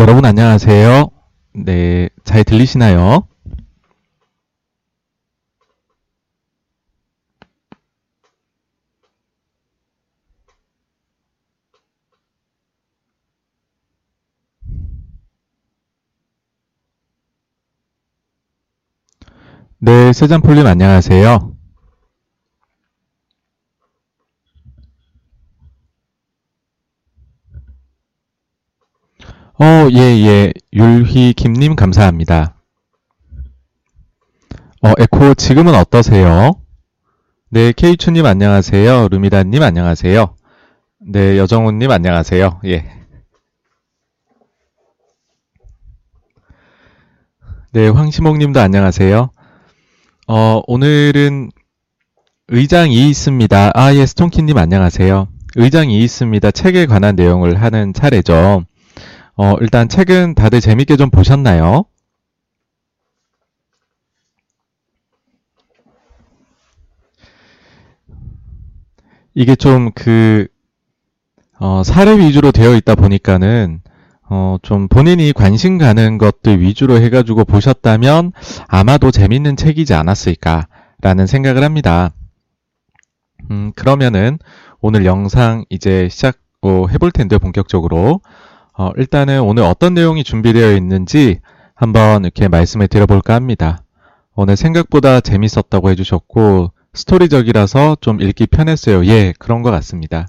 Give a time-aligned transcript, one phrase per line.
[0.00, 1.08] 여러분 안녕하세요.
[1.54, 3.28] 네, 잘 들리시나요?
[19.78, 21.53] 네, 세잔폴님 안녕하세요.
[29.56, 30.52] 어, 예, 예.
[30.72, 32.56] 율휘 김님 감사합니다.
[34.82, 36.60] 어, 에코 지금은 어떠세요?
[37.50, 39.08] 네, 케이추님 안녕하세요.
[39.12, 40.34] 루미다님 안녕하세요.
[41.06, 42.60] 네, 여정훈님 안녕하세요.
[42.64, 42.90] 예.
[47.72, 49.30] 네, 황시목님도 안녕하세요.
[50.26, 51.50] 어, 오늘은
[52.48, 53.70] 의장이 있습니다.
[53.72, 55.28] 아, 예, 스톤키님 안녕하세요.
[55.54, 56.50] 의장이 있습니다.
[56.50, 58.64] 책에 관한 내용을 하는 차례죠.
[59.36, 61.84] 어, 일단 책은 다들 재밌게 좀 보셨나요?
[69.34, 70.46] 이게 좀 그,
[71.58, 73.80] 어, 사례 위주로 되어 있다 보니까는,
[74.28, 78.32] 어, 좀 본인이 관심 가는 것들 위주로 해가지고 보셨다면
[78.68, 82.12] 아마도 재밌는 책이지 않았을까라는 생각을 합니다.
[83.50, 84.38] 음, 그러면은
[84.80, 88.20] 오늘 영상 이제 시작 어, 해볼 텐데 본격적으로.
[88.76, 91.40] 어, 일단은 오늘 어떤 내용이 준비되어 있는지
[91.74, 93.84] 한번 이렇게 말씀을 드려볼까 합니다.
[94.34, 99.04] 오늘 생각보다 재밌었다고 해주셨고, 스토리적이라서 좀 읽기 편했어요.
[99.06, 100.26] 예, 그런 것 같습니다.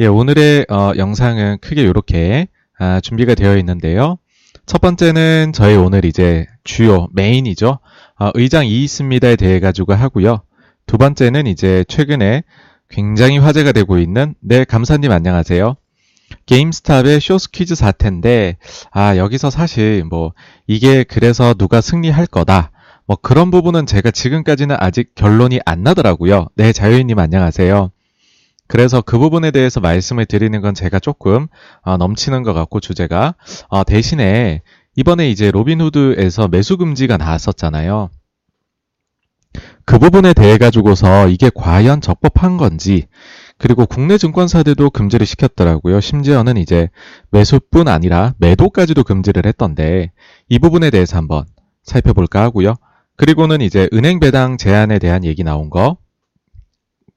[0.00, 2.48] 예, 오늘의 어, 영상은 크게 이렇게
[2.78, 4.18] 아, 준비가 되어 있는데요.
[4.66, 7.78] 첫 번째는 저희 오늘 이제 주요 메인이죠.
[8.18, 10.42] 어, 의장 이 있습니다에 대해 가지고 하고요.
[10.86, 12.42] 두 번째는 이제 최근에
[12.88, 15.76] 굉장히 화제가 되고 있는 네 감사님 안녕하세요.
[16.46, 18.56] 게임스탑의 쇼스 퀴즈 사태인데,
[18.90, 20.32] 아, 여기서 사실 뭐,
[20.66, 22.72] 이게 그래서 누가 승리할 거다.
[23.06, 26.46] 뭐 그런 부분은 제가 지금까지는 아직 결론이 안 나더라고요.
[26.54, 27.90] 네, 자유인님 안녕하세요.
[28.68, 31.48] 그래서 그 부분에 대해서 말씀을 드리는 건 제가 조금
[31.82, 33.34] 어, 넘치는 것 같고 주제가
[33.66, 34.62] 어, 대신에
[34.94, 38.10] 이번에 이제 로빈후드에서 매수 금지가 나왔었잖아요.
[39.84, 43.08] 그 부분에 대해 가지고서 이게 과연 적법한 건지
[43.60, 46.00] 그리고 국내 증권사들도 금지를 시켰더라고요.
[46.00, 46.88] 심지어는 이제
[47.30, 50.12] 매수뿐 아니라 매도까지도 금지를 했던데
[50.48, 51.44] 이 부분에 대해서 한번
[51.82, 52.76] 살펴볼까 하고요.
[53.16, 55.98] 그리고는 이제 은행 배당 제한에 대한 얘기 나온 거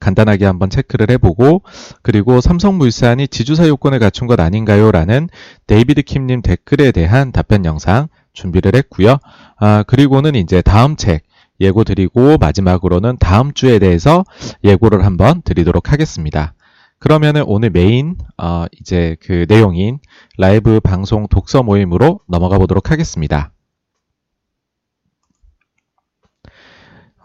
[0.02, 1.62] 간단하게 한번 체크를 해보고
[2.02, 4.92] 그리고 삼성물산이 지주사 요건을 갖춘 것 아닌가요?
[4.92, 5.30] 라는
[5.66, 9.16] 데이비드 킴님 댓글에 대한 답변 영상 준비를 했고요.
[9.58, 11.24] 아, 그리고는 이제 다음 책
[11.60, 14.24] 예고 드리고 마지막으로는 다음 주에 대해서
[14.64, 16.54] 예고를 한번 드리도록 하겠습니다.
[17.00, 20.00] 그러면은 오늘 메인 어, 이제 그 내용인
[20.38, 23.52] 라이브 방송 독서 모임으로 넘어가 보도록 하겠습니다.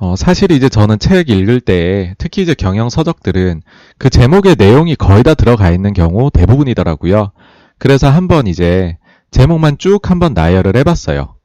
[0.00, 3.62] 어, 사실 이제 저는 책 읽을 때 특히 이제 경영 서적들은
[3.98, 7.32] 그 제목의 내용이 거의 다 들어가 있는 경우 대부분이더라고요.
[7.78, 8.96] 그래서 한번 이제
[9.30, 11.36] 제목만 쭉 한번 나열을 해봤어요.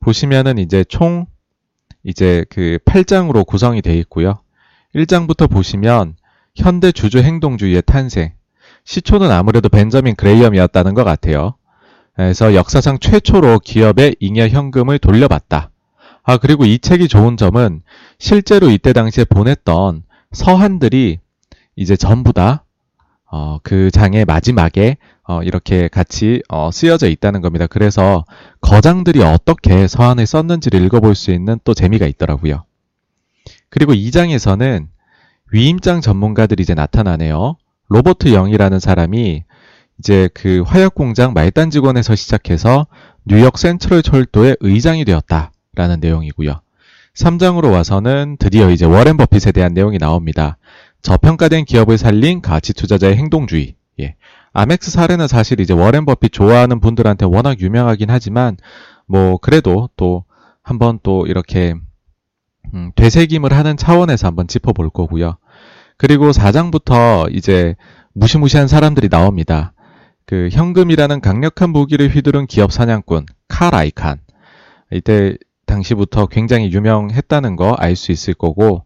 [0.00, 1.26] 보시면은 이제 총
[2.04, 4.40] 이제 그 8장으로 구성이 되어 있고요.
[4.94, 6.16] 1장부터 보시면
[6.54, 8.32] 현대 주주 행동주의의 탄생.
[8.84, 11.54] 시초는 아무래도 벤저민 그레이엄이었다는 것 같아요.
[12.14, 15.70] 그래서 역사상 최초로 기업에 잉여 현금을 돌려받다.
[16.24, 17.82] 아, 그리고 이 책이 좋은 점은
[18.18, 20.02] 실제로 이때 당시에 보냈던
[20.32, 21.20] 서한들이
[21.76, 22.64] 이제 전부 다,
[23.30, 27.66] 어, 그 장의 마지막에 어, 이렇게 같이 어, 쓰여져 있다는 겁니다.
[27.66, 28.24] 그래서
[28.60, 32.64] 거장들이 어떻게 서한을 썼는지를 읽어볼 수 있는 또 재미가 있더라고요.
[33.68, 34.86] 그리고 2장에서는
[35.52, 37.56] 위임장 전문가들이 이제 나타나네요.
[37.88, 39.44] 로버트 영이라는 사람이
[39.98, 42.86] 이제 그 화약 공장 말단 직원에서 시작해서
[43.24, 46.60] 뉴욕 센트럴 철도의 의장이 되었다라는 내용이고요.
[47.16, 50.56] 3장으로 와서는 드디어 이제 워렌 버핏에 대한 내용이 나옵니다.
[51.02, 53.76] 저평가된 기업을 살린 가치 투자자의 행동주의.
[54.00, 54.16] 예.
[54.52, 58.56] 아멕스 사례는 사실 이제 워렌 버핏 좋아하는 분들한테 워낙 유명하긴 하지만
[59.06, 60.24] 뭐 그래도 또
[60.62, 61.74] 한번 또 이렇게
[62.74, 65.36] 음, 되새김을 하는 차원에서 한번 짚어볼 거고요.
[65.96, 67.74] 그리고 4장부터 이제
[68.12, 69.72] 무시무시한 사람들이 나옵니다.
[70.26, 74.20] 그 현금이라는 강력한 무기를 휘두른 기업 사냥꾼 칼 아이칸.
[74.92, 75.36] 이때
[75.66, 78.84] 당시부터 굉장히 유명했다는 거 알 수 있을 거고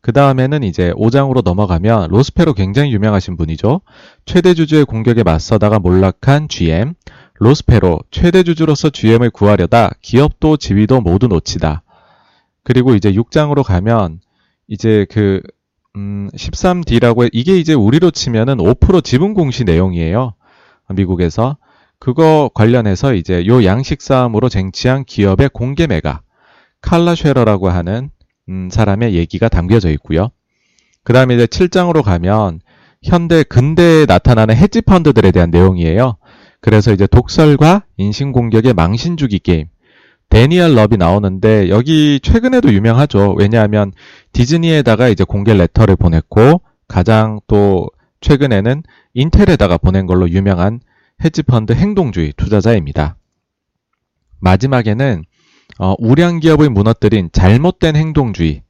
[0.00, 3.80] 그 다음에는 이제 5장으로 넘어가면 로스페로 굉장히 유명하신 분이죠.
[4.26, 6.94] 최대 주주의 공격에 맞서다가 몰락한 GM.
[7.34, 11.82] 로스페로 최대 주주로서 GM을 구하려다 기업도 지위도 모두 놓치다.
[12.62, 14.20] 그리고 이제 6장으로 가면
[14.68, 15.40] 이제 그
[15.96, 20.34] 음, 13D라고 해, 이게 이제 우리로 치면은 5% 지분 공시 내용이에요.
[20.90, 21.56] 미국에서.
[21.98, 26.22] 그거 관련해서 이제 요 양식 싸움으로 쟁취한 기업의 공개 매각
[26.82, 28.10] 칼라 쉐러라고 하는
[28.48, 30.30] 음, 사람의 얘기가 담겨져 있고요.
[31.02, 32.60] 그 다음에 이제 7장으로 가면
[33.02, 36.16] 현대 근대에 나타나는 헤지 펀드들에 대한 내용이에요.
[36.60, 39.66] 그래서 이제 독설과 인신공격의 망신주기 게임.
[40.30, 43.34] 대니얼 롭이 나오는데 여기 최근에도 유명하죠.
[43.38, 43.92] 왜냐하면
[44.32, 47.88] 디즈니에다가 이제 공개 레터를 보냈고 가장 또
[48.20, 48.82] 최근에는
[49.12, 50.80] 인텔에다가 보낸 걸로 유명한
[51.22, 53.16] 헤지펀드 행동주의 투자자입니다.
[54.40, 55.24] 마지막에는
[55.78, 58.62] 어, 우량 기업을 무너뜨린 잘못된 행동주의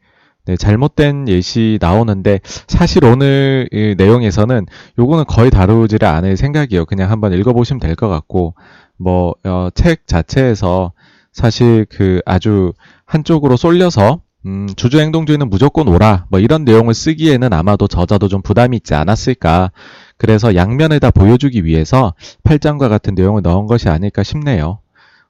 [0.47, 3.67] 네, 잘못된 예시 나오는데 사실 오늘
[3.97, 4.67] 내용에서는
[4.99, 6.85] 요거는 거의 다루지를 않을 생각이에요.
[6.85, 8.55] 그냥 한번 읽어보시면 될 것 같고
[8.99, 10.93] 뭐책 어, 자체에서
[11.33, 12.73] 사실 그 아주
[13.07, 18.77] 한쪽으로 쏠려서 음, 주주 행동주의는 무조건 오라 뭐 이런 내용을 쓰기에는 아마도 저자도 좀 부담이
[18.77, 19.73] 있지 않았을까
[20.19, 22.13] 그래서 양면을 다 보여주기 위해서
[22.45, 24.81] 8장과 같은 내용을 넣은 것이 아닐까 싶네요.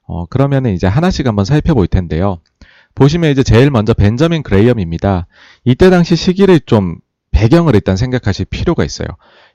[0.07, 2.39] 어, 그러면은 이제 하나씩 한번 살펴볼 텐데요.
[2.93, 5.27] 보시면 이제 제일 먼저 벤저민 그레이엄입니다.
[5.65, 6.97] 이때 당시 시기를 좀
[7.31, 9.07] 배경을 일단 생각하실 필요가 있어요.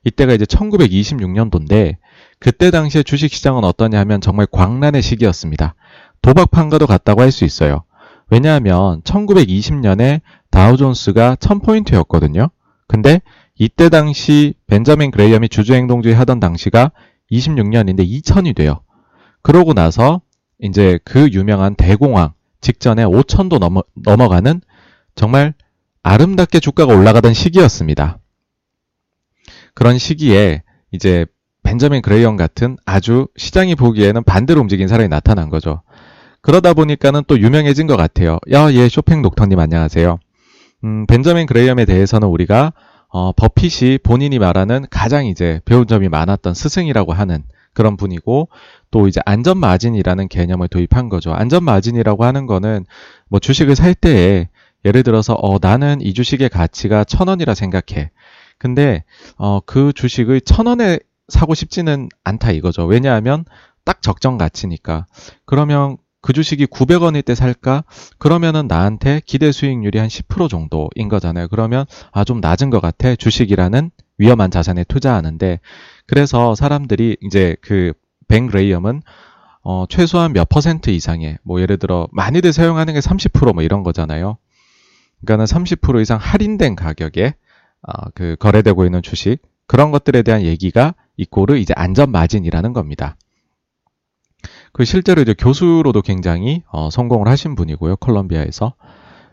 [0.05, 1.97] 이때가 이제 1926년도인데
[2.39, 5.75] 그때 당시에 주식시장은 어떠냐 하면 정말 광란의 시기였습니다.
[6.21, 7.85] 도박판과도 같다고 할 수 있어요.
[8.29, 10.21] 왜냐하면 1920년에
[10.51, 12.51] 다우존스가 1000포인트였거든요.
[12.87, 13.23] 근데
[13.59, 16.93] 이때 당시 벤저민 그레이엄이 주주행동주의 하던 당시가
[17.33, 18.81] 26년인데 2000이 돼요.
[19.43, 20.21] 그러고 나서
[20.63, 24.61] 이제 그 유명한 대공황 직전에 5천도 넘어, 넘어가는
[25.15, 25.55] 정말
[26.03, 28.19] 아름답게 주가가 올라가던 시기였습니다.
[29.75, 30.63] 그런 시기에
[30.93, 31.27] 이제
[31.63, 35.83] 벤저민 그레이엄 같은 아주 시장이 보기에는 반대로 움직인 사람이 나타난 거죠.
[36.43, 38.39] 그러다 보니까는 또 유명해진 것 같아요.
[38.53, 40.19] 야, 예, 쇼팽 녹턴님 안녕하세요.
[40.85, 42.73] 음, 벤저민 그레이엄에 대해서는 우리가
[43.09, 47.43] 어, 버핏이 본인이 말하는 가장 이제 배운 점이 많았던 스승이라고 하는
[47.75, 48.49] 그런 분이고
[48.91, 51.33] 또 이제 안전 마진이라는 개념을 도입한 거죠.
[51.33, 52.85] 안전 마진이라고 하는 거는
[53.29, 54.49] 뭐 주식을 살 때에
[54.85, 58.11] 예를 들어서 어 나는 이 주식의 가치가 천 원이라 생각해.
[58.59, 59.05] 근데
[59.37, 60.99] 어 그 주식을 천 원에
[61.29, 62.87] 사고 싶지는 않다 이거죠.
[62.87, 63.45] 왜냐하면
[63.85, 65.07] 딱 적정 가치니까.
[65.47, 67.85] 그러면 그 주식이 900원일 때 살까?
[68.19, 71.49] 그러면은 나한테 기대 수익률이 한 10% 정도인 거잖아요.
[71.49, 73.15] 그러면 아 좀 낮은 것 같아.
[73.15, 75.61] 주식이라는 위험한 자산에 투자하는데
[76.11, 79.01] 그래서 사람들이 이제 그뱅 레이엄은
[79.63, 84.37] 어, 최소한 몇 퍼센트 이상의 뭐 예를 들어 많이들 사용하는 게 30%뭐 이런 거잖아요.
[85.21, 87.37] 그러니까는 30% 이상 할인된 가격에
[87.83, 89.39] 어, 그 거래되고 있는 주식
[89.69, 93.17] 그런 것들에 대한 얘기가 이꼬르 이제 안전 마진이라는 겁니다.
[94.73, 98.75] 그 실제로 이제 교수로도 굉장히 어, 성공을 하신 분이고요 컬럼비아에서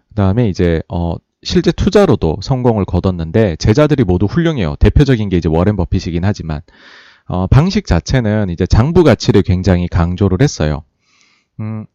[0.09, 4.75] 그 다음에 이제 어, 실제 투자로도 성공을 거뒀는데 제자들이 모두 훌륭해요.
[4.79, 6.61] 대표적인 게 이제 워렌 버핏이긴 하지만
[7.27, 10.83] 어, 방식 자체는 이제 장부 가치를 굉장히 강조를 했어요.
[11.59, 11.85] 음,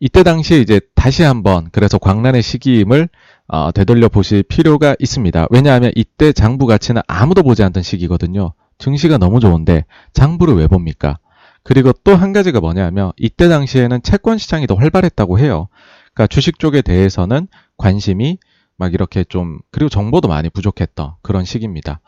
[0.00, 3.08] 이때 당시에 이제 다시 한번 그래서 광란의 시기임을
[3.48, 5.46] 어, 되돌려 보실 필요가 있습니다.
[5.50, 8.52] 왜냐하면 이때 장부 가치는 아무도 보지 않던 시기거든요.
[8.78, 11.18] 증시가 너무 좋은데 장부를 왜 봅니까?
[11.62, 15.68] 그리고 또 한 가지가 뭐냐면 이때 당시에는 채권 시장이 더 활발했다고 해요.
[16.14, 18.38] 그러니까 주식 쪽에 대해서는 관심이
[18.76, 22.00] 막 이렇게 좀 그리고 정보도 많이 부족했던 그런 시기입니다.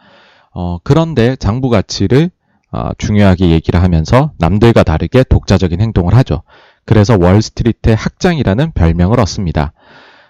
[0.53, 2.31] 어, 그런데 장부 가치를
[2.73, 6.43] 어, 중요하게 얘기를 하면서 남들과 다르게 독자적인 행동을 하죠.
[6.85, 9.73] 그래서 월스트리트의 학장이라는 별명을 얻습니다.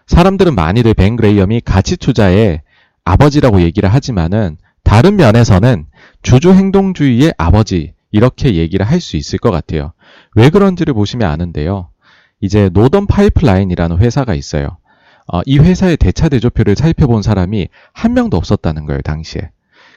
[0.06, 2.62] 사람들은 많이들 벤 그레이엄이 가치 투자의
[3.04, 5.87] 아버지라고 얘기를 하지만은 다른 면에서는
[6.23, 9.92] 주주 행동주의의 아버지 이렇게 얘기를 할 수 있을 것 같아요.
[10.35, 11.88] 왜 그런지를 보시면 아는데요.
[12.40, 14.78] 이제 노던 파이프라인이라는 회사가 있어요.
[15.33, 19.50] 어, 이 회사의 대차 대조표를 살펴본 사람이 한 명도 없었다는 거예요, 당시에.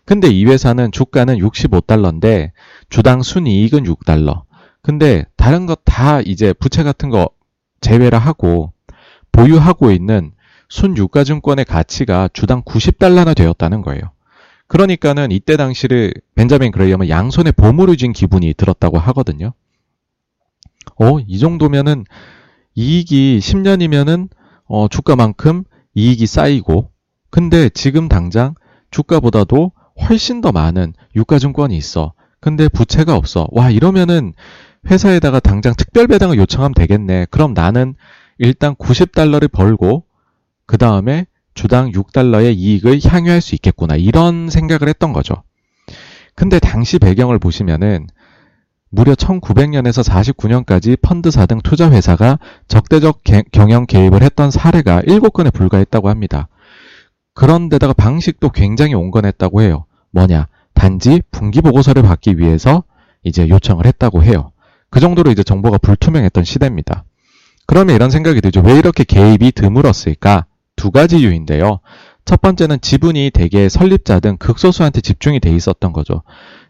[0.06, 2.52] 근데 이 회사는 주가는 65달러인데
[2.90, 4.44] 주당 순이익은 6달러.
[4.82, 7.30] 근데 다른 것 다 이제 부채 같은 거
[7.82, 8.74] 제외를 하고
[9.32, 10.32] 보유하고 있는
[10.70, 14.02] 순유가증권의 가치가 주당 90달러나 되었다는 거예요.
[14.68, 19.54] 그러니까는 이때 당시를 벤자민 그레이엄은 양손에 보물을 쥔 기분이 들었다고 하거든요.
[20.98, 22.06] 어, 이 정도면은
[22.76, 24.30] 이익이 10년이면은
[24.66, 25.64] 어, 주가만큼
[25.96, 26.92] 이익이 쌓이고
[27.30, 28.56] 근데 지금 당장
[28.92, 29.72] 주가보다도
[30.08, 32.14] 훨씬 더 많은 유가증권이 있어.
[32.40, 33.48] 근데 부채가 없어.
[33.52, 34.34] 와, 이러면은
[34.90, 37.28] 회사에다가 당장 특별 배당을 요청하면 되겠네.
[37.32, 37.96] 그럼 나는
[38.38, 40.06] 일단 90달러를 벌고
[40.66, 43.96] 그 다음에 주당 6달러의 이익을 향유할 수 있겠구나.
[43.96, 45.44] 이런 생각을 했던 거죠.
[46.36, 48.08] 근데 당시 배경을 보시면은
[48.90, 56.48] 무려 1900년에서 49년까지 펀드사 등 투자회사가 적대적 개, 경영 개입을 했던 사례가 7건에 불과했다고 합니다.
[57.36, 59.86] 그런데다가 방식도 굉장히 온건했다고 해요.
[60.12, 60.48] 뭐냐?
[60.74, 62.84] 단지 분기보고서를 받기 위해서
[63.24, 64.52] 이제 요청을 했다고 해요.
[64.90, 67.04] 그 정도로 이제 정보가 불투명했던 시대입니다.
[67.68, 68.62] 그러면 이런 생각이 들죠.
[68.62, 70.46] 왜 이렇게 개입이 드물었을까?
[70.76, 71.80] 두 가지 이유인데요.
[72.26, 76.24] 첫 번째는 지분이 대개 설립자 등 극소수한테 집중이 돼 있었던 거죠.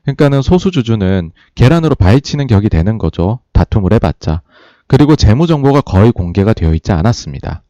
[0.09, 3.39] 그러니까는 소수 주주는 계란으로 바위치는 격이 되는 거죠.
[3.53, 4.41] 다툼을 해봤자.
[4.87, 7.63] 그리고 재무 정보가 거의 공개가 되어 있지 않았습니다.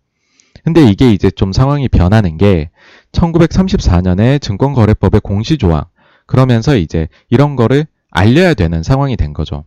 [0.63, 2.69] 근데 이게 이제 좀 상황이 변하는 게
[3.11, 5.85] 1934년에 증권거래법의 공시조항
[6.25, 9.65] 그러면서 이제 이런 거를 알려야 되는 상황이 된 거죠.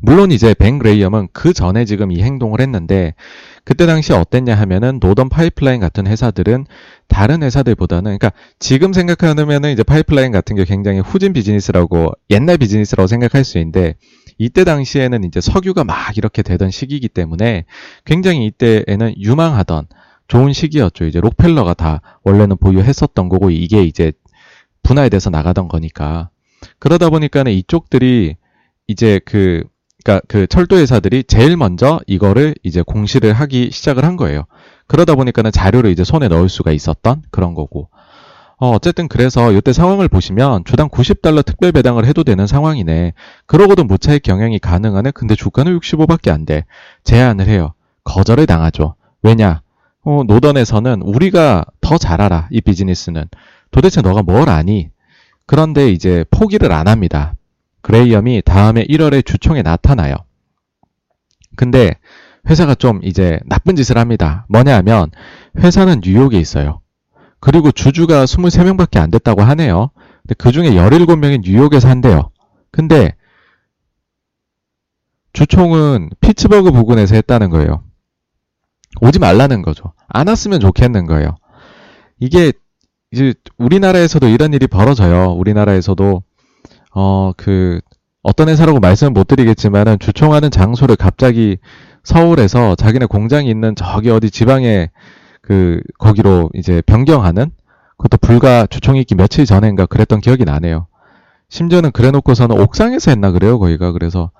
[0.00, 3.14] 물론 이제 벤 그레이엄은 그 전에 지금 이 행동을 했는데
[3.64, 6.66] 그때 당시 어땠냐 하면은 노던 파이프라인 같은 회사들은
[7.08, 13.42] 다른 회사들보다는 그러니까 지금 생각하면은 이제 파이프라인 같은 게 굉장히 후진 비즈니스라고 옛날 비즈니스라고 생각할
[13.42, 13.96] 수 있는데
[14.38, 17.64] 이때 당시에는 이제 석유가 막 이렇게 되던 시기이기 때문에
[18.04, 19.88] 굉장히 이때에는 유망하던
[20.28, 21.06] 좋은 시기였죠.
[21.06, 24.12] 이제 록펠러가 다 원래는 보유했었던 거고 이게 이제
[24.84, 26.30] 분할돼서 나가던 거니까
[26.78, 28.36] 그러다 보니까는 이쪽들이
[28.86, 29.64] 이제 그
[30.08, 34.44] 그러니까 그 철도 회사들이 제일 먼저 이거를 이제 공시를 하기 시작을 한 거예요.
[34.86, 37.90] 그러다 보니까는 자료를 이제 손에 넣을 수가 있었던 그런 거고.
[38.56, 43.12] 어, 어쨌든 그래서 이때 상황을 보시면 주당 90달러 특별 배당을 해도 되는 상황이네.
[43.46, 45.10] 그러고도 무차익 경영이 가능하네.
[45.10, 46.64] 근데 주가는 65밖에 안 돼.
[47.04, 47.74] 제안을 해요.
[48.04, 48.94] 거절을 당하죠.
[49.22, 49.60] 왜냐?
[50.04, 52.48] 어, 노던에서는 우리가 더 잘 알아.
[52.50, 53.26] 이 비즈니스는.
[53.70, 54.88] 도대체 너가 뭘 아니?
[55.46, 57.34] 그런데 이제 포기를 안 합니다.
[57.82, 60.14] 그레이엄이 다음에 1월에 주총에 나타나요.
[61.56, 61.94] 근데
[62.48, 64.46] 회사가 좀 이제 나쁜 짓을 합니다.
[64.48, 65.10] 뭐냐 하면
[65.58, 66.80] 회사는 뉴욕에 있어요.
[67.40, 69.90] 그리고 주주가 23명밖에 안 됐다고 하네요.
[70.22, 72.30] 근데 그 중에 17명이 뉴욕에서 한대요.
[72.70, 73.14] 근데
[75.32, 77.84] 주총은 피츠버그 부근에서 했다는 거예요.
[79.00, 79.92] 오지 말라는 거죠.
[80.08, 81.36] 안 왔으면 좋겠는 거예요.
[82.18, 82.52] 이게
[83.12, 85.32] 이제 우리나라에서도 이런 일이 벌어져요.
[85.32, 86.22] 우리나라에서도
[86.94, 87.80] 어, 그,
[88.22, 91.58] 어떤 회사라고 말씀은 못 드리겠지만은 주총하는 장소를 갑자기
[92.02, 94.90] 서울에서 자기네 공장이 있는 저기 어디 지방에
[95.42, 97.50] 그, 거기로 이제 변경하는
[97.96, 100.86] 그것도 불과 주총이 있기 며칠 전인가 그랬던 기억이 나네요.
[101.48, 103.92] 심지어는 그래 놓고서는 옥상에서 했나 그래요, 거기가.
[103.92, 104.30] 그래서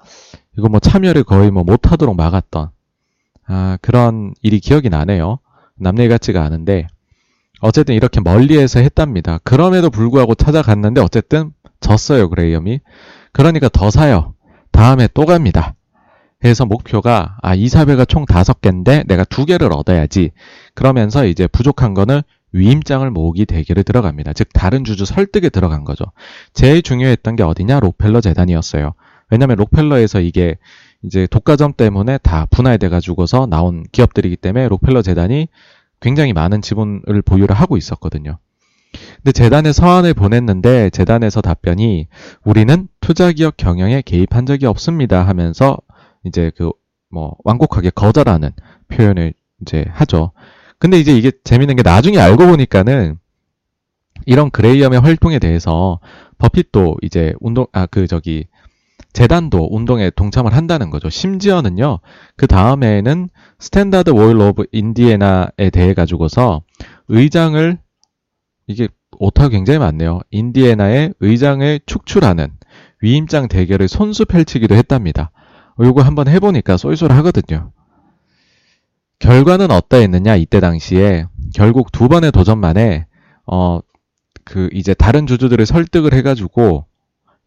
[0.56, 2.68] 이거 뭐 참여를 거의 뭐 못하도록 막았던,
[3.46, 5.38] 아, 그런 일이 기억이 나네요.
[5.76, 6.86] 남일 같지가 않은데,
[7.60, 9.38] 어쨌든 이렇게 멀리에서 했답니다.
[9.44, 12.80] 그럼에도 불구하고 찾아갔는데 어쨌든 졌어요, 그레이엄이.
[13.32, 14.34] 그러니까 더 사요.
[14.72, 15.74] 다음에 또 갑니다.
[16.40, 20.30] 그래서 목표가 아 이사회가 총 다섯 개인데 내가 두 개를 얻어야지.
[20.74, 22.22] 그러면서 이제 부족한 거는
[22.52, 24.32] 위임장을 모으기 대결에 들어갑니다.
[24.32, 26.04] 즉 다른 주주 설득에 들어간 거죠.
[26.54, 27.80] 제일 중요했던 게 어디냐?
[27.80, 28.94] 록펠러 재단이었어요.
[29.30, 30.56] 왜냐하면 록펠러에서 이게
[31.04, 35.48] 이제 독과점 때문에 다 분할돼 가지고서 나온 기업들이기 때문에 록펠러 재단이
[36.00, 38.38] 굉장히 많은 지분을 보유를 하고 있었거든요.
[39.16, 42.08] 근데 재단에 서한을 보냈는데 재단에서 답변이
[42.44, 45.76] 우리는 투자기업 경영에 개입한 적이 없습니다 하면서
[46.24, 46.72] 이제 그
[47.10, 48.50] 뭐 완곡하게 거절하는
[48.88, 50.32] 표현을 이제 하죠.
[50.78, 53.18] 근데 이제 이게 재밌는 게 나중에 알고 보니까는
[54.26, 56.00] 이런 그레이엄의 활동에 대해서
[56.38, 58.46] 버핏도 이제 운동 아 그 저기
[59.12, 61.08] 재단도 운동에 동참을 한다는 거죠.
[61.08, 62.00] 심지어는요.
[62.36, 66.62] 그 다음에는 스탠다드 오일 오브 인디애나에 대해 가지고서
[67.08, 67.78] 의장을
[68.66, 68.88] 이게
[69.18, 70.20] 오타가 굉장히 많네요.
[70.30, 72.50] 인디애나의 의장을 축출하는
[73.00, 75.30] 위임장 대결을 손수 펼치기도 했답니다.
[75.80, 77.72] 요거 한번 해보니까 쏠쏠하거든요.
[79.20, 83.06] 결과는 어떠했느냐 이때 당시에 결국 두 번의 도전 만에
[83.46, 83.80] 어
[84.48, 86.86] 그 이제 다른 주주들을 설득을 해가지고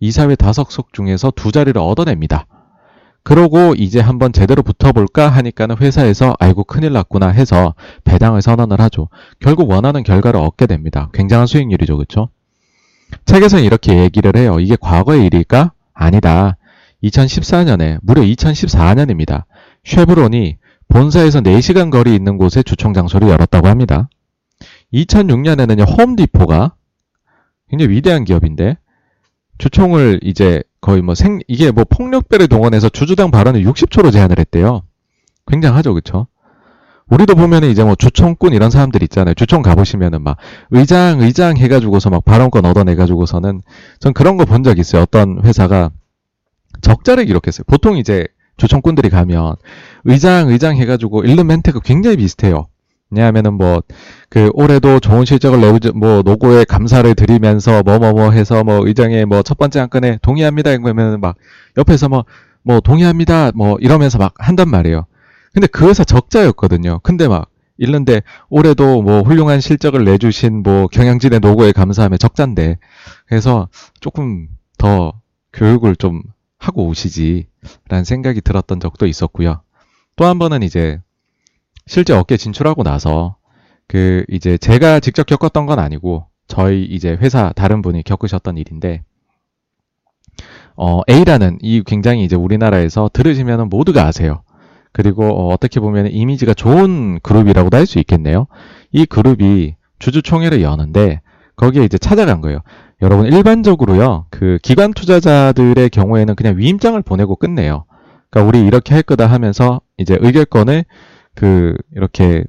[0.02, 2.48] 이사회 다섯 석 중에서 두 자리를 얻어냅니다.
[3.24, 9.10] 그러고 이제 한번 제대로 붙어볼까 하니까는 회사에서 아이고 큰일 났구나 해서 배당을 선언을 하죠.
[9.40, 11.10] 결국 원하는 결과를 얻게 됩니다.
[11.14, 11.98] 굉장한 수익률이죠.
[11.98, 12.30] 그렇죠?
[13.26, 14.60] 책에서는 이렇게 얘기를 해요.
[14.60, 15.72] 이게 과거의 일일까?
[15.94, 16.58] 아니다.
[17.04, 19.44] 2014년에 무려 2014년입니다.
[19.84, 24.10] 쉐브론이 본사에서 4시간 거리 있는 곳에 주총 장소를 열었다고 합니다.
[24.94, 25.86] 2006년에는요.
[25.98, 26.74] 홈디포가
[27.70, 28.78] 굉장히 위대한 기업인데
[29.62, 34.82] 주총을 이제 거의 뭐 생, 이게 뭐 폭력배를 동원해서 주주당 발언을 60초로 제한을 했대요.
[35.46, 36.26] 굉장하죠, 그쵸?
[37.10, 39.36] 우리도 보면은 이제 뭐 주총꾼 이런 사람들 있잖아요.
[39.36, 40.38] 주총 가보시면은 막
[40.72, 43.62] 의장, 의장 해가지고서 막 발언권 얻어내가지고서는
[44.00, 45.04] 전 그런 거 본 적 있어요.
[45.04, 45.92] 어떤 회사가
[46.82, 47.64] 적자를 기록했어요.
[47.68, 48.26] 보통 이제
[48.58, 49.56] 주총꾼들이 가면
[50.06, 52.68] 의장, 의장 해가지고 읽는 멘트가 굉장히 비슷해요.
[53.12, 53.84] 왜냐하면은 뭐,
[54.30, 59.26] 그, 올해도 좋은 실적을 내고, 뭐, 노고에 감사를 드리면서, 뭐, 뭐, 뭐 해서, 뭐, 의장의
[59.26, 60.72] 뭐, 첫 번째 안건에 동의합니다.
[60.72, 61.36] 이러면 막,
[61.78, 62.26] 옆에서 뭐,
[62.64, 63.52] 뭐, 동의합니다.
[63.54, 65.06] 뭐, 이러면서 막 한단 말이에요.
[65.54, 67.00] 근데 그 회사 적자였거든요.
[67.04, 72.78] 근데 막, 읽는데, 올해도 뭐, 훌륭한 실적을 내주신 뭐, 경영진의 노고에 감사하며 적자인데.
[73.28, 73.68] 그래서
[74.00, 75.14] 조금 더
[75.54, 76.22] 교육을 좀
[76.58, 79.62] 하고 오시지라는 생각이 들었던 적도 있었고요.
[80.16, 81.02] 또 한 번은 이제
[81.92, 83.36] 실제 업계 진출하고 나서
[83.86, 89.04] 그 이제 제가 직접 겪었던 건 아니고 저희 이제 회사 다른 분이 겪으셨던 일인데
[90.78, 94.44] 어, A라는 이 굉장히 이제 우리나라에서 들으시면 모두가 아세요.
[94.94, 98.48] 그리고 어, 떻게 보면 이미지가 좋은 그룹이라고도 할 수 있겠네요.
[98.94, 101.20] 이 그룹이 주주총회를 여는데
[101.58, 102.60] 거기에 이제 찾아간 거예요.
[103.02, 104.28] 여러분 일반적으로요.
[104.30, 107.84] 그 기관 투자자들의 경우에는 그냥 위임장을 보내고 끝내요.
[108.30, 110.86] 그러니까 우리 이렇게 할 거다 하면서 이제 의결권을
[111.42, 112.44] 그 이렇게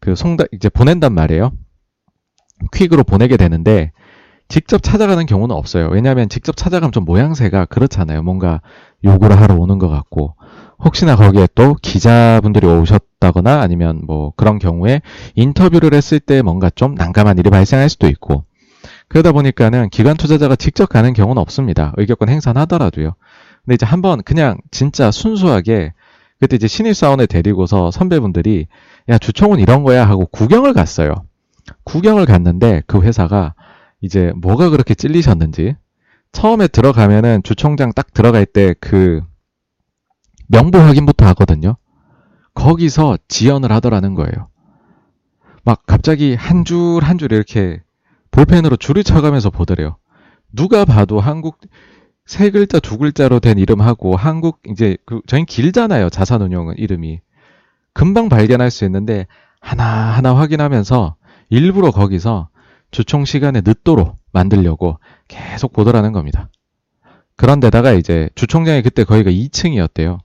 [0.00, 1.50] 그 송다 이제 보낸단 말이에요.
[2.74, 3.92] 퀵으로 보내게 되는데
[4.48, 5.88] 직접 찾아가는 경우는 없어요.
[5.88, 8.22] 왜냐하면 직접 찾아가면 좀 모양새가 그렇잖아요.
[8.22, 8.60] 뭔가
[9.02, 10.34] 요구를 하러 오는 것 같고
[10.78, 15.00] 혹시나 거기에 또 기자분들이 오셨다거나 아니면 뭐 그런 경우에
[15.34, 18.44] 인터뷰를 했을 때 뭔가 좀 난감한 일이 발생할 수도 있고
[19.08, 21.94] 그러다 보니까는 기관 투자자가 직접 가는 경우는 없습니다.
[21.96, 23.14] 의결권 행사하더라도요.
[23.64, 25.94] 근데 이제 한번 그냥 진짜 순수하게
[26.40, 28.66] 그때 이제 신입 사원을 데리고서 선배분들이
[29.08, 31.14] 야 주총은 이런 거야 하고 구경을 갔어요.
[31.84, 33.54] 구경을 갔는데 그 회사가
[34.00, 35.74] 이제 뭐가 그렇게 찔리셨는지
[36.32, 39.20] 처음에 들어가면은 주총장 딱 들어갈 때 그
[40.46, 41.76] 명부 확인부터 하거든요.
[42.54, 44.48] 거기서 지연을 하더라는 거예요.
[45.64, 47.82] 막 갑자기 한 줄 한줄 이렇게
[48.30, 49.96] 볼펜으로 줄을 쳐가면서 보더래요.
[50.52, 51.58] 누가 봐도 한국
[52.28, 57.20] 세 글자 두 글자로 된 이름하고 한국 이제 그 저희 길잖아요 자산운용은 이름이
[57.94, 59.26] 금방 발견할 수 있는데
[59.60, 61.16] 하나 하나 확인하면서
[61.48, 62.50] 일부러 거기서
[62.90, 66.50] 주총 시간에 늦도록 만들려고 계속 보더라는 겁니다.
[67.36, 70.18] 그런데다가 이제 주총장이 그때 거기가 2층이었대요.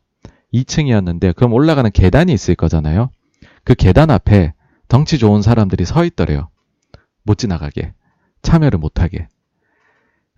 [0.54, 3.12] 2층이었는데 그럼 올라가는 계단이 있을 거잖아요.
[3.64, 4.54] 그 계단 앞에
[4.90, 6.50] 덩치 좋은 사람들이 서 있더래요.
[7.24, 7.94] 못 지나가게.
[8.42, 9.30] 참여를 못하게.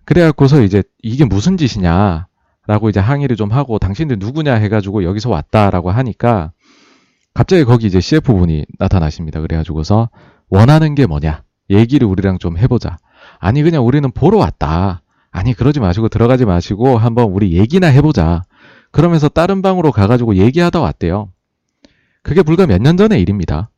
[0.06, 2.26] 그래갖고서 이제 이게 무슨 짓이냐.
[2.68, 6.50] 라고 이제 항의를 좀 하고 당신들 누구냐 해가지고 여기서 왔다라고 하니까
[7.32, 9.40] 갑자기 거기 이제 CF분이 나타나십니다.
[9.40, 10.08] 그래가지고서
[10.48, 11.42] 원하는 게 뭐냐.
[11.70, 12.96] 얘기를 우리랑 좀 해보자.
[13.38, 15.02] 아니, 그냥 우리는 보러 왔다.
[15.30, 18.42] 아니, 그러지 마시고 들어가지 마시고 한번 우리 얘기나 해보자.
[18.90, 21.30] 그러면서 다른 방으로 가가지고 얘기하다 왔대요.
[22.22, 23.70] 그게 불과 몇 년 전의 일입니다.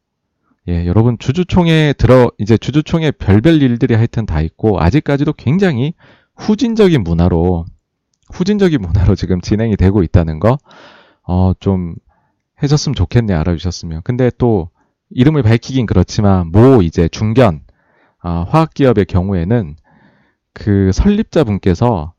[0.69, 5.95] 예, 여러분 주주총회 들어 이제 주주총회 별별 일들이 하여튼 다 있고 아직까지도 굉장히
[6.39, 7.67] 후진적인 문화로
[8.33, 10.59] 후진적인 문화로 지금 진행이 되고 있다는 거
[11.23, 11.95] 어, 좀
[12.63, 14.03] 해줬으면 좋겠네 알아주셨으면.
[14.05, 14.71] 근데 또
[15.11, 17.63] 이름을 밝히긴 그렇지만 모 이제 중견
[18.21, 19.77] 아, 화학기업의 경우에는
[20.53, 22.15] 그 설립자분께서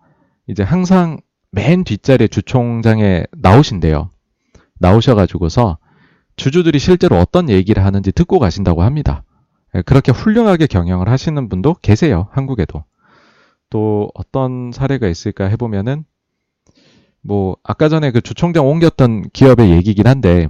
[0.47, 1.19] 이제 항상
[1.51, 4.09] 맨 뒷자리에 주총장에 나오신대요.
[4.79, 5.77] 나오셔가지고서
[6.35, 9.23] 주주들이 실제로 어떤 얘기를 하는지 듣고 가신다고 합니다.
[9.75, 12.29] 예, 그렇게 훌륭하게 경영을 하시는 분도 계세요.
[12.31, 12.85] 한국에도.
[13.69, 16.05] 또 어떤 사례가 있을까 해보면은
[17.21, 20.47] 뭐 아까 전에 그 주총장 옮겼던 기업의 얘기긴 한데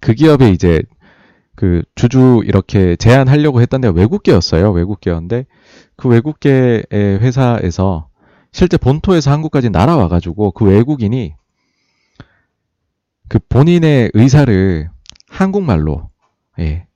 [0.00, 0.82] 그 기업에 이제
[1.56, 4.72] 그 주주 이렇게 제안하려고 했던 데가 외국계였어요.
[4.72, 5.46] 외국계였는데
[5.96, 8.08] 그 외국계의 회사에서
[8.52, 11.34] 실제 본토에서 한국까지 날아와가지고 그 외국인이
[13.28, 14.90] 그 본인의 의사를
[15.28, 16.10] 한국말로
[16.58, 16.86] 예.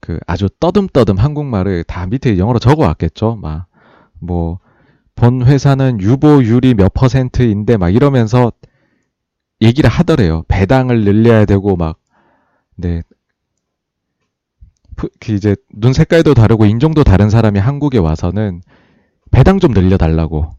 [0.00, 3.36] 그 아주 떠듬떠듬 한국말을 다 밑에 영어로 적어 왔겠죠.
[3.36, 3.66] 막
[4.24, 4.58] 뭐
[5.14, 8.52] 본 회사는 유보율이 몇 퍼센트인데 막 이러면서
[9.60, 10.44] 얘기를 하더래요.
[10.48, 11.98] 배당을 늘려야 되고 막
[12.76, 13.02] 네.
[14.96, 18.60] 그 이제 눈 색깔도 다르고 인종도 다른 사람이 한국에 와서는
[19.30, 20.50] 배당 좀 늘려달라고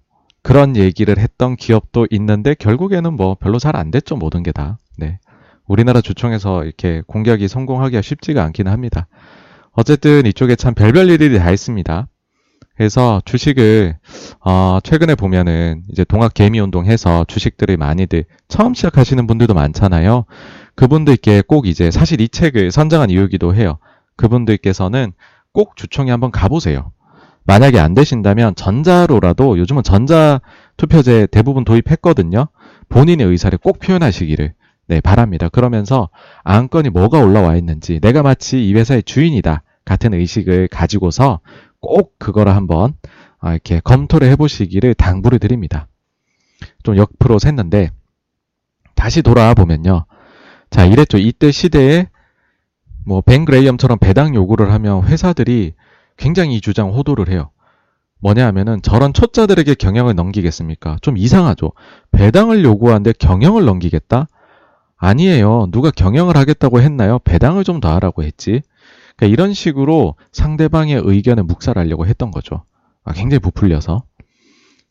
[0.41, 4.79] 그런 얘기를 했던 기업도 있는데 결국에는 뭐 별로 잘 안 됐죠 모든 게 다.
[4.97, 5.19] 네.
[5.67, 9.07] 우리나라 주총에서 이렇게 공격이 성공하기가 쉽지가 않긴 합니다.
[9.71, 12.07] 어쨌든 이쪽에 참 별별 일들이 다 있습니다.
[12.75, 13.97] 그래서 주식을
[14.41, 20.25] 어, 최근에 보면은 이제 동학 개미 운동해서 주식들을 많이들 처음 시작하시는 분들도 많잖아요.
[20.75, 23.77] 그분들께 꼭 이제 사실 이 책을 선정한 이유기도 해요.
[24.17, 25.13] 그분들께서는
[25.53, 26.91] 꼭 주총에 한번 가보세요.
[27.45, 30.41] 만약에 안 되신다면 전자로라도 요즘은 전자
[30.77, 32.47] 투표제 대부분 도입했거든요.
[32.89, 34.53] 본인의 의사를 꼭 표현하시기를
[34.87, 35.47] 네, 바랍니다.
[35.49, 36.09] 그러면서
[36.43, 41.39] 안건이 뭐가 올라와 있는지 내가 마치 이 회사의 주인이다 같은 의식을 가지고서
[41.85, 42.95] 꼭 그거를 한번
[43.39, 45.87] 아, 이렇게 검토를 해보시기를 당부를 드립니다.
[46.83, 47.89] 좀 역프로 샜는데
[48.95, 50.05] 다시 돌아와 보면요.
[50.71, 51.17] 자, 이랬죠.
[51.17, 52.07] 이때 시대에
[53.05, 55.73] 뭐 벤 그레이엄처럼 배당 요구를 하면 회사들이
[56.17, 57.51] 굉장히 이 주장 호도를 해요.
[58.19, 60.97] 뭐냐 하면은 저런 초짜들에게 경영을 넘기겠습니까?
[61.01, 61.71] 좀 이상하죠.
[62.11, 64.27] 배당을 요구하는데 경영을 넘기겠다?
[64.97, 65.67] 아니에요.
[65.71, 67.19] 누가 경영을 하겠다고 했나요?
[67.19, 68.61] 배당을 좀 더 하라고 했지.
[69.15, 72.63] 그러니까 이런 식으로 상대방의 의견에 묵살하려고 했던 거죠.
[73.03, 74.03] 아, 굉장히 부풀려서.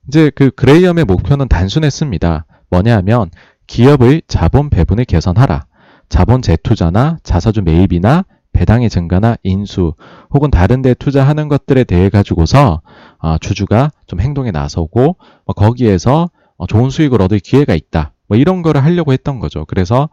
[0.08, 2.46] 이제 그 그레이엄의 목표는 단순했습니다.
[2.70, 3.30] 뭐냐 하면
[3.66, 5.66] 기업의 자본 배분을 개선하라.
[6.08, 9.94] 자본 재투자나 자사주 매입이나 배당의 증가나 인수
[10.30, 12.82] 혹은 다른 데 투자하는 것들에 대해 가지고서
[13.18, 18.12] 어, 주주가 좀 행동에 나서고 뭐 거기에서 어, 좋은 수익을 얻을 기회가 있다.
[18.28, 19.64] 뭐 이런 거를 하려고 했던 거죠.
[19.64, 20.08] 그래서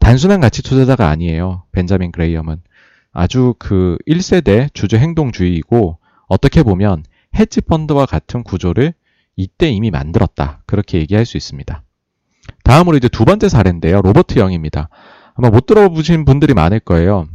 [0.00, 1.62] 단순한 가치 투자자가 아니에요.
[1.72, 2.60] 벤자민 그레이엄은
[3.14, 7.04] 아주 그 1세대 주주 행동주의이고 어떻게 보면
[7.36, 8.92] 헤지 펀드와 같은 구조를
[9.36, 10.62] 이때 이미 만들었다.
[10.66, 11.82] 그렇게 얘기할 수 있습니다.
[12.64, 14.02] 다음으로 이제 두 번째 사례인데요.
[14.02, 14.88] 로버트 영입니다.
[15.34, 17.26] 아마 못 들어보신 분들이 많을 거예요.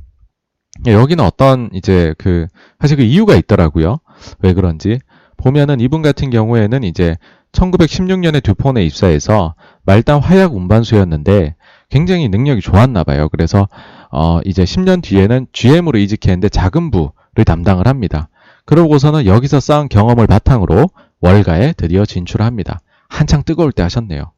[0.85, 2.47] 여기는 어떤 이제 그
[2.79, 3.99] 사실 그 이유가 있더라고요.
[4.39, 4.99] 왜 그런지
[5.37, 7.17] 보면은 이분 같은 경우에는 이제
[7.51, 11.55] 1916년에 듀폰에 입사해서 말단 화약 운반수였는데
[11.89, 13.29] 굉장히 능력이 좋았나 봐요.
[13.29, 13.67] 그래서
[14.12, 18.30] 어 이제 10년 뒤에는 GM으로 이직했는데 작은 부를 담당을 합니다.
[18.65, 20.88] 그러고서는 여기서 쌓은 경험을 바탕으로
[21.22, 22.80] 월가에 드디어 진출합니다.
[23.08, 24.32] 한창 뜨거울 때 하셨네요.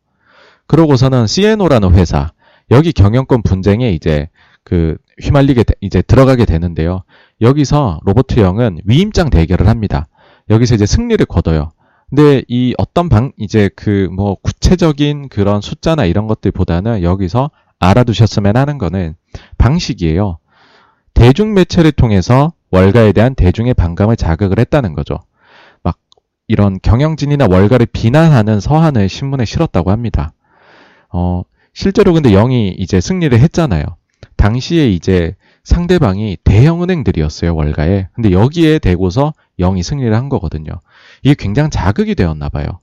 [0.68, 2.32] 그러고서는 CNO라는 회사
[2.72, 4.30] 여기 경영권 분쟁에 이제
[4.64, 7.04] 그 휘말리게 되, 이제 들어가게 되는데요.
[7.42, 10.08] 여기서 로버트 영은 위임장 대결을 합니다.
[10.50, 11.72] 여기서 이제 승리를 거둬요.
[12.10, 14.36] 근데 이 어떤 방 이제 그 뭐
[14.72, 19.16] 구체적인 그런 숫자나 이런 것들보다는 여기서 알아두셨으면 하는 거는
[19.58, 20.38] 방식이에요.
[21.14, 25.20] 대중 매체를 통해서 월가에 대한 대중의 반감을 자극을 했다는 거죠.
[25.84, 25.98] 막
[26.48, 30.34] 이런 경영진이나 월가를 비난하는 서한을 신문에 실었다고 합니다.
[31.10, 33.84] 어, 실제로 근데 영이 이제 승리를 했잖아요.
[34.38, 38.08] 당시에 이제 상대방이 대형 은행들이었어요, 월가에.
[38.14, 40.72] 근데 여기에 대고서 영이 승리를 한 거거든요.
[41.24, 42.81] 이게 굉장히 자극이 되었나 봐요.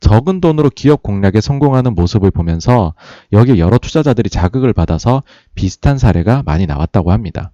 [0.00, 2.94] 적은 돈으로 기업 공략에 성공하는 모습을 보면서
[3.32, 5.22] 여기에 여러 투자자들이 자극을 받아서
[5.54, 7.52] 비슷한 사례가 많이 나왔다고 합니다.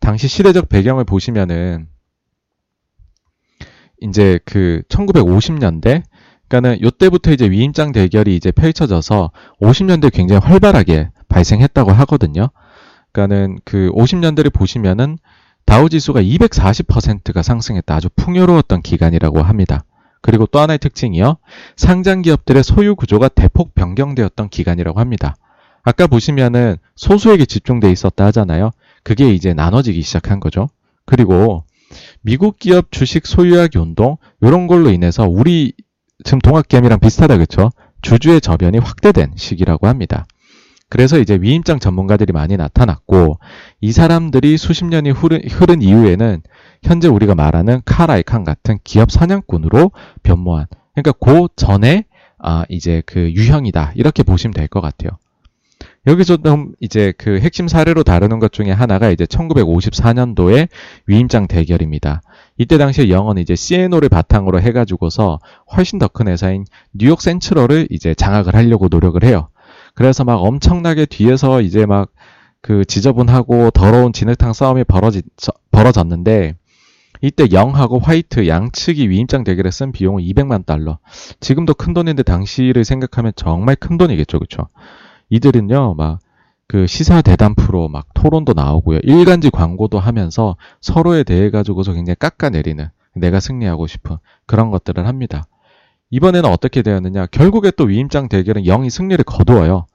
[0.00, 1.88] 당시 시대적 배경을 보시면은
[4.00, 6.02] 이제 그 1950년대
[6.48, 9.30] 그러니까는 요때부터 이제 위임장 대결이 이제 펼쳐져서
[9.60, 12.48] 50년대 굉장히 활발하게 발생했다고 하거든요.
[13.12, 15.18] 그러니까는 그 50년대를 보시면은
[15.66, 17.94] 다우 지수가 240%가 상승했다.
[17.94, 19.84] 아주 풍요로웠던 기간이라고 합니다.
[20.28, 21.38] 그리고 또 하나의 특징이요.
[21.74, 25.36] 상장 기업들의 소유 구조가 대폭 변경되었던 기간이라고 합니다.
[25.82, 28.72] 아까 보시면은 소수에게 집중돼 있었다 하잖아요.
[29.02, 30.68] 그게 이제 나눠지기 시작한 거죠.
[31.06, 31.64] 그리고
[32.20, 35.72] 미국 기업 주식 소유하기 운동 이런 걸로 인해서 우리
[36.24, 37.70] 지금 동학개미랑 비슷하다 그렇죠?
[38.02, 40.26] 주주의 저변이 확대된 시기라고 합니다.
[40.90, 43.38] 그래서 이제 위임장 전문가들이 많이 나타났고
[43.80, 46.42] 이 사람들이 수십 년이 흐른, 흐른 이후에는
[46.82, 49.90] 현재 우리가 말하는 카라이칸 같은 기업 사냥꾼으로
[50.22, 52.04] 변모한 그러니까 그 전에
[52.38, 55.10] 아 이제 그 유형이다 이렇게 보시면 될 것 같아요.
[56.06, 60.68] 여기서 좀 이제 그 핵심 사례로 다루는 것 중에 하나가 이제 1954년도의
[61.06, 62.22] 위임장 대결입니다.
[62.56, 65.38] 이때 당시에 영어는 이제 CNO를 바탕으로 해가지고서
[65.76, 66.64] 훨씬 더 큰 회사인
[66.94, 69.48] 뉴욕 센트럴을 이제 장악을 하려고 노력을 해요.
[69.94, 72.10] 그래서 막 엄청나게 뒤에서 이제 막
[72.60, 75.22] 그 지저분하고 더러운 진흙탕 싸움이 벌어지,
[75.70, 76.56] 벌어졌는데
[77.20, 80.98] 이때 영하고 화이트 양측이 위임장 대결에 쓴 비용은 200만 달러.
[81.40, 84.68] 지금도 큰 돈인데 당시를 생각하면 정말 큰 돈이겠죠, 그렇죠?
[85.30, 86.20] 이들은요, 막
[86.68, 89.00] 그 시사 대담 프로 막 토론도 나오고요.
[89.02, 95.44] 일간지 광고도 하면서 서로에 대해 가지고서 굉장히 깎아내리는 내가 승리하고 싶은 그런 것들을 합니다.
[96.10, 97.26] 이번에는 어떻게 되었느냐?
[97.26, 99.86] 결국에 또 위임장 대결은 0이 승리를 거두어요.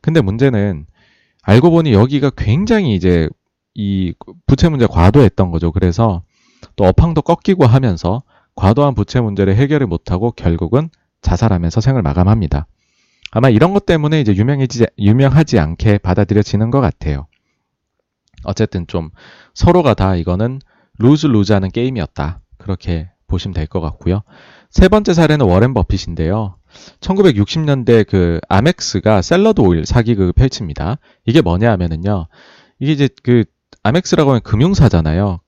[0.00, 0.86] 근데 문제는
[1.42, 3.28] 알고 보니 여기가 굉장히 이제
[3.74, 4.14] 이
[4.46, 5.70] 부채 문제 과도했던 거죠.
[5.70, 6.22] 그래서
[6.76, 8.22] 또 업황도 꺾이고 하면서
[8.54, 10.90] 과도한 부채 문제를 해결을 못하고 결국은
[11.22, 12.66] 자살하면서 생을 마감합니다.
[13.30, 17.26] 아마 이런 것 때문에 이제 유명해지, 유명하지 않게 받아들여지는 것 같아요.
[18.44, 19.10] 어쨌든 좀
[19.54, 20.60] 서로가 다 이거는
[20.98, 22.40] 루즈 루즈 하는 게임이었다.
[22.58, 24.22] 그렇게 보시면 될 것 같고요.
[24.70, 26.56] 세 번째 사례는 워렌 버핏인데요.
[27.00, 30.98] 1960년대 그 아멕스가 샐러드 오일 사기극을 펼칩니다.
[31.24, 32.26] 이게 뭐냐 하면은요.
[32.80, 33.44] 이게 이제 그
[33.82, 35.40] 아멕스라고 하면 금융사잖아요.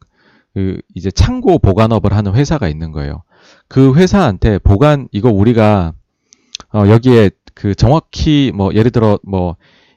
[0.54, 3.24] 그 이제 창고 보관업을 하는 회사가 있는 거예요.
[3.68, 5.92] 그 회사한테 보관 이거 우리가
[6.72, 9.56] 어 여기에 그 정확히 뭐 예를 들어 뭐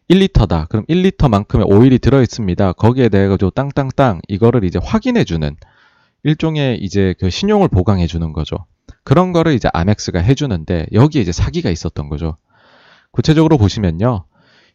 [0.09, 0.67] 1리터다.
[0.69, 2.73] 그럼 1리터만큼의 오일이 들어 있습니다.
[2.73, 5.55] 거기에 대해 가지고 땅땅땅 이거를 이제 확인해 주는
[6.23, 8.65] 일종의 이제 그 신용을 보강해 주는 거죠.
[9.03, 12.37] 그런 거를 이제 아멕스가 해 주는데 여기에 이제 사기가 있었던 거죠.
[13.11, 14.25] 구체적으로 보시면요.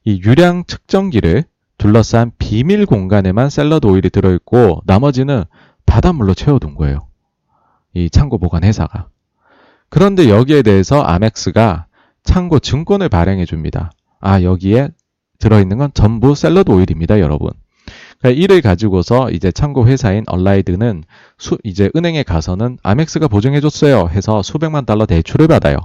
[0.04, 1.44] 이 유량 측정기를
[1.78, 5.44] 둘러싼 비밀 공간에만 샐러드 오일이 들어 있고 나머지는
[5.92, 7.00] 바닷물로 채워둔 거예요.
[7.92, 9.08] 이 창고 보관 회사가.
[9.90, 11.84] 그런데 여기에 대해서 아멕스가
[12.24, 13.92] 창고 증권을 발행해 줍니다.
[14.18, 14.88] 아, 여기에
[15.38, 17.50] 들어있는 건 전부 샐러드 오일입니다, 여러분.
[18.18, 21.04] 그러니까 이를 가지고서 이제 참고 회사인 얼라이드는
[21.36, 25.76] 수, 이제 은행에 가서는 아멕스가 보증해줬어요 해서 수백만 달러 대출을 받아요.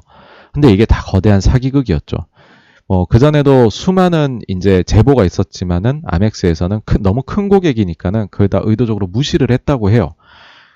[0.53, 2.15] 근데 이게 다 거대한 사기극이었죠.
[2.87, 9.51] 뭐 그전에도 수많은 이제 제보가 있었지만은 아멕스에서는 큰, 너무 큰 고객이니까는 그걸 다 의도적으로 무시를
[9.51, 10.15] 했다고 해요.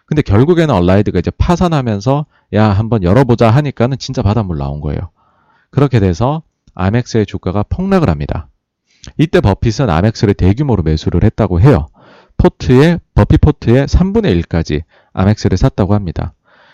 [0.05, 4.99] 근데 결국에는 얼라이드가 이제 파산하면서 야 한번 열어보자 하니까는 진짜 바닷물 나온 거예요.
[5.69, 6.43] 그렇게 돼서
[6.75, 8.49] 아멕스의 주가가 폭락을 합니다.
[9.17, 11.87] 이때 버핏은 아멕스를 대규모로 매수를 했다고 해요.
[12.35, 16.33] 포트의 버핏 포트의 3분의 1까지 아멕스를 샀다고 합니다.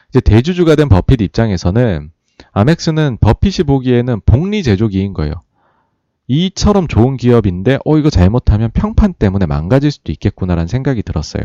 [0.10, 2.12] 이제 대주주가 된 버핏 입장에서는
[2.52, 5.34] 아멕스는 버핏이 보기에는 복리 제조기인 거예요.
[6.28, 11.44] 이처럼 좋은 기업인데 어 이거 잘못하면 평판 때문에 망가질 수도 있겠구나라는 생각이 들었어요.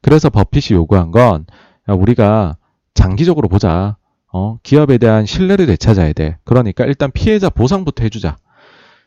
[0.00, 1.46] 그래서 버핏이 요구한 건
[1.86, 2.56] 우리가
[2.94, 3.96] 장기적으로 보자.
[4.32, 6.36] 어, 기업에 대한 신뢰를 되찾아야 돼.
[6.44, 8.36] 그러니까 일단 피해자 보상부터 해주자.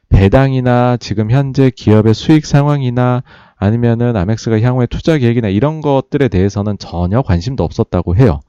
[0.09, 3.21] 배당이나 지금 현재 기업의 수익 상황이나
[3.55, 8.39] 아니면은 아멕스가 향후에 투자 계획이나 이런 것들에 대해서는 전혀 관심도 없었다고 해요.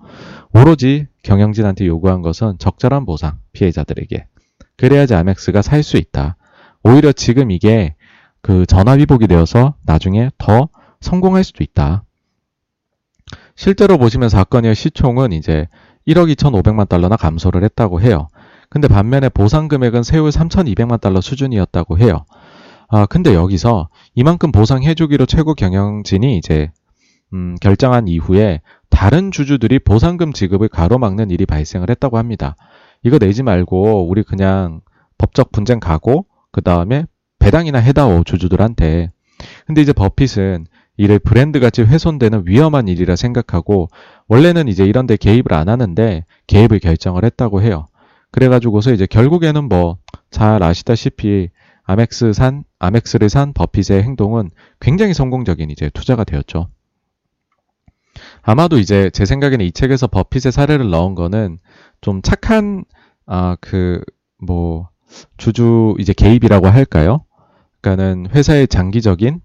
[0.52, 4.26] 오로지 경영진한테 요구한 것은 적절한 보상, 피해자들에게.
[4.76, 6.36] 그래야지 아멕스가 살 수 있다.
[6.82, 7.94] 오히려 지금 이게
[8.42, 10.68] 그 전화위복이 되어서 나중에 더
[11.00, 12.04] 성공할 수도 있다.
[13.54, 15.68] 실제로 보시면 사건의 시총은 이제
[16.08, 18.28] 1억 2,500만 달러나 감소를 했다고 해요.
[18.70, 22.24] 근데 반면에 보상 금액은 세후 3,200만 달러 수준이었다고 해요.
[22.88, 26.72] 아, 근데 여기서 이만큼 보상해주기로 최고 경영진이 이제
[27.32, 32.56] 음, 결정한 이후에 다른 주주들이 보상금 지급을 가로막는 일이 발생을 했다고 합니다.
[33.02, 34.80] 이거 내지 말고 우리 그냥
[35.18, 37.06] 법적 분쟁 가고 그 다음에
[37.38, 39.10] 배당이나 해다오 주주들한테.
[39.66, 40.66] 근데 이제 버핏은
[40.96, 43.88] 이를 브랜드같이 훼손되는 위험한 일이라 생각하고
[44.28, 47.86] 원래는 이제 이런 데 개입을 안 하는데 개입을 결정을 했다고 해요.
[48.32, 49.98] 그래가지고서 이제 결국에는 뭐
[50.30, 51.50] 잘 아시다시피
[51.82, 56.68] 아멕스 산 아멕스를 산 버핏의 행동은 굉장히 성공적인 이제 투자가 되었죠.
[58.42, 61.58] 아마도 이제 제 생각에는 이 책에서 버핏의 사례를 넣은 거는
[62.00, 62.84] 좀 착한
[63.26, 64.02] 아 그
[64.42, 64.88] 뭐
[65.36, 67.24] 주주 이제 개입이라고 할까요?
[67.82, 69.40] 그러니까는 회사의 장기적인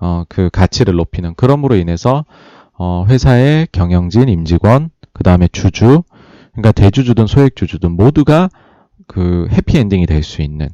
[0.00, 2.24] 어 그 가치를 높이는 그럼으로 인해서
[2.78, 6.02] 어 회사의 경영진, 임직원, 그 다음에 주주,
[6.52, 8.48] 그러니까 대주주든 소액주주든 모두가
[9.06, 10.68] 그 해피엔딩이 될 수 있는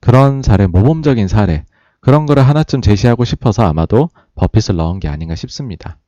[0.00, 1.64] 그런 사례, 모범적인 사례,
[2.00, 5.98] 그런 거를 하나쯤 제시하고 싶어서 아마도 버핏을 넣은 게 아닌가 싶습니다.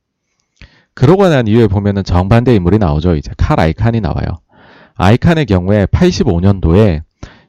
[0.95, 3.17] 그러고 난 이후에 보면은 정반대 인물이 나오죠.
[3.17, 4.41] 이제 칼 아이칸이 나와요.
[4.97, 7.03] 아이칸의 경우에 85년도에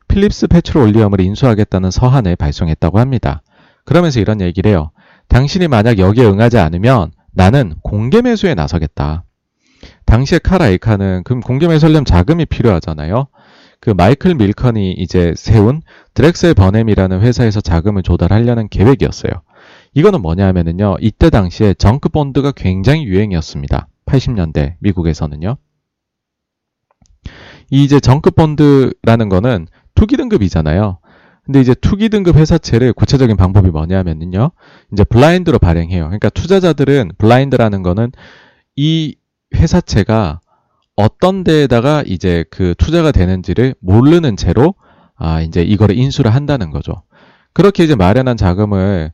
[0.07, 3.41] 필립스 페트롤리엄을 인수하겠다는 서한을 발송했다고 합니다.
[3.85, 4.91] 그러면서 이런 얘기를 해요.
[5.27, 9.23] 당신이 만약 여기에 응하지 않으면 나는 공개 매수에 나서겠다.
[10.05, 13.27] 당시에 칼 아이칸은 그럼 공개 매수하려면 자금이 필요하잖아요.
[13.79, 15.81] 그 마이클 밀컨이 이제 세운
[16.13, 19.31] 드렉셀 버넴이라는 회사에서 자금을 조달하려는 계획이었어요.
[19.93, 20.97] 이거는 뭐냐 하면은요.
[21.01, 23.87] 이때 당시에 정크 본드가 굉장히 유행이었습니다.
[24.05, 25.57] 80년대 미국에서는요.
[27.69, 30.99] 이 이제 정크 본드라는 거는 투기 등급이잖아요.
[31.45, 34.51] 근데 이제 투기 등급 회사채를 구체적인 방법이 뭐냐면은요.
[34.91, 36.05] 이제 블라인드로 발행해요.
[36.05, 38.11] 그러니까 투자자들은 블라인드라는 거는
[38.75, 39.15] 이
[39.55, 40.39] 회사채가
[40.95, 44.75] 어떤 데에다가 이제 그 투자가 되는지를 모르는 채로
[45.15, 47.03] 아 이제 이거를 인수를 한다는 거죠.
[47.51, 49.11] 그렇게 이제 마련한 자금을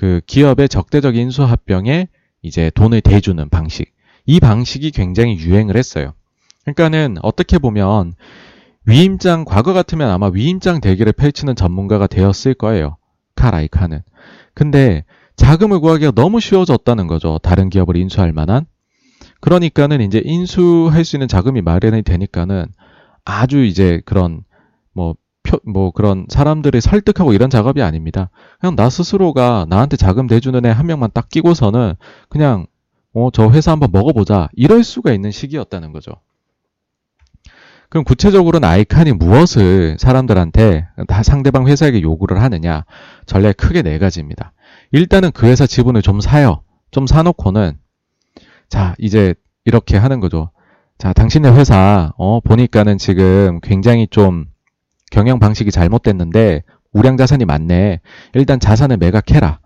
[0.00, 2.08] 그 기업의 적대적 인 수 합병에
[2.40, 3.92] 이제 돈을 대주는 방식.
[4.24, 6.14] 이 방식이 굉장히 유행을 했어요.
[6.64, 8.14] 그러니까는 어떻게 보면
[8.86, 12.96] 위임장 과거 같으면 아마 위임장 대기를 펼치는 전문가가 되었을 거예요.
[13.34, 14.00] 카라이카는.
[14.54, 15.04] 근데
[15.36, 17.36] 자금을 구하기가 너무 쉬워졌다는 거죠.
[17.42, 18.64] 다른 기업을 인수할 만한.
[19.40, 22.64] 그러니까는 이제 인수할 수 있는 자금이 마련이 되니까는
[23.26, 24.44] 아주 이제 그런
[24.94, 25.18] 뭐, 표,
[25.64, 28.30] 뭐 그런 사람들을 설득하고 이런 작업이 아닙니다.
[28.60, 31.94] 그냥 나 스스로가 나한테 자금 대주는 애 한 명만 딱 끼고서는
[32.28, 32.66] 그냥
[33.12, 34.48] 어, 저 회사 한번 먹어보자.
[34.52, 36.12] 이럴 수가 있는 시기였다는 거죠.
[37.88, 42.84] 그럼 구체적으로는 아이칸이 무엇을 사람들한테 다 상대방 회사에게 요구를 하느냐?
[43.26, 44.52] 전략 크게 네 가지입니다.
[44.92, 46.62] 일단은 그 회사 지분을 좀 사요.
[46.92, 47.78] 좀 사놓고는
[48.68, 50.50] 자, 이제 이렇게 하는 거죠.
[50.98, 54.46] 자, 당신의 회사, 어, 보니까는 지금 굉장히 좀
[55.10, 58.00] 경영 방식이 잘못됐는데 우량 자산이 많네.
[58.34, 59.60] 일단 자산을 매각해라.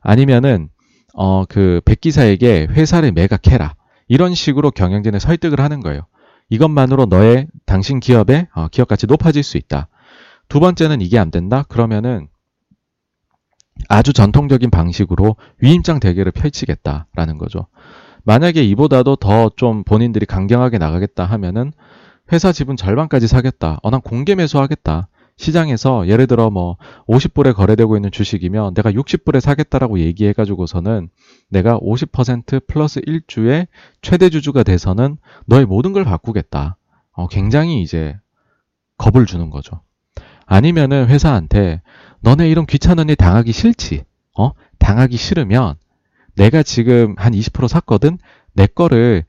[0.00, 0.68] 아니면은,
[1.14, 3.74] 어, 그 백기사에게 회사를 매각해라.
[4.08, 6.02] 이런 식으로 경영진을 설득을 하는 거예요.
[6.50, 9.88] 이것만으로 너의 당신 기업의 어, 기업 가치 높아질 수 있다.
[10.48, 11.64] 두 번째는 이게 안 된다?
[11.68, 12.28] 그러면은
[13.88, 17.66] 아주 전통적인 방식으로 위임장 대결을 펼치겠다라는 거죠.
[18.24, 21.72] 만약에 이보다도 더 좀 본인들이 강경하게 나가겠다 하면은
[22.32, 23.78] 회사 지분 절반까지 사겠다.
[23.82, 25.08] 어, 난 공개 매수하겠다.
[25.36, 26.76] 시장에서 예를 들어 뭐
[27.08, 31.08] 50불에 거래되고 있는 주식이면 내가 60불에 사겠다라고 얘기해가지고서는
[31.48, 33.66] 내가 50% 플러스 1주의
[34.00, 36.76] 최대 주주가 돼서는 너의 모든 걸 바꾸겠다.
[37.12, 38.16] 어, 굉장히 이제
[38.96, 39.82] 겁을 주는 거죠.
[40.46, 41.82] 아니면은 회사한테
[42.20, 44.04] 너네 이런 귀찮은 일 당하기 싫지?
[44.38, 44.52] 어?
[44.78, 45.74] 당하기 싫으면
[46.36, 48.18] 내가 지금 한 20% 샀거든?
[48.52, 49.24] 내 거를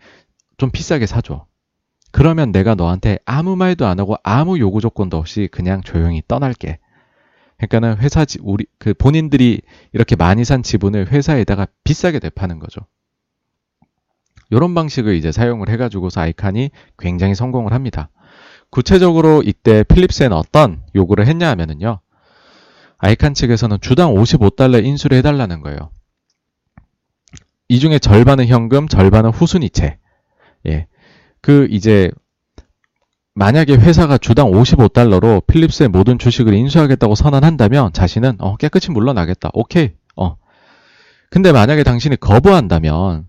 [0.58, 1.46] 좀 비싸게 사줘.
[2.16, 6.80] 그러면 내가 너한테 아무 말도 안 하고 아무 요구 조건도 없이 그냥 조용히 떠날게.
[7.58, 9.60] 그러니까는 회사 지 우리 그 본인들이
[9.92, 12.80] 이렇게 많이 산 지분을 회사에다가 비싸게 되파는 거죠.
[14.50, 18.10] 이런 방식을 이제 사용을 해가지고서 아이칸이 굉장히 성공을 합니다.
[18.70, 22.00] 구체적으로 이때 필립스에는 어떤 요구를 했냐 하면은요.
[22.98, 25.92] 아이칸 측에서는 주당 55달러 인수를 해달라는 거예요.
[27.68, 29.98] 이 중에 절반은 현금, 절반은 후순위채.
[30.68, 30.88] 예.
[31.46, 32.10] 그 이제
[33.36, 39.52] 만약에 회사가 주당 55달러로 필립스의 모든 주식을 인수하겠다고 선언한다면 자신은 어, 깨끗이 물러나겠다.
[39.54, 39.92] 오케이.
[40.16, 40.38] 어.
[41.30, 43.28] 근데 만약에 당신이 거부한다면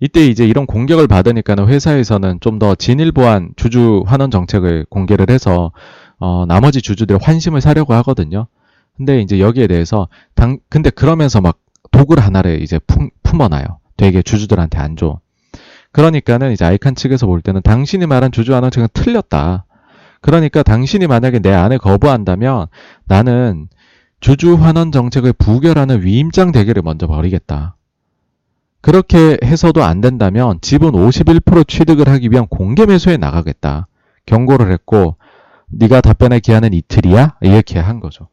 [0.00, 5.70] 이때 이제 이런 공격을 받으니까는 회사에서는 좀 더 진일보한 주주 환원 정책을 공개를 해서
[6.18, 8.48] 어, 나머지 주주들의 환심을 사려고 하거든요.
[8.96, 11.60] 근데 이제 여기에 대해서 당 근데 그러면서 막
[11.92, 13.66] 독을 하나를 이제 품, 품어놔요.
[13.96, 15.20] 되게 주주들한테 안 줘.
[15.96, 19.64] 그러니까는 이제 아이칸 측에서 볼 때는 당신이 말한 주주환원 측은 틀렸다.
[20.20, 22.66] 그러니까 당신이 만약에 내 안에 거부한다면
[23.06, 23.68] 나는
[24.20, 27.76] 주주 환원 정책을 부결하는 위임장 대결을 먼저 벌이겠다.
[28.82, 33.88] 그렇게 해서도 안 된다면 지분 51% 취득을 하기 위한 공개 매수에 나가겠다.
[34.26, 35.16] 경고를 했고
[35.68, 37.36] 네가 답변할 기한은 이틀이야?
[37.40, 38.28] 이렇게 한 거죠.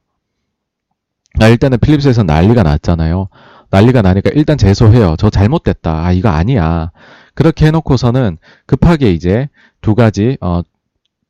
[1.39, 3.29] 아, 일단은 필립스에서 난리가 났잖아요.
[3.69, 5.15] 난리가 나니까 일단 제소해요.
[5.17, 6.05] 저 잘못됐다.
[6.05, 6.91] 아, 이거 아니야.
[7.35, 9.49] 그렇게 해놓고서는 급하게 이제
[9.81, 10.61] 두 가지, 어,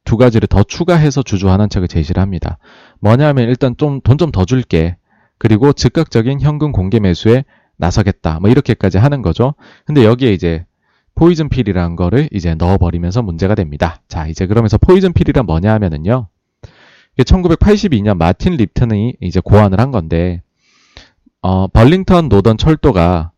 [0.06, 2.58] 두 가지를 더 추가해서 주주환원 책을 제시를 합니다.
[3.00, 4.98] 뭐냐면 일단 좀 돈 좀 더 줄게.
[5.38, 7.44] 그리고 즉각적인 현금 공개 매수에
[7.78, 8.40] 나서겠다.
[8.40, 9.56] 뭐 이렇게까지 하는 거죠.
[9.86, 10.66] 근데 여기에 이제
[11.16, 14.02] 포이즌 필이라는 거를 이제 넣어버리면서 문제가 됩니다.
[14.08, 16.28] 자, 이제 그러면서 포이즌 필이란 뭐냐 하면은요.
[17.14, 20.42] 이게 1982년 마틴 립튼이 이제 고안을 한 건데,
[21.42, 23.32] 어, 벌링턴 노던 철도가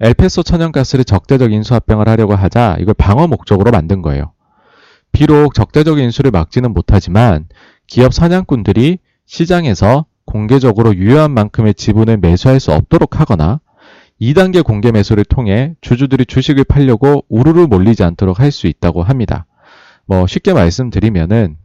[0.00, 4.32] 엘페소 천연가스를 적대적 인수합병을 하려고 하자 이걸 방어 목적으로 만든 거예요.
[5.12, 7.48] 비록 적대적 인수를 막지는 못하지만
[7.86, 13.60] 기업 사냥꾼들이 시장에서 공개적으로 유효한 만큼의 지분을 매수할 수 없도록 하거나
[14.20, 19.46] 2단계 공개 매수를 통해 주주들이 주식을 팔려고 우르르 몰리지 않도록 할 수 있다고 합니다.
[20.06, 21.56] 뭐 쉽게 말씀드리면은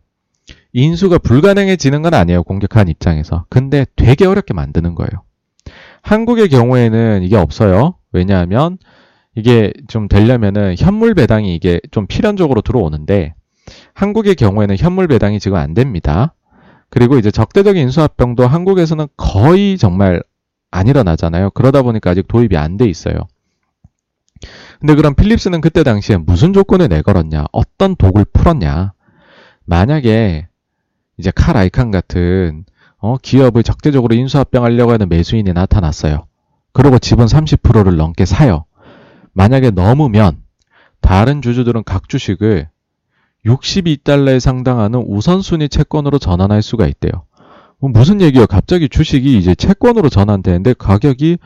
[0.74, 2.44] 인수가 불가능해지는 건 아니에요.
[2.44, 3.46] 공격한 입장에서.
[3.50, 5.24] 근데 되게 어렵게 만드는 거예요.
[6.02, 7.96] 한국의 경우에는 이게 없어요.
[8.16, 8.78] 왜냐하면
[9.36, 13.36] 이게 좀 되려면은 현물 배당이 이게 좀 필연적으로 들어오는데
[13.94, 16.34] 한국의 경우에는 현물 배당이 지금 안 됩니다.
[16.90, 20.24] 그리고 이제 적대적인 인수합병도 한국에서는 거의 정말
[20.72, 21.50] 안 일어나잖아요.
[21.52, 23.16] 그러다 보니까 아직 도입이 안 돼 있어요.
[24.80, 27.46] 근데 그럼 필립스는 그때 당시에 무슨 조건을 내걸었냐?
[27.52, 28.94] 어떤 독을 풀었냐?
[29.66, 30.48] 만약에
[31.18, 32.66] 이제 칼 아이칸 같은
[32.98, 36.28] 어, 기업을 적대적으로 인수합병하려고 하는 매수인이 나타났어요.
[36.76, 38.66] 그리고 지분 30%를 넘게 사요.
[39.32, 40.42] 만약에 넘으면
[41.00, 42.68] 다른 주주들은 각 주식을
[43.46, 47.24] 62달러에 상당하는 우선순위 채권으로 전환할 수가 있대요.
[47.80, 48.46] 뭐 무슨 얘기예요?
[48.46, 51.38] 갑자기 주식이 이제 채권으로 전환되는데 가격이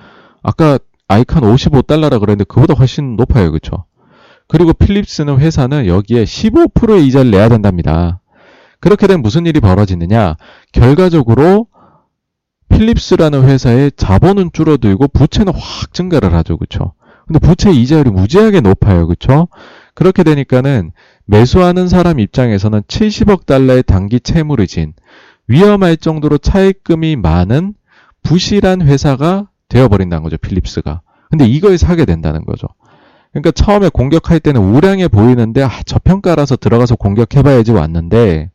[0.42, 3.52] 아까 아이칸 55달러라 그랬는데 그보다 훨씬 높아요.
[3.52, 3.86] 그쵸?
[4.48, 8.20] 그리고 필립스는 회사는 여기에 15%의 이자를 내야 된답니다.
[8.80, 10.38] 그렇게 되면 무슨 일이 벌어지느냐?
[10.72, 11.68] 결과적으로
[12.70, 16.58] 필립스라는 회사의 자본은 줄어들고 부채는 확 증가를 하죠.
[16.58, 16.94] 그쵸?
[17.28, 19.08] 근데 부채 이자율이 무지하게 높아요.
[19.08, 19.48] 그쵸?
[19.94, 20.92] 그렇게 되니까는
[21.26, 24.94] 매수하는 사람 입장에서는 70억 달러의 단기 채무를 진
[25.48, 27.74] 위험할 정도로 차입금이 많은
[28.24, 30.38] 부실한 회사가 되어버린다는 거죠.
[30.38, 31.02] 필립스가.
[31.30, 32.68] 근데 이걸 사게 된다는 거죠.
[33.32, 38.50] 그러니까 처음에 공격할 때는 우량해 보이는데 아, 저평가라서 들어가서 공격해봐야지 왔는데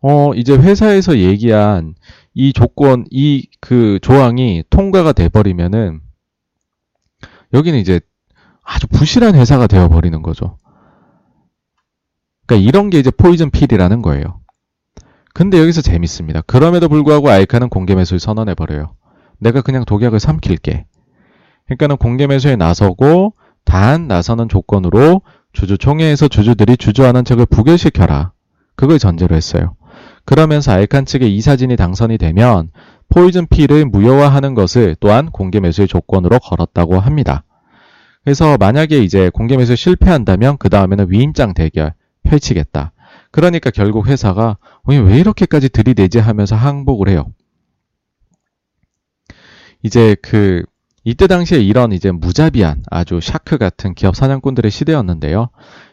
[0.00, 1.94] 어 이제 회사에서 얘기한
[2.38, 6.00] 이 조건 이 그 조항이 통과가 돼버리면은
[7.52, 8.00] 여기는 이제
[8.62, 10.58] 아주 부실한 회사가 되어버리는 거죠.
[12.46, 14.40] 그러니까 이런 게 이제 포이즌 필이라는 거예요.
[15.34, 16.42] 근데 여기서 재밌습니다.
[16.42, 18.94] 그럼에도 불구하고 아이카는 공개 매수를 선언해 버려요.
[19.38, 20.86] 내가 그냥 독약을 삼킬게.
[21.66, 23.34] 그러니까는 공개 매수에 나서고
[23.64, 25.22] 단 나서는 조건으로
[25.52, 28.32] 주주총회에서 주주들이 주주하는 책을 부결시켜라.
[28.76, 29.74] 그걸 전제로 했어요.
[30.28, 32.70] 그러면서 아이칸 측의 이 사진이 당선이 되면
[33.08, 37.44] 포이즌 필을 무효화하는 것을 또한 공개 매수의 조건으로 걸었다고 합니다.
[38.24, 42.92] 그래서 만약에 이제 공개 매수 실패한다면 그 다음에는 위임장 대결 펼치겠다.
[43.30, 47.32] 그러니까 결국 회사가 왜 이렇게까지 들이대지 하면서 항복을 해요.
[49.82, 50.62] 이제 그
[51.04, 55.48] 이때 당시에 이런 이제 무자비한 아주 shark 같은 기업 사냥꾼들의 시대였는데요.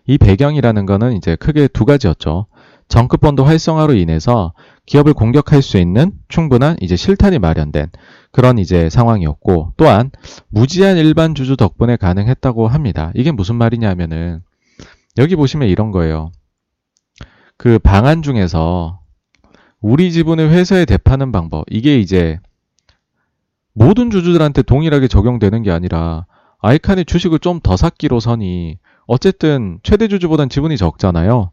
[0.07, 2.47] 이 배경이라는 거는 이제 크게 두 가지였죠.
[2.87, 4.53] 정크본드 활성화로 인해서
[4.85, 7.87] 기업을 공격할 수 있는 충분한 이제 실탄이 마련된
[8.31, 10.11] 그런 이제 상황이었고 또한
[10.49, 13.11] 무지한 일반 주주 덕분에 가능했다고 합니다.
[13.15, 14.41] 이게 무슨 말이냐면은
[15.17, 16.31] 여기 보시면 이런 거예요.
[17.57, 18.99] 그 방안 중에서
[19.81, 22.39] 우리 지분을 회사에 대파는 방법 이게 이제
[23.73, 26.25] 모든 주주들한테 동일하게 적용되는 게 아니라
[26.59, 31.51] 아이칸이 주식을 좀 더 샀기로서니 어쨌든 최대 주주보단 지분이 적잖아요.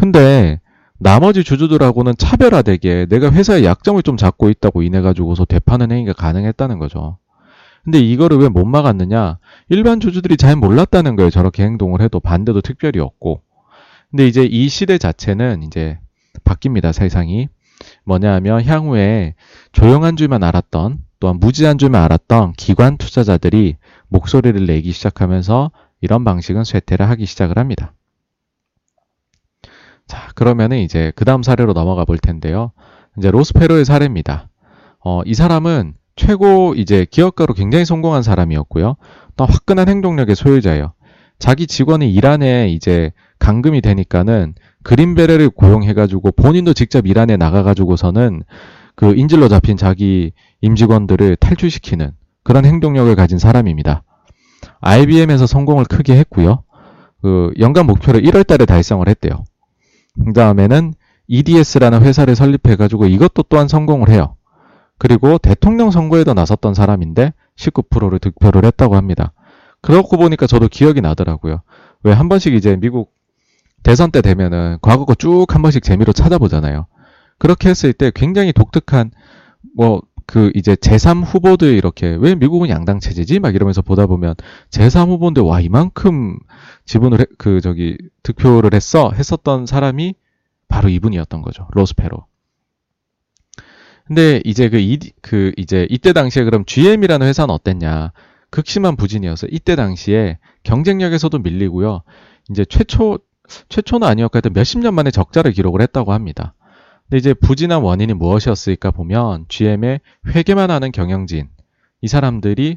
[0.00, 0.60] 근데
[0.98, 7.18] 나머지 주주들하고는 차별화되게 내가 회사의 약점을 좀 잡고 있다고 인해 가지고서 되파는 행위가 가능했다는 거죠.
[7.84, 9.38] 근데 이거를 왜 못 막았느냐?
[9.68, 11.30] 일반 주주들이 잘 몰랐다는 거예요.
[11.30, 13.42] 저렇게 행동을 해도 반대도 특별히 없고.
[14.10, 15.98] 근데 이제 이 시대 자체는 이제
[16.44, 16.92] 바뀝니다.
[16.92, 17.48] 세상이.
[18.04, 19.34] 뭐냐 하면 향후에
[19.72, 23.76] 조용한 줄만 알았던 또한 무지한 줄만 알았던 기관 투자자들이
[24.08, 25.70] 목소리를 내기 시작하면서
[26.00, 27.92] 이런 방식은 쇠퇴를 하기 시작을 합니다.
[30.10, 32.72] 자, 그러면은 이제 그 다음 사례로 넘어가 볼 텐데요.
[33.16, 34.48] 이제 로스페로의 사례입니다.
[35.04, 38.96] 어, 이 사람은 최고 이제 기업가로 굉장히 성공한 사람이었고요.
[39.36, 40.94] 또 화끈한 행동력의 소유자예요.
[41.38, 48.42] 자기 직원이 이란에 이제 감금이 되니까는 그린베레를 고용해가지고 본인도 직접 이란에 나가가지고서는
[48.96, 52.10] 그 인질로 잡힌 자기 임직원들을 탈출시키는
[52.42, 54.02] 그런 행동력을 가진 사람입니다.
[54.80, 56.64] IBM에서 성공을 크게 했고요.
[57.22, 59.44] 그 연간 목표를 1월 달에 달성을 했대요.
[60.24, 60.94] 그 다음에는
[61.28, 64.36] EDS라는 회사를 설립해가지고 이것도 또한 성공을 해요.
[64.98, 69.32] 그리고 대통령 선거에도 나섰던 사람인데 19%를 득표를 했다고 합니다.
[69.80, 71.62] 그렇고 보니까 저도 기억이 나더라고요.
[72.02, 73.12] 왜 한 번씩 이제 미국
[73.82, 76.86] 대선 때 되면은 과거 거 쭉 한 번씩 재미로 찾아보잖아요.
[77.38, 79.10] 그렇게 했을 때 굉장히 독특한
[79.76, 84.36] 뭐 그 이제 제3 후보들 이렇게 왜 미국은 양당 체제지 막 이러면서 보다 보면
[84.70, 86.38] 제3 후보인데 와 이만큼
[86.84, 90.14] 지분을 해, 그 저기 득표를 했어 했었던 사람이
[90.68, 92.26] 바로 이분이었던 거죠 로스페로.
[94.06, 98.12] 근데 이제 그, 이, 그 이제 이때 당시에 그럼 GM이라는 회사는 어땠냐?
[98.50, 102.02] 극심한 부진이어서 이때 당시에 경쟁력에서도 밀리고요.
[102.50, 103.18] 이제 최초
[103.68, 106.54] 최초는 아니었고 몇십 년 만에 적자를 기록을 했다고 합니다.
[107.10, 111.48] 근데 이제 부진한 원인이 무엇이었을까 보면 GM의 회계만 하는 경영진
[112.00, 112.76] 이 사람들이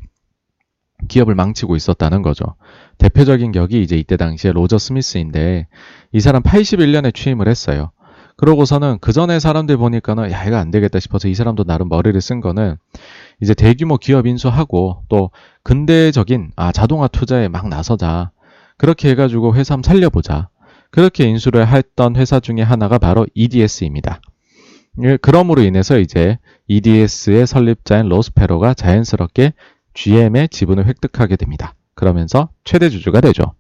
[1.08, 2.56] 기업을 망치고 있었다는 거죠.
[2.98, 5.68] 대표적인 격이 이제 이때 당시에 로저 스미스인데
[6.12, 7.92] 이 사람 81년에 취임을 했어요.
[8.36, 12.42] 그러고서는 그 전에 사람들 보니까는 야 이거 안 되겠다 싶어서 이 사람도 나름 머리를 쓴
[12.42, 12.78] 거는
[13.40, 15.30] 이제 대규모 기업 인수하고 또
[15.62, 18.32] 근대적인 아 자동화 투자에 막 나서자
[18.78, 20.50] 그렇게 해가지고 회사 한번 살려보자
[20.94, 24.22] 그렇게 인수를 했던 회사 중에 하나가 바로 EDS입니다.
[25.02, 26.38] 예, 그럼으로 인해서 이제
[26.68, 29.54] EDS의 설립자인 로스페로가 자연스럽게
[29.96, 31.74] GM의 지분을 획득하게 됩니다.
[31.96, 33.56] 그러면서 최대 주주가 되죠.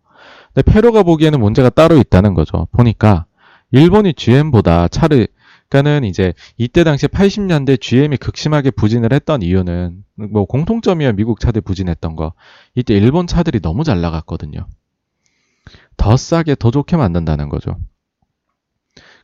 [0.53, 2.67] 근데 페로가 보기에는 문제가 따로 있다는 거죠.
[2.71, 3.25] 보니까
[3.71, 5.27] 일본이 GM보다 차를
[5.69, 12.15] 그러니까는 이제 이때 당시 80년대 GM이 극심하게 부진을 했던 이유는 뭐 공통점이야 미국 차들 부진했던
[12.15, 12.33] 거.
[12.75, 14.67] 이때 일본 차들이 너무 잘 나갔거든요.
[15.97, 17.77] 더 싸게 더 좋게 만든다는 거죠.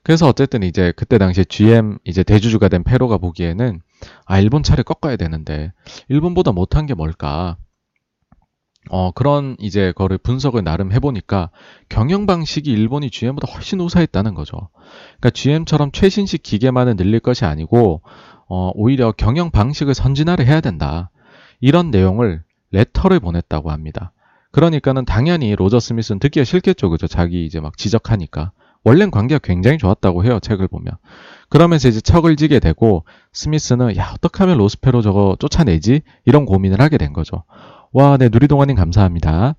[0.03, 3.81] 그래서 어쨌든 이제 그때 당시에 GM 이제 대주주가 된 페로가 보기에는
[4.25, 5.73] 아 일본 차를 꺾어야 되는데
[6.07, 7.57] 일본보다 못한 게 뭘까?
[8.89, 11.51] 어 그런 이제 거를 분석을 나름 해보니까
[11.89, 14.69] 경영 방식이 일본이 GM보다 훨씬 우수했다는 거죠.
[15.19, 18.01] 그러니까 GM처럼 최신식 기계만을 늘릴 것이 아니고
[18.47, 21.11] 어 오히려 경영 방식을 선진화를 해야 된다.
[21.59, 22.41] 이런 내용을
[22.71, 24.13] 레터를 보냈다고 합니다.
[24.51, 26.89] 그러니까는 당연히 로저 스미스는 듣기가 싫겠죠.
[26.89, 27.07] 그죠?
[27.07, 28.51] 자기 이제 막 지적하니까.
[28.83, 30.39] 원래는 관계가 굉장히 좋았다고 해요.
[30.39, 30.93] 책을 보면.
[31.49, 36.01] 그러면서 이제 척을 지게 되고 스미스는 야, 어떻게 하면 로스페로 저거 쫓아내지?
[36.25, 37.43] 이런 고민을 하게 된 거죠.
[37.91, 39.55] 와, 네, 누리동아님 감사합니다.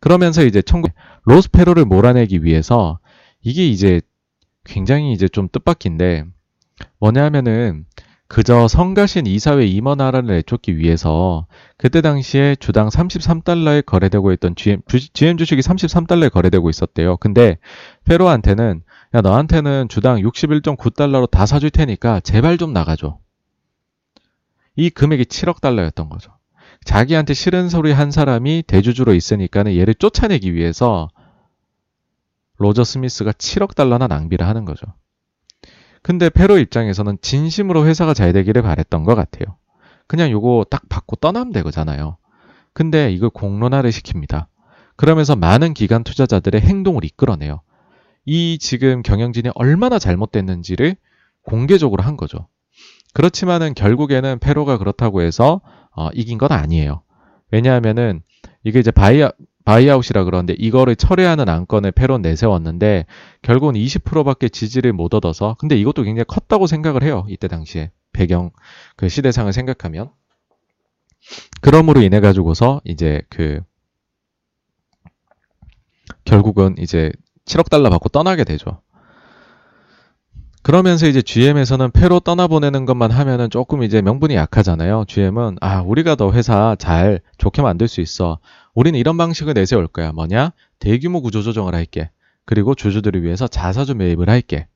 [0.00, 0.88] 그러면서 이제 청구
[1.24, 2.98] 로스페로를 몰아내기 위해서
[3.42, 4.00] 이게 이제
[4.64, 6.24] 굉장히 이제 좀 뜻밖인데
[7.00, 7.84] 뭐냐면은
[8.28, 11.46] 그저 성가신 이사회 임원하라를 내쫓기 위해서
[11.76, 17.18] 그때 당시에 주당 33달러에 거래되고 있던 GM, GM 주식이 33달러에 거래되고 있었대요.
[17.18, 17.58] 근데
[18.04, 18.82] 페로한테는
[19.14, 23.18] 야 너한테는 주당 61.9달러로 다 사줄 테니까 제발 좀 나가줘.
[24.74, 26.32] 이 금액이 7억 달러였던 거죠.
[26.84, 31.08] 자기한테 싫은 소리 한 사람이 대주주로 있으니까는 얘를 쫓아내기 위해서
[32.58, 34.86] 로저 스미스가 7억 달러나 낭비를 하는 거죠.
[36.06, 39.56] 근데 페로 입장에서는 진심으로 회사가 잘 되기를 바랬던 것 같아요.
[40.06, 42.16] 그냥 요거 딱 받고 떠나면 되잖아요.
[42.72, 44.46] 근데 이걸 공론화를 시킵니다.
[44.94, 47.60] 그러면서 많은 기관 투자자들의 행동을 이끌어내요.
[48.24, 50.94] 이 지금 경영진이 얼마나 잘못됐는지를
[51.42, 52.46] 공개적으로 한 거죠.
[53.12, 57.02] 그렇지만은 결국에는 페로가 그렇다고 해서 어, 이긴 건 아니에요.
[57.50, 58.22] 왜냐하면은
[58.62, 59.28] 이게 이제 buy
[59.66, 63.04] buyout이라 그러는데 이거를 철회하는 안건을 페론 내세웠는데
[63.42, 67.26] 결국은 20%밖에 지지를 못 얻어서 근데 이것도 굉장히 컸다고 생각을 해요.
[67.28, 68.50] 이때 당시에 배경
[68.96, 70.10] 그 시대상을 생각하면
[71.60, 73.60] 그러므로 인해 가지고서 이제 그
[76.24, 77.10] 결국은 이제
[77.44, 78.82] 7억 달러 받고 떠나게 되죠.
[80.66, 85.04] 그러면서 이제 GM에서는 패로 떠나보내는 것만 하면은 조금 이제 명분이 약하잖아요.
[85.06, 88.40] GM은 아 우리가 더 회사 잘 좋게 만들 수 있어.
[88.74, 90.10] 우리는 이런 방식을 내세울 거야.
[90.10, 90.50] 뭐냐?
[90.80, 92.10] 대규모 구조조정을 할게.
[92.46, 94.66] 그리고 주주들을 위해서 자사주 매입을 할게.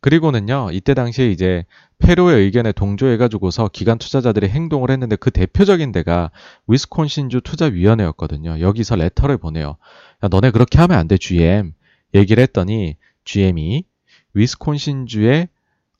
[0.00, 1.64] 그리고는요, 이때 당시에 이제
[1.98, 6.30] 페로의 의견에 동조해가지고서 기관 투자자들이 행동을 했는데 그 대표적인 데가
[6.68, 8.60] 위스콘신주 투자위원회였거든요.
[8.60, 9.76] 여기서 레터를 보내요.
[10.22, 11.72] 야, 너네 그렇게 하면 안 돼, GM.
[12.14, 13.89] 얘기를 했더니 GM이
[14.34, 15.48] 위스콘신주에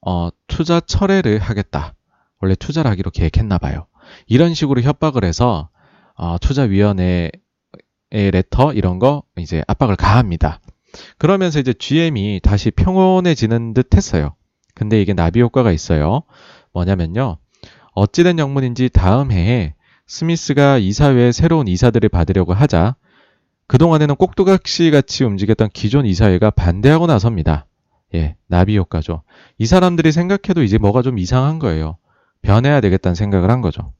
[0.02, 1.94] 어, 투자 철회를 하겠다.
[2.40, 3.86] 원래 투자를 하기로 계획했나 봐요.
[4.26, 5.68] 이런 식으로 협박을 해서
[6.14, 7.30] 어, 투자위원회의
[8.10, 10.60] 레터 이런 거 이제 압박을 가합니다.
[11.18, 14.34] 그러면서 이제 GM이 다시 평온해지는 듯 했어요.
[14.74, 16.22] 근데 이게 나비 효과가 있어요.
[16.72, 17.38] 뭐냐면요.
[17.92, 19.74] 어찌된 영문인지 다음 해에
[20.06, 22.96] 스미스가 이사회에 새로운 이사들을 받으려고 하자
[23.66, 27.66] 그동안에는 꼭두각시 같이 움직였던 기존 이사회가 반대하고 나섭니다.
[28.14, 29.22] 예, 나비 효과죠.
[29.58, 31.96] 이 사람들이 생각해도 이제 뭐가 좀 이상한 거예요.
[32.42, 33.92] 변해야 되겠다는 생각을 한 거죠.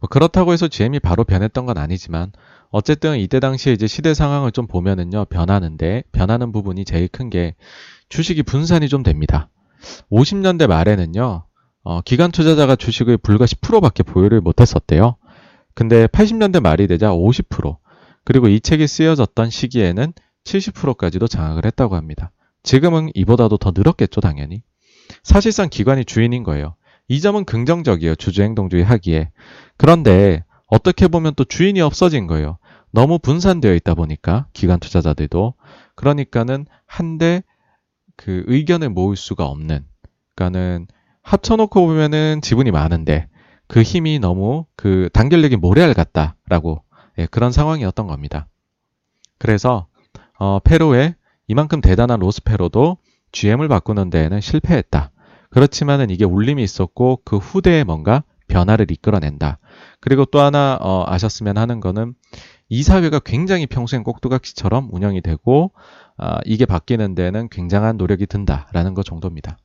[0.00, 2.32] 뭐 그렇다고 해서 GM이 바로 변했던 건 아니지만
[2.70, 7.54] 어쨌든 이때 당시에 이제 시대 상황을 좀 보면은요 변하는데 변하는 부분이 제일 큰 게
[8.08, 9.48] 주식이 분산이 좀 됩니다.
[10.10, 11.44] 50년대 말에는요
[11.84, 15.16] 어, 기관 투자자가 주식을 불과 10%밖에 보유를 못했었대요.
[15.74, 17.76] 근데 80년대 말이 되자 50%
[18.24, 20.12] 그리고 이 책이 쓰여졌던 시기에는
[20.46, 22.30] 70%까지도 장악을 했다고 합니다.
[22.62, 24.62] 지금은 이보다도 더 늘었겠죠, 당연히.
[25.22, 26.76] 사실상 기관이 주인인 거예요.
[27.08, 29.30] 이 점은 긍정적이에요, 주주행동주의 하기에.
[29.76, 32.58] 그런데 어떻게 보면 또 주인이 없어진 거예요.
[32.90, 35.54] 너무 분산되어 있다 보니까 기관 투자자들도
[35.94, 37.42] 그러니까는 한데
[38.16, 39.84] 그 의견을 모을 수가 없는
[40.34, 40.86] 그러니까는
[41.22, 43.28] 합쳐놓고 보면은 지분이 많은데
[43.68, 46.82] 그 힘이 너무 그 단결력이 모래알 같다라고
[47.18, 48.48] 예, 그런 상황이었던 겁니다.
[49.38, 49.88] 그래서
[50.38, 51.14] 어, 페로에
[51.48, 52.98] 이만큼 대단한 로스페로도
[53.32, 55.10] GM을 바꾸는 데에는 실패했다.
[55.50, 59.58] 그렇지만은 이게 울림이 있었고 그 후대에 뭔가 변화를 이끌어낸다.
[60.00, 62.14] 그리고 또 하나 어, 아셨으면 하는 거는
[62.68, 65.72] 이 사회가 굉장히 평소엔 꼭두각시처럼 운영이 되고
[66.18, 69.58] 아, 이게 바뀌는 데는 굉장한 노력이 든다라는 것 정도입니다.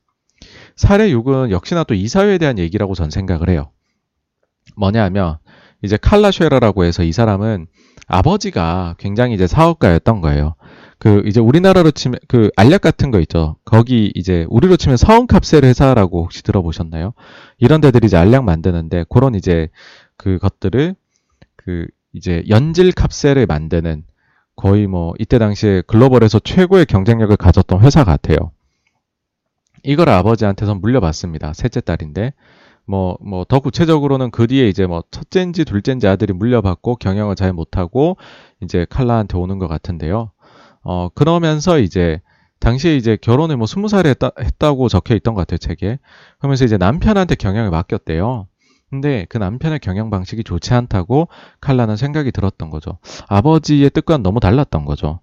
[0.76, 3.70] 사례 6은 역시나 또 이 사회에 대한 얘기라고 전 생각을 해요.
[4.76, 5.38] 뭐냐 하면
[5.82, 7.66] 이제 칼라 쉐라라고 해서 이 사람은
[8.06, 10.54] 아버지가 굉장히 이제 사업가였던 거예요.
[11.02, 13.56] 그 이제 우리나라로 치면 그 알약 같은 거 있죠.
[13.64, 17.12] 거기 이제 우리로 치면 서은캅셀 회사라고 혹시 들어보셨나요?
[17.58, 19.68] 이런 데들이 이제 알약 만드는데 그런 이제
[20.16, 20.94] 그 것들을
[21.56, 24.04] 그 이제 연질 캅셀을 만드는
[24.54, 28.52] 거의 뭐 이때 당시에 글로벌에서 최고의 경쟁력을 가졌던 회사 같아요.
[29.82, 31.52] 이걸 아버지한테서 물려받습니다.
[31.54, 32.32] 셋째 딸인데
[32.84, 38.16] 뭐, 뭐, 더 구체적으로는 그 뒤에 이제 뭐, 첫째인지 둘째인지 아들이 물려받고 경영을 잘 못하고,
[38.60, 40.32] 이제 칼라한테 오는 것 같은데요.
[40.82, 42.20] 어, 그러면서 이제,
[42.60, 45.98] 당시에 이제 결혼을 뭐 스무 살에 했다, 했다 고 적혀 있던 것 같아요, 책에.
[46.38, 48.46] 그러면서 이제 남편한테 경영을 맡겼대요.
[48.88, 51.28] 근데 그 남편의 경영 방식이 좋지 않다고
[51.60, 52.98] 칼라는 생각이 들었던 거죠.
[53.26, 55.20] 아버지의 뜻과는 너무 달랐던 거죠.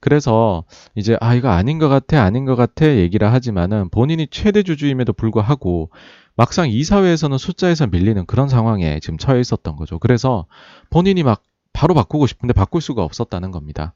[0.00, 0.64] 그래서
[0.94, 5.90] 이제 아 이거 아닌 것 같아 아닌 것 같아 얘기를 하지만은 본인이 최대 주주임에도 불구하고
[6.34, 9.98] 막상 이사회에서는 숫자에서 밀리는 그런 상황에 지금 처해 있었던 거죠.
[9.98, 10.46] 그래서
[10.90, 11.42] 본인이 막
[11.74, 13.94] 바로 바꾸고 싶은데 바꿀 수가 없었다는 겁니다.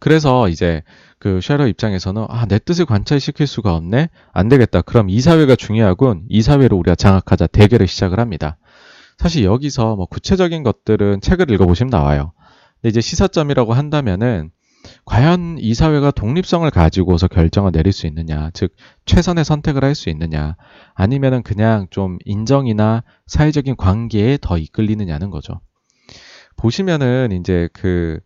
[0.00, 0.82] 그래서 이제
[1.18, 4.08] 그 쉐러 입장에서는 아, 내 뜻을 관찰시킬 수가 없네.
[4.32, 4.80] 안 되겠다.
[4.80, 6.24] 그럼 이사회가 중요하군.
[6.28, 7.46] 이사회로 우리가 장악하자.
[7.48, 8.56] 대결을 시작을 합니다.
[9.18, 12.32] 사실 여기서 뭐 구체적인 것들은 책을 읽어보시면 나와요.
[12.80, 14.50] 근데 이제 시사점이라고 한다면은
[15.04, 18.74] 과연 이 사회가 독립성을 가지고서 결정을 내릴 수 있느냐, 즉
[19.04, 20.56] 최선의 선택을 할 수 있느냐,
[20.94, 25.60] 아니면은 그냥 좀 인정이나 사회적인 관계에 더 이끌리느냐는 거죠.
[26.56, 28.20] 보시면은 이제 그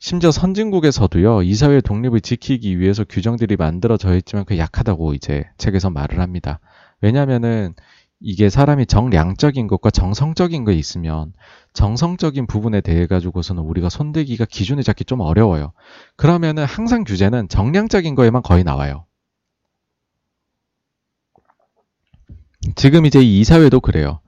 [0.00, 6.60] 심지어 선진국에서도요, 이사회 독립을 지키기 위해서 규정들이 만들어져 있지만 그 약하다고 이제 책에서 말을 합니다.
[7.00, 7.74] 왜냐면은
[8.20, 11.32] 이게 사람이 정량적인 것과 정성적인 거 있으면
[11.72, 15.72] 정성적인 부분에 대해 가지고서는 우리가 손대기가 기준을 잡기 좀 어려워요.
[16.16, 19.04] 그러면은 항상 규제는 정량적인 거에만 거의 나와요.
[22.76, 24.20] 지금 이제 이 이사회도 그래요.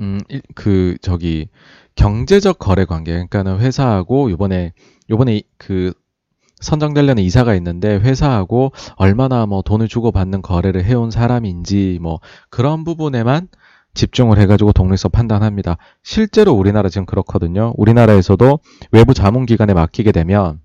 [0.00, 0.20] 음,
[0.54, 1.48] 그, 저기,
[1.96, 4.72] 경제적 거래 관계, 그러니까는 회사하고 요번에
[5.10, 5.92] 요번에 그
[6.60, 12.20] 선정되려는 이사가 있는데 회사하고 얼마나 뭐 돈을 주고 받는 거래를 해온 사람인지 뭐
[12.50, 13.48] 그런 부분에만
[13.92, 15.76] 집중을 해가지고 독립서 판단합니다.
[16.02, 17.72] 실제로 우리나라 지금 그렇거든요.
[17.76, 18.58] 우리나라에서도
[18.90, 20.60] 외부 자문기관에 맡기게 되면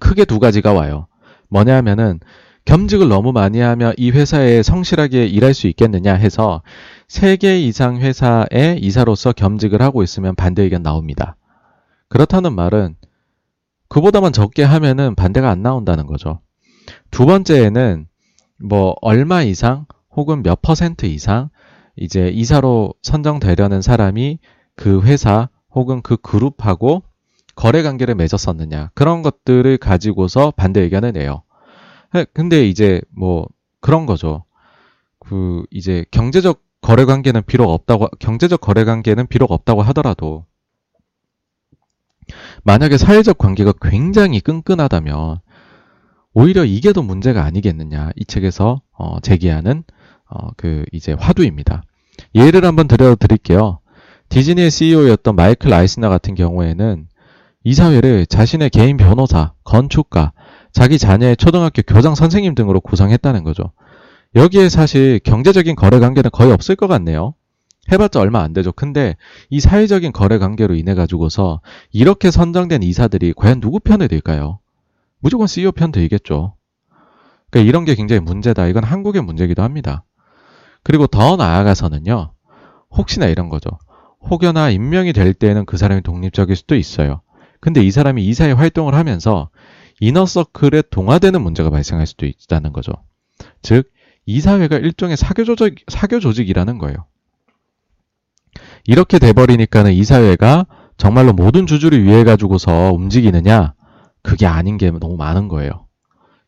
[0.00, 1.06] 크게 두 가지가 와요.
[1.50, 2.18] 뭐냐 하면은
[2.64, 6.62] 겸직을 너무 많이 하며 이 회사에 성실하게 일할 수 있겠느냐 해서
[7.08, 11.36] 3개 이상 회사의 이사로서 겸직을 하고 있으면 반대 의견 나옵니다.
[12.08, 12.96] 그렇다는 말은
[13.88, 16.40] 그보다만 적게 하면은 반대가 안 나온다는 거죠.
[17.10, 18.06] 두 번째에는
[18.62, 21.50] 뭐 얼마 이상 혹은 몇 퍼센트 이상
[21.96, 24.38] 이제 이사로 선정되려는 사람이
[24.74, 27.02] 그 회사 혹은 그 그룹하고
[27.54, 31.42] 거래 관계를 맺었었느냐 그런 것들을 가지고서 반대 의견을 내요.
[32.32, 33.48] 근데 이제 뭐
[33.80, 34.44] 그런 거죠.
[35.18, 40.44] 그 이제 경제적 거래 관계는 비록 없다고 경제적 거래 관계는 비록 없다고 하더라도
[42.62, 45.40] 만약에 사회적 관계가 굉장히 끈끈하다면
[46.34, 49.84] 오히려 이게 더 문제가 아니겠느냐 이 책에서 어, 제기하는
[50.28, 51.82] 어, 그 이제 화두입니다.
[52.34, 53.80] 예를 한번 들어드릴게요.
[54.28, 57.06] 디즈니의 CEO였던 마이클 아이스나 같은 경우에는
[57.64, 60.32] 이사회를 자신의 개인 변호사, 건축가,
[60.74, 63.72] 자기 자녀의 초등학교 교장 선생님 등으로 구성했다는 거죠.
[64.34, 67.34] 여기에 사실 경제적인 거래 관계는 거의 없을 것 같네요.
[67.92, 68.72] 해봤자 얼마 안 되죠.
[68.72, 69.16] 근데
[69.50, 71.60] 이 사회적인 거래 관계로 인해 가지고서
[71.92, 74.58] 이렇게 선정된 이사들이 과연 누구 편에 들까요?
[75.20, 76.56] 무조건 CEO 편 들겠죠.
[77.50, 78.66] 그러니까 이런 게 굉장히 문제다.
[78.66, 80.04] 이건 한국의 문제기도 합니다.
[80.82, 82.32] 그리고 더 나아가서는요.
[82.90, 83.70] 혹시나 이런 거죠.
[84.28, 87.20] 혹여나 임명이 될 때에는 그 사람이 독립적일 수도 있어요.
[87.60, 89.50] 근데 이 사람이 이사회 활동을 하면서
[90.00, 92.92] 이너서클에 동화되는 문제가 발생할 수도 있다는 거죠.
[93.62, 93.90] 즉,
[94.26, 97.06] 이 사회가 일종의 사교 조직, 사교 조직이라는 거예요.
[98.86, 100.66] 이렇게 돼버리니까는 이 사회가
[100.96, 103.74] 정말로 모든 주주를 위해 가지고서 움직이느냐?
[104.22, 105.86] 그게 아닌 게 너무 많은 거예요.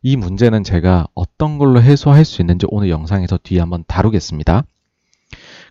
[0.03, 4.65] 이 문제는 제가 어떤 걸로 해소할 수 있는지 오늘 영상에서 뒤에 한번 다루겠습니다.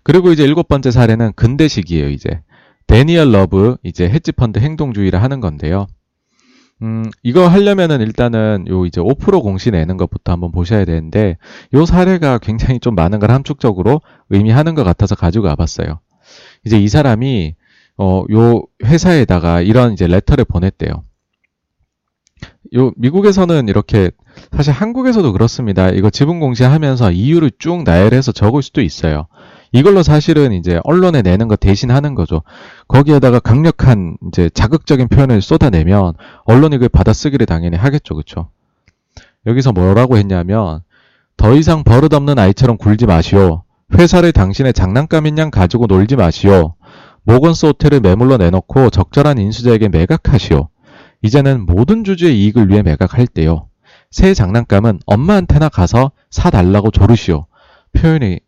[0.04, 2.42] 그리고 이제 일곱 번째 사례는 근대식이에요, 이제.
[2.86, 5.88] 데니얼 러브, 이제 헤지펀드 행동주의를 하는 건데요.
[6.82, 11.38] 음, 이거 하려면은 일단은 요 이제 5% 공시 내는 것부터 한번 보셔야 되는데,
[11.74, 16.00] 요 사례가 굉장히 좀 많은 걸 함축적으로 의미하는 것 같아서 가지고 와봤어요.
[16.66, 17.56] 이제 이 사람이,
[17.98, 21.04] 어, 요 회사에다가 이런 이제 letter를 보냈대요.
[22.76, 24.12] 요 미국에서는 이렇게
[24.52, 25.90] 사실 한국에서도 그렇습니다.
[25.90, 29.28] 이거 지분 공시하면서 이유를 쭉 나열해서 적을 수도 있어요.
[29.76, 32.44] 이걸로 사실은 이제 언론에 내는 거 대신 하는 거죠.
[32.88, 36.14] 거기에다가 강력한 이제 자극적인 표현을 쏟아내면
[36.46, 38.16] 언론이 그걸 받아쓰기를 당연히 하겠죠.
[38.16, 38.50] 그쵸?
[39.46, 40.80] 여기서 뭐라고 했냐면
[41.36, 43.64] 더 이상 버릇없는 아이처럼 굴지 마시오.
[43.94, 46.76] 회사를 당신의 장난감인 양 가지고 놀지 마시오.
[47.24, 50.70] 모건스 호텔을 매물로 내놓고 적절한 인수자에게 매각하시오.
[51.22, 53.68] 이제는 모든 주주의 이익을 위해 매각할 때요.
[54.10, 57.48] 새 장난감은 엄마한테나 가서 사달라고 조르시오.
[57.92, 58.40] 표현이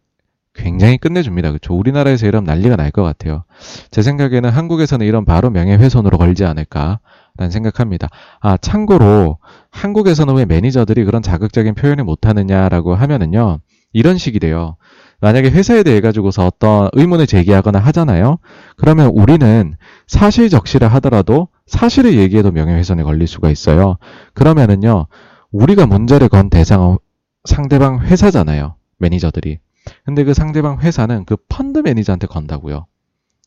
[0.58, 1.50] 굉장히 끝내줍니다.
[1.50, 1.74] 그렇죠?
[1.76, 3.44] 우리나라에서 이러면 난리가 날 것 같아요.
[3.92, 8.08] 제 생각에는 한국에서는 이런 바로 명예훼손으로 걸지 않을까라는 생각합니다.
[8.40, 9.38] 아 참고로
[9.72, 13.60] 한국에서는 왜 매니저들이 그런 자극적인 표현을 못하느냐라고 하면은요
[13.94, 14.78] 이런 식이 돼요.
[15.20, 18.38] 만약에 회사에 대해 가지고서 어떤 의문을 제기하거나 하잖아요.
[18.76, 23.98] 그러면 우리는 사실 적시를 하더라도 사실을 얘기해도 명예훼손에 걸릴 수가 있어요.
[24.36, 25.08] 그러면은요,
[25.52, 26.98] 우리가 문제를 건 대상은
[27.46, 28.76] 상대방 회사잖아요.
[29.00, 29.58] 매니저들이.
[30.06, 32.86] 근데 그 상대방 회사는 그 펀드 매니저한테 건다고요.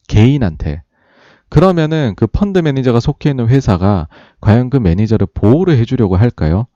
[0.08, 0.82] 개인한테.
[1.48, 4.08] 그러면은 그 펀드 매니저가 속해 있는 회사가
[4.40, 6.66] 과연 그 매니저를 보호를 해주려고 할까요?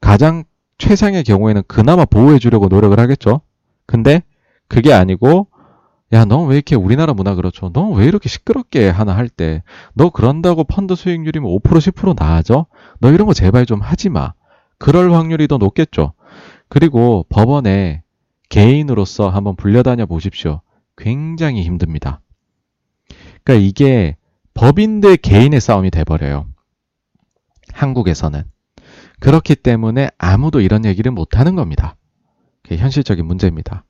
[0.00, 0.44] 가장
[0.78, 3.40] 최상의 경우에는 그나마 보호해주려고 노력을 하겠죠?
[3.86, 4.22] 근데
[4.68, 5.48] 그게 아니고
[6.12, 7.70] 야, 너 왜 이렇게 우리나라 문화 그렇죠?
[7.72, 9.62] 너 왜 이렇게 시끄럽게 하나 할 때,
[9.94, 12.66] 너 그런다고 펀드 수익률이면 5% 10% 나아져?
[13.00, 14.32] 너 이런 거 제발 좀 하지 마.
[14.78, 16.12] 그럴 확률이 더 높겠죠.
[16.68, 18.02] 그리고 법원에
[18.48, 20.62] 개인으로서 한번 불려다녀 보십시오.
[20.96, 22.20] 굉장히 힘듭니다.
[23.44, 24.16] 그러니까 이게
[24.54, 26.46] 법인 대 개인의 싸움이 돼버려요.
[27.72, 28.42] 한국에서는.
[29.20, 31.96] 그렇기 때문에 아무도 이런 얘기를 못하는 겁니다.
[32.68, 33.84] 현실적인 문제입니다.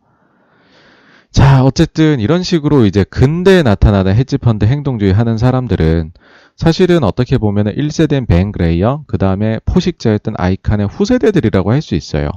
[1.31, 6.13] 자, 어쨌든 이런 식으로 이제 근대에 나타나는 헤지펀드 행동주의 하는 사람들은
[6.57, 12.31] 사실은 어떻게 보면 1세대인 벤 그레이엄, 그 다음에 포식자였던 아이칸의 후세대들이라고 할 수 있어요.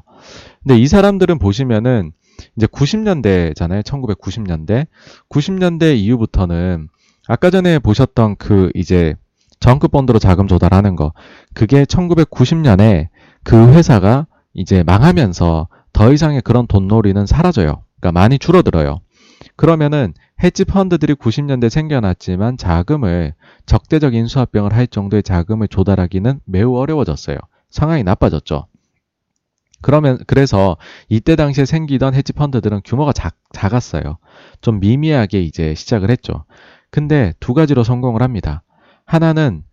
[0.64, 2.12] 근데 이 사람들은 보시면은
[2.56, 3.84] 이제 90년대잖아요.
[3.84, 4.88] 1990년대.
[5.30, 6.88] 90년대 이후부터는
[7.28, 9.16] 아까 전에 보셨던 그 이제
[9.60, 11.14] 정크 펀드로 자금 조달하는 거.
[11.54, 13.10] 그게 1990년에
[13.44, 17.84] 그 회사가 이제 망하면서 더 이상의 그런 돈놀이는 사라져요.
[18.00, 19.02] 그러니까 많이 줄어들어요.
[19.56, 20.14] 그러면은
[20.44, 23.34] 헤지 펀드들이 90년대 생겨났지만 자금을
[23.66, 27.38] 적대적 인수합병을 할 정도의 자금을 조달하기는 매우 어려워졌어요.
[27.70, 28.68] 상황이 나빠졌죠.
[29.82, 30.78] 그러면 그래서
[31.10, 34.18] 이때 당시에 생기던 헤지 펀드들은 규모가 작, 작았어요.
[34.62, 36.46] 좀 미미하게 이제 시작을 했죠.
[36.92, 38.64] 근데 두 가지로 성공을 합니다.
[39.06, 39.64] 하나는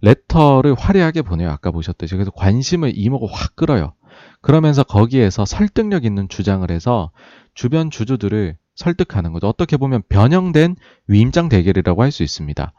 [0.00, 1.50] 레터를 화려하게 보내요.
[1.50, 2.14] 아까 보셨듯이.
[2.14, 3.94] 그래서 관심을 이모가 확 끌어요.
[4.40, 7.10] 그러면서 거기에서 설득력 있는 주장을 해서
[7.54, 9.48] 주변 주주들을 설득하는 거죠.
[9.48, 10.76] 어떻게 보면 변형된
[11.08, 12.72] 위임장 대결이라고 할 수 있습니다.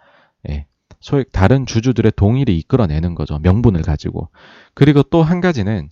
[0.50, 0.66] 예.
[1.02, 3.40] 소액 다른 주주들의 동의를 이끌어내는 거죠.
[3.40, 4.30] 명분을 가지고.
[4.74, 5.90] 그리고 또 한 가지는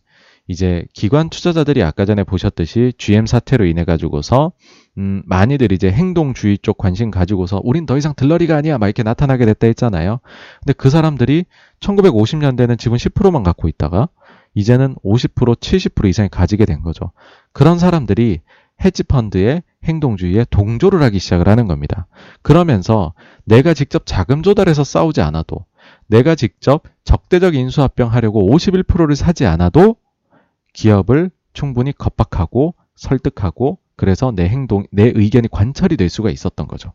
[0.48, 4.54] 이제 기관 투자자들이 아까 전에 보셨듯이 GM 사태로 인해 가지고서
[4.98, 9.46] 음, 많이들 이제 행동주의 쪽 관심 가지고서 우린 더 이상 들러리가 아니야 막 이렇게 나타나게
[9.46, 10.20] 됐다 했잖아요.
[10.62, 11.46] 근데 그 사람들이
[11.82, 14.08] 1950년대는 지분 10%만 갖고 있다가
[14.56, 17.12] 이제는 50% 70% 이상이 가지게 된 거죠.
[17.52, 18.42] 그런 사람들이
[18.84, 22.08] 헤지펀드의 행동주의에 동조를 하기 시작을 하는 겁니다.
[22.42, 25.66] 그러면서 내가 직접 자금 조달해서 싸우지 않아도
[26.08, 29.96] 내가 직접 적대적 인수합병 하려고 51%를 사지 않아도
[30.78, 36.94] 기업을 충분히 겁박하고 설득하고 그래서 내 행동, 내 의견이 관철이 될 수가 있었던 거죠.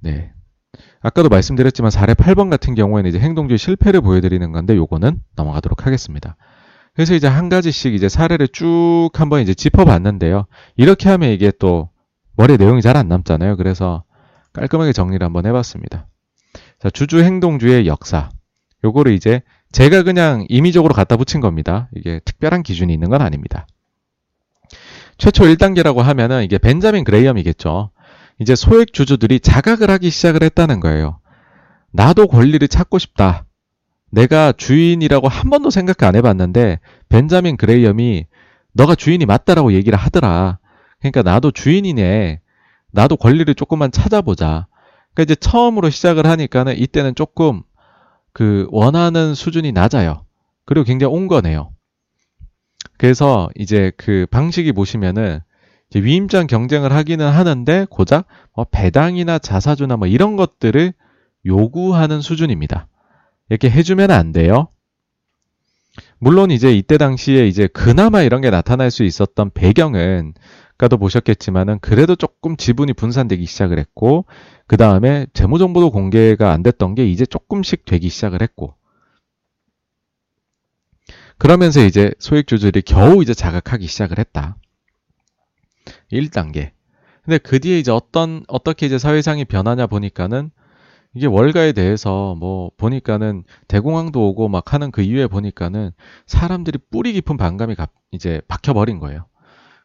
[0.00, 0.30] 네.
[1.00, 6.36] 아까도 말씀드렸지만 사례 8번 같은 경우에는 이제 행동주의 실패를 보여드리는 건데 요거는 넘어가도록 하겠습니다.
[6.92, 10.44] 그래서 이제 한 가지씩 이제 사례를 쭉 한번 이제 짚어봤는데요.
[10.76, 11.88] 이렇게 하면 이게 또
[12.36, 13.56] 머리에 내용이 잘 안 남잖아요.
[13.56, 14.04] 그래서
[14.52, 16.08] 깔끔하게 정리를 한번 해봤습니다.
[16.78, 18.28] 자, 주주 행동주의 역사.
[18.84, 19.42] 요거를 이제
[19.72, 21.88] 제가 그냥 임의적으로 갖다 붙인 겁니다.
[21.94, 23.66] 이게 특별한 기준이 있는 건 아닙니다.
[25.18, 27.90] 최초 1단계라고 하면은 이게 벤자민 그레이엄이겠죠.
[28.40, 31.18] 이제 소액 주주들이 자각을 하기 시작을 했다는 거예요.
[31.92, 33.44] 나도 권리를 찾고 싶다.
[34.10, 38.26] 내가 주인이라고 한 번도 생각 안 해봤는데 벤자민 그레이엄이
[38.72, 40.58] 너가 주인이 맞다라고 얘기를 하더라.
[41.00, 42.40] 그러니까 나도 주인이네.
[42.92, 44.66] 나도 권리를 조금만 찾아보자.
[45.14, 47.62] 그러니까 이제 처음으로 시작을 하니까는 이때는 조금
[48.32, 50.24] 그 원하는 수준이 낮아요.
[50.64, 51.72] 그리고 굉장히 온건해요.
[52.98, 55.40] 그래서 이제 그 방식이 보시면은
[55.94, 60.92] 위임장 경쟁을 하기는 하는데 고작 뭐 배당이나 자사주나 뭐 이런 것들을
[61.46, 62.88] 요구하는 수준입니다.
[63.48, 64.68] 이렇게 해주면 안 돼요.
[66.18, 70.34] 물론 이제 이때 당시에 이제 그나마 이런 게 나타날 수 있었던 배경은
[70.78, 74.26] 아까도 보셨겠지만은 그래도 조금 지분이 분산되기 시작을 했고
[74.68, 78.74] 그 다음에 재무 정보도 공개가 안 됐던 게 이제 조금씩 되기 시작을 했고
[81.36, 84.56] 그러면서 이제 소액 주주들이 겨우 이제 자각하기 시작을 했다.
[86.12, 86.70] 1단계.
[87.24, 90.50] 근데 그 뒤에 이제 어떤 어떻게 이제 사회상이 변하냐 보니까는
[91.14, 95.90] 이게 월가에 대해서 뭐 보니까는 대공황도 오고 막 하는 그 이후에 보니까는
[96.26, 97.74] 사람들이 뿌리 깊은 반감이
[98.12, 99.26] 이제 박혀버린 거예요.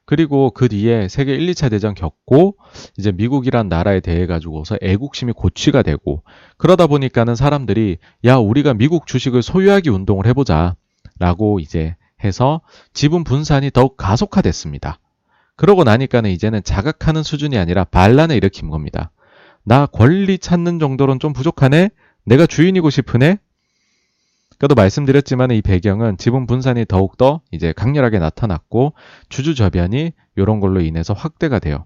[0.06, 2.58] 그리고 그 뒤에 세계 1, 2차 대전 겪고
[2.98, 6.24] 이제 미국이란 나라에 대해 가지고서 애국심이 고취가 되고
[6.58, 10.76] 그러다 보니까는 사람들이 야 우리가 미국 주식을 소유하기 운동을 해보자
[11.20, 12.62] 라고 이제 해서
[12.94, 15.00] 지분 분산이 더욱 가속화됐습니다.
[15.56, 19.12] 그러고 나니까는 이제는 자각하는 수준이 아니라 반란을 일으킨 겁니다.
[19.64, 21.90] 나 권리 찾는 정도로는 좀 부족하네?
[22.26, 23.38] 내가 주인이고 싶으네?
[24.64, 28.94] 그래도 말씀드렸지만 이 배경은 지분 분산이 더욱더 이제 강렬하게 나타났고
[29.28, 31.84] 주주 저변이 이런 걸로 인해서 확대가 돼요.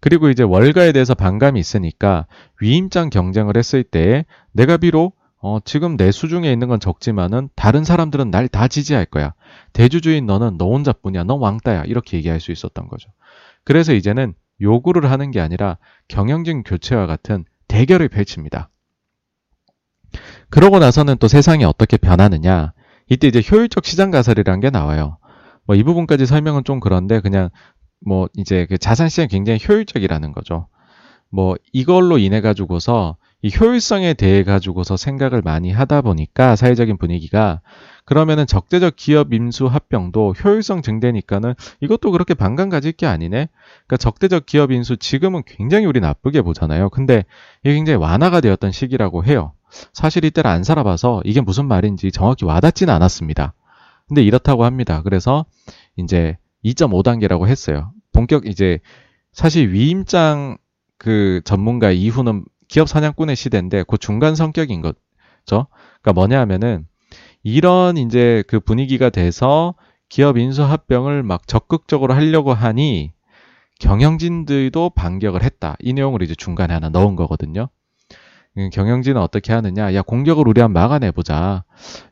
[0.00, 2.26] 그리고 이제 월가에 대해서 반감이 있으니까
[2.60, 8.32] 위임장 경쟁을 했을 때 내가 비록 어, 지금 내 수중에 있는 건 적지만은 다른 사람들은
[8.32, 9.32] 날 다 지지할 거야.
[9.72, 11.22] 대주주인 너는 너 혼자뿐이야.
[11.22, 11.84] 너 왕따야.
[11.84, 13.08] 이렇게 얘기할 수 있었던 거죠.
[13.62, 18.68] 그래서 이제는 요구를 하는 게 아니라 경영진 교체와 같은 대결을 펼칩니다.
[20.50, 22.72] 그러고 나서는 또 세상이 어떻게 변하느냐.
[23.08, 25.18] 이때 이제 효율적 시장 가설이라는 게 나와요.
[25.66, 27.50] 뭐 이 부분까지 설명은 좀 그런데 그냥
[28.04, 30.66] 뭐 이제 그 자산 시장이 굉장히 효율적이라는 거죠.
[31.30, 37.60] 뭐 이걸로 인해 가지고서 이 효율성에 대해 가지고서 생각을 많이 하다 보니까 사회적인 분위기가
[38.04, 43.48] 그러면은 적대적 기업 임수 합병도 효율성 증대니까는 이것도 그렇게 반감 가질 게 아니네.
[43.86, 46.90] 그러니까 적대적 기업 인수 지금은 굉장히 우리 나쁘게 보잖아요.
[46.90, 47.24] 근데
[47.64, 49.52] 이게 굉장히 완화가 되었던 시기라고 해요.
[49.92, 53.54] 사실 이때를 안 살아봐서 이게 무슨 말인지 정확히 와닿지는 않았습니다.
[54.08, 55.02] 근데 이렇다고 합니다.
[55.02, 55.44] 그래서
[55.96, 57.92] 이제 2.5단계라고 했어요.
[58.12, 58.80] 본격 이제
[59.32, 60.58] 사실 위임장
[60.98, 65.66] 그 전문가 이후는 기업 사냥꾼의 시대인데 그 중간 성격인 거죠.
[66.02, 66.86] 그러니까 뭐냐 하면은
[67.42, 69.74] 이런 이제 그 분위기가 돼서
[70.08, 73.12] 기업 인수 합병을 막 적극적으로 하려고 하니
[73.78, 75.76] 경영진들도 반격을 했다.
[75.80, 77.68] 이 내용을 이제 중간에 하나 넣은 거거든요.
[78.58, 79.94] 음, 경영진은 어떻게 하느냐?
[79.94, 81.64] 야, 공격을 우리 한번 막아내보자.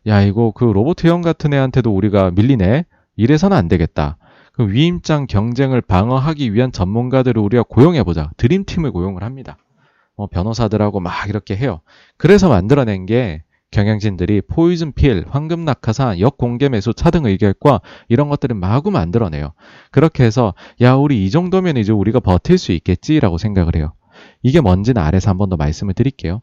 [0.06, 2.84] 야, 이거 그 로버트 형 같은 애한테도 우리가 밀리네?
[3.16, 4.16] 이래서는 안 되겠다.
[4.52, 8.30] 그 위임장 경쟁을 방어하기 위한 전문가들을 우리가 고용해보자.
[8.36, 9.56] 드림팀을 고용을 합니다.
[10.16, 11.80] 뭐 변호사들하고 막 이렇게 해요.
[12.16, 18.90] 그래서 만들어낸 게 경영진들이 포이즌 필, 황금 낙하산, 역공개 매수 차등 의결과 이런 것들을 마구
[18.90, 19.52] 만들어내요.
[19.90, 23.92] 그렇게 해서 야 우리 이 정도면 이제 우리가 버틸 수 있겠지라고 생각을 해요.
[24.42, 26.40] 이게 뭔지는 아래서 한 번 더 말씀을 드릴게요.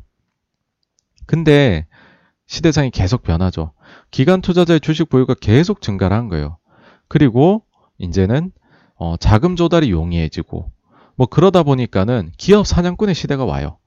[1.26, 1.88] 근데
[2.48, 3.72] 시대상이 계속 변하죠.
[4.12, 6.58] 기관 투자자의 주식 보유가 계속 증가를 한 거예요.
[7.08, 7.64] 그리고
[7.98, 8.52] 이제는
[8.96, 10.72] 어, 자금 조달이 용이해지고
[11.16, 13.78] 뭐 그러다 보니까는 기업 사냥꾼의 시대가 와요.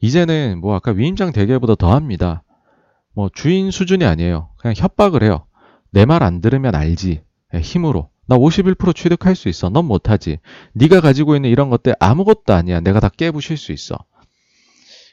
[0.00, 2.44] 이제는 뭐 아까 위임장 대결보다 더합니다.
[3.14, 4.50] 뭐 주인 수준이 아니에요.
[4.58, 5.44] 그냥 협박을 해요.
[5.90, 7.22] 내 말 안 들으면 알지.
[7.54, 8.10] 예, 힘으로.
[8.28, 9.68] 나 51% 취득할 수 있어.
[9.70, 10.38] 넌 못하지.
[10.74, 12.80] 네가 가지고 있는 이런 것들 아무것도 아니야.
[12.80, 13.96] 내가 다 깨부실 수 있어.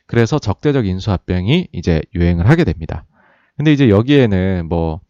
[0.06, 3.06] 그래서 적대적 인수합병이 이제 유행을 하게 됩니다.
[3.58, 5.02] 근데 이제 여기에는 뭐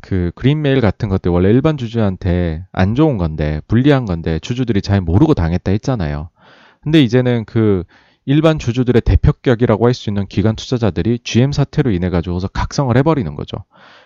[0.00, 5.34] 그 그린메일 같은 것들 원래 일반 주주한테 안 좋은 건데 불리한 건데 주주들이 잘 모르고
[5.34, 6.30] 당했다 했잖아요.
[6.82, 7.84] 근데 이제는 그
[8.30, 13.64] 일반 주주들의 대표격이라고 할 수 있는 기관 투자자들이 GM 사태로 인해 가지고서 각성을 해버리는 거죠.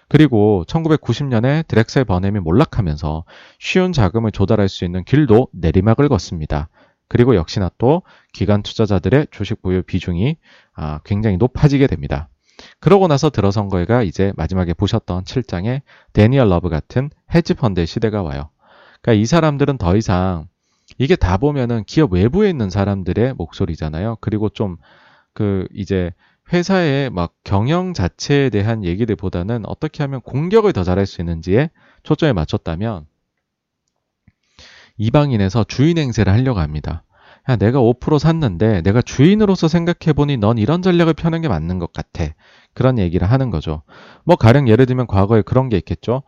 [0.09, 3.25] 그리고 1990년에 드렉셀 버넴이 몰락하면서
[3.59, 6.69] 쉬운 자금을 조달할 수 있는 길도 내리막을 걷습니다.
[7.09, 8.03] 그리고 역시나 또
[8.33, 10.37] 기관 투자자들의 주식 보유 비중이
[10.77, 12.29] 아, 굉장히 높아지게 됩니다.
[12.79, 15.81] 그러고 나서 들어선 거가 이제 마지막에 보셨던 7장의
[16.13, 18.51] 데니얼 러브 같은 헤지 펀드의 시대가 와요.
[19.01, 20.47] 그러니까 이 사람들은 더 이상
[20.99, 24.19] 이게 다 보면은 기업 외부에 있는 사람들의 목소리잖아요.
[24.21, 24.77] 그리고 좀
[25.35, 26.13] 그 이제
[26.53, 31.71] 회사의 막 경영 자체에 대한 얘기들보다는 어떻게 하면 공격을 더 잘할 수 있는지에
[32.03, 33.07] 초점을 맞췄다면
[34.99, 37.05] 이방인에서 주인 행세를 하려고 합니다.
[37.49, 42.27] 야, 내가 5% 샀는데 내가 주인으로서 생각해보니 넌 이런 전략을 펴는 게 맞는 것 같아.
[42.75, 43.83] 그런 얘기를 하는 거죠.
[44.25, 46.23] 뭐 가령 예를 들면 과거에 그런 게 있겠죠.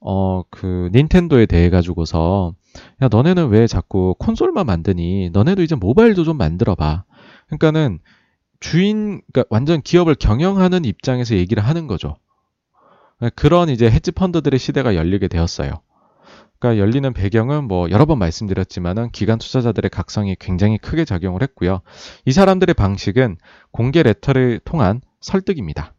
[0.00, 2.54] 어, 그 닌텐도에 대해 가지고서
[3.02, 5.30] 야, 너네는 왜 자꾸 콘솔만 만드니?
[5.32, 7.04] 너네도 이제 모바일도 좀 만들어 봐.
[7.46, 8.00] 그러니까는
[8.60, 12.16] 주인, 그러니까 완전 기업을 경영하는 입장에서 얘기를 하는 거죠.
[13.34, 15.80] 그런 이제 헤지 펀드들의 시대가 열리게 되었어요.
[16.58, 21.80] 그러니까 열리는 배경은 뭐 여러 번 말씀드렸지만은 기관 투자자들의 각성이 굉장히 크게 작용을 했고요.
[22.26, 23.38] 이 사람들의 방식은
[23.72, 25.94] 공개 레터를 통한 설득입니다.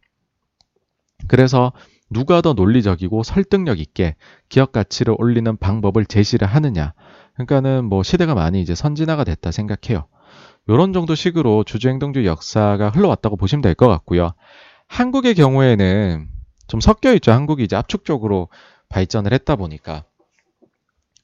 [1.27, 1.73] 그래서
[2.11, 4.15] 누가 더 논리적이고 설득력 있게
[4.49, 6.93] 기업 가치를 올리는 방법을 제시를 하느냐.
[7.33, 10.05] 그러니까는 뭐 시대가 많이 이제 선진화가 됐다 생각해요.
[10.69, 14.33] 요런 정도 식으로 주주행동주 역사가 흘러왔다고 보시면 될 것 같고요.
[14.87, 16.27] 한국의 경우에는
[16.67, 17.31] 좀 섞여 있죠.
[17.31, 18.49] 한국이 이제 압축적으로
[18.89, 20.03] 발전을 했다 보니까.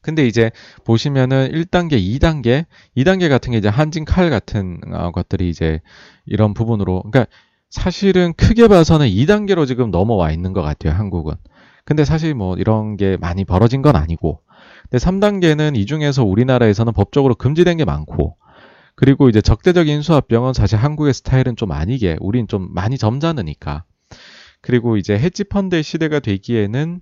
[0.01, 0.51] 근데 이제
[0.85, 2.65] 보시면은 1단계, 2단계,
[2.95, 5.81] 2단계 같은 게 이제 한진 칼 같은 어, 것들이 이제
[6.25, 7.25] 이런 부분으로, 그러니까
[7.69, 11.35] 사실은 크게 봐서는 2단계로 지금 넘어와 있는 것 같아요, 한국은.
[11.85, 14.41] 근데 사실 뭐 이런 게 많이 벌어진 건 아니고.
[14.89, 18.37] 근데 3단계는 이 중에서 우리나라에서는 법적으로 금지된 게 많고.
[18.95, 23.83] 그리고 이제 적대적 인수합병은 사실 한국의 스타일은 좀 아니게, 우린 좀 많이 점잖으니까.
[24.61, 27.01] 그리고 이제 헤지펀드의 시대가 되기에는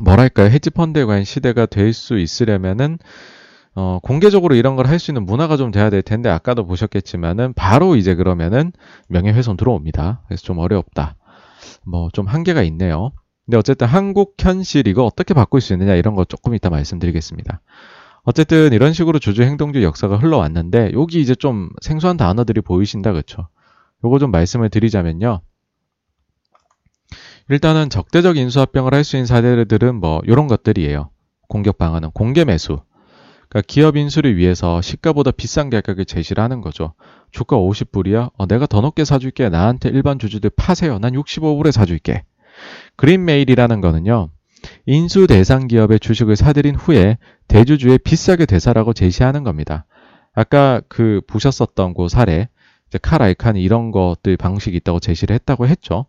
[0.00, 2.98] 뭐랄까요, 헤지펀드에 관한 시대가 될 수 있으려면은
[3.80, 7.94] 어, 공개적으로 이런 걸 할 수 있는 문화가 좀 돼야 될 텐데 아까도 보셨겠지만은 바로
[7.96, 8.72] 이제 그러면은
[9.08, 10.22] 명예훼손 들어옵니다.
[10.26, 11.14] 그래서 좀 어렵다.
[11.86, 13.12] 뭐 좀 한계가 있네요.
[13.46, 17.60] 근데 어쨌든 한국 현실 이거 어떻게 바꿀 수 있느냐 이런 거 조금 이따 말씀드리겠습니다.
[18.24, 23.48] 어쨌든 이런 식으로 주주 행동주 역사가 흘러왔는데 여기 이제 좀 생소한 단어들이 보이신다 그쵸?
[24.04, 25.40] 요거 좀 말씀을 드리자면요.
[27.48, 31.10] 일단은 적대적 인수합병을 할 수 있는 사례들은 뭐 이런 것들이에요.
[31.48, 32.80] 공격 방안은 공개 매수,
[33.48, 36.94] 그러니까 기업 인수를 위해서 시가보다 비싼 가격을 제시를 하는 거죠.
[37.30, 38.30] 주가 50불이야?
[38.36, 39.48] 어, 내가 더 높게 사줄게.
[39.48, 40.98] 나한테 일반 주주들 파세요.
[40.98, 42.24] 난 65불에 사줄게.
[42.96, 44.30] 그린메일이라는 거는요.
[44.86, 49.86] 인수 대상 기업의 주식을 사들인 후에 대주주에 비싸게 되사라고 제시하는 겁니다.
[50.34, 52.48] 아까 그 보셨었던 그 사례,
[52.88, 56.06] 이제 칼 아이칸이 이런 것들 방식이 있다고 제시를 했다고 했죠.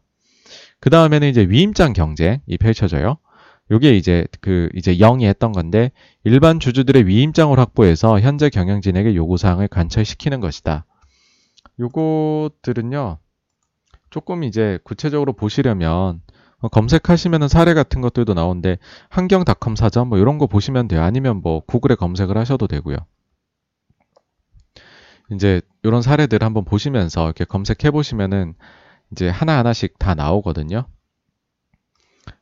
[0.80, 3.18] 그 다음에는 이제 위임장 경쟁이 펼쳐져요.
[3.72, 5.92] 요게 이제 그 이제 0이 했던 건데
[6.24, 10.86] 일반 주주들의 위임장을 확보해서 현재 경영진에게 요구사항을 관철시키는 것이다.
[11.80, 13.20] 요것들은요
[14.10, 16.22] 조금 이제 구체적으로 보시려면
[16.72, 21.02] 검색하시면은 사례 같은 것들도 나오는데 환경닷컴 사전 뭐 이런 거 보시면 돼요.
[21.04, 22.98] 아니면 뭐 구글에 검색을 하셔도 되고요.
[25.32, 28.56] 이제 이런 사례들 한번 보시면서 이렇게 검색해 보시면은
[29.12, 30.86] 이제 하나 하나씩 다 나오거든요.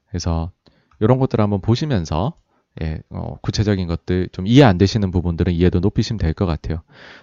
[0.09, 0.51] 그래서
[0.99, 2.33] 이런 것들을 한번 보시면서
[2.81, 6.81] 예, 어, 구체적인 것들 좀 이해 안 되시는 부분들은 이해도 높이시면 될 것 같아요.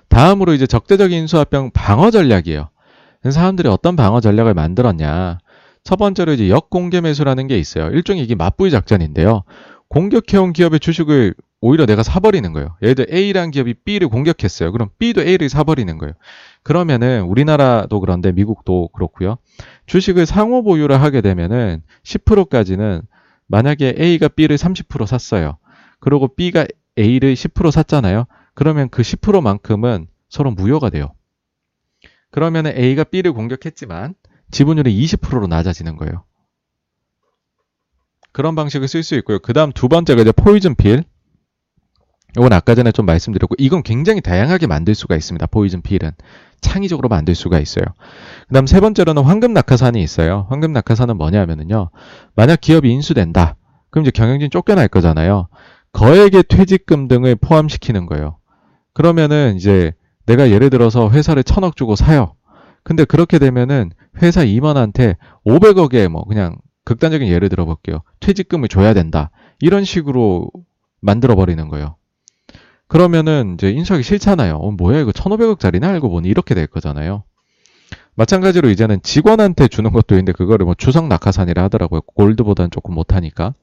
[0.09, 2.71] 다음으로 이제 적대적인 인수합병 방어 전략이에요.
[3.31, 5.39] 사람들이 어떤 방어 전략을 만들었냐.
[5.85, 7.87] 첫 번째로 이제 역공개 매수라는 게 있어요.
[7.91, 9.45] 일종의 이게 맞부의 작전인데요.
[9.89, 12.77] 공격해온 기업의 주식을 오히려 내가 사버리는 거예요.
[12.83, 14.73] 예를 들어 A라는 기업이 B를 공격했어요.
[14.73, 16.13] 그럼 B도 A를 사버리는 거예요.
[16.63, 19.37] 그러면은 우리나라도 그런데 미국도 그렇고요.
[19.87, 23.03] 주식을 상호 보유를 하게 되면은 10%까지는
[23.47, 25.59] 만약에 A가 B를 30% 샀어요.
[26.01, 26.67] 그리고 B가
[26.99, 28.27] A를 10% 샀잖아요.
[28.55, 31.15] 그러면 그 10%만큼은 서로 무효가 돼요.
[32.31, 34.15] 그러면 A가 B를 공격했지만
[34.51, 36.25] 지분율이 20%로 낮아지는 거예요.
[38.33, 39.39] 그런 방식을 쓸 수 있고요.
[39.39, 41.05] 그 다음 두 번째가 이제 포이즌 필.
[42.37, 45.47] 이건 아까 전에 좀 말씀드렸고, 이건 굉장히 다양하게 만들 수가 있습니다.
[45.47, 46.13] 포이즌 필은.
[46.61, 47.85] 창의적으로 만들 수가 있어요.
[48.49, 50.47] 그 다음 세 번째로는 황금 낙하산이 있어요.
[50.49, 51.91] 황금 낙하산은 뭐냐면은요.
[52.35, 53.57] 만약 기업이 인수된다.
[53.91, 55.49] 그럼 이제 경영진 쫓겨날 거잖아요.
[55.93, 58.39] 거액의 퇴직금 등을 포함시키는 거예요.
[58.95, 59.93] 그러면은 이제
[60.27, 62.35] 내가 예를 들어서 회사를 천억 주고 사요.
[62.83, 65.17] 근데 그렇게 되면은 회사 임원한테
[65.47, 68.03] 500억에 뭐 그냥 극단적인 예를 들어 볼게요.
[68.21, 69.31] 퇴직금을 줘야 된다.
[69.61, 70.51] 이런 식으로
[71.01, 71.97] 만들어 버리는 거예요.
[72.87, 74.57] 그러면은 이제 인수하기 싫잖아요.
[74.57, 77.25] 어, 뭐야 이거 1,500억짜리나 알고 보니 이렇게 될 거잖아요.
[78.17, 82.03] 마찬가지로 이제는 직원한테 주는 것도 있는데 그거를 뭐 주석 낙하산이라 하더라고요.
[82.03, 83.55] 골드보다는 조금 못하니까.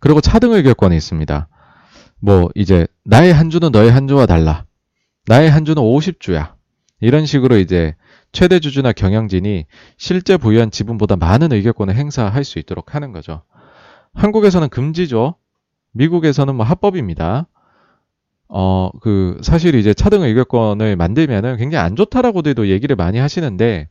[0.00, 1.48] 그리고 차등 의 결권이 있습니다.
[2.20, 4.64] 뭐 이제 나의 한 주는 너의 한 주와 달라.
[5.26, 6.54] 나의 한 주는 50주야.
[7.00, 7.94] 이런 식으로 이제
[8.32, 13.42] 최대 주주나 경영진이 실제 보유한 지분보다 많은 의결권을 행사할 수 있도록 하는 거죠.
[14.14, 15.36] 한국에서는 금지죠.
[15.92, 17.46] 미국에서는 뭐 합법입니다.
[18.52, 23.88] 어, 그, 사실 이제 차등 의결권을 만들면은 굉장히 안 좋다라고도 얘기를 많이 하시는데,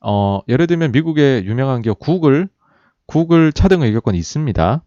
[0.00, 2.48] 어, 예를 들면 미국의 유명한 기업 구글,
[3.06, 4.84] 구글 차등 의결권이 있습니다.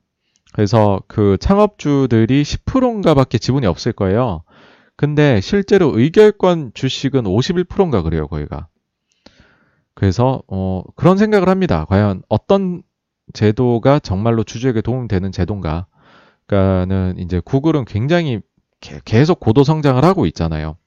[0.53, 4.43] 그래서 그 창업주들이 10%인가 밖에 지분이 없을 거예요.
[4.95, 8.67] 근데 실제로 의결권 주식은 51%인가 그래요, 거기가.
[9.95, 11.85] 그래서 어, 그런 생각을 합니다.
[11.89, 12.83] 과연 어떤
[13.33, 15.87] 제도가 정말로 주주에게 도움되는 제도인가?
[16.45, 18.39] 그러니까는 이제 구글은 굉장히
[19.05, 20.77] 계속 고도 성장을 하고 있잖아요.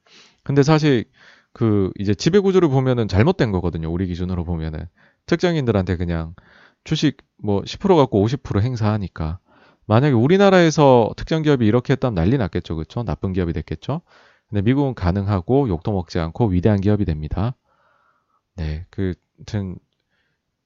[0.42, 1.04] 근데 사실
[1.52, 3.90] 그 이제 지배 구조를 보면은 잘못된 거거든요.
[3.90, 4.86] 우리 기준으로 보면은
[5.26, 6.34] 특정인들한테 그냥
[6.84, 9.38] 주식 뭐 10% 갖고 50% 행사하니까
[9.86, 12.76] 만약에 우리나라에서 특정 기업이 이렇게 했다면 난리 났겠죠.
[12.76, 13.02] 그렇죠?
[13.02, 14.02] 나쁜 기업이 됐겠죠.
[14.48, 17.56] 근데 미국은 가능하고 욕도 먹지 않고 위대한 기업이 됩니다.
[18.54, 19.78] 네, 그 하여튼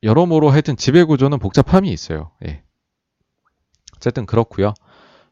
[0.02, 2.32] 여러모로 하여튼 지배 구조는 복잡함이 있어요.
[2.46, 2.62] 예.
[3.96, 4.74] 어쨌든 그렇고요.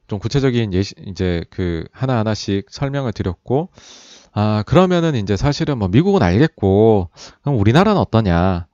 [0.09, 3.71] 좀 구체적인 예시 이제 그 하나 하나씩 설명을 드렸고
[4.33, 7.11] 아 그러면은 이제 사실은 뭐 미국은 알겠고
[7.43, 8.67] 그럼 우리나라는 어떠냐?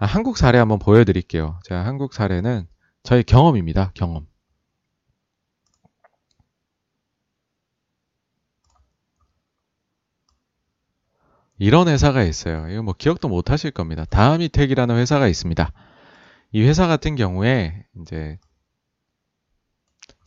[0.00, 1.58] 아, 한국 사례 한번 보여드릴게요.
[1.64, 2.66] 제가 한국 사례는
[3.02, 3.92] 저의 경험입니다.
[3.94, 4.26] 경험.
[11.58, 12.68] 이런 회사가 있어요.
[12.70, 14.04] 이거 뭐 기억도 못 하실 겁니다.
[14.04, 15.72] 다음이택이라는 회사가 있습니다.
[16.52, 18.38] 이 회사 같은 경우에 이제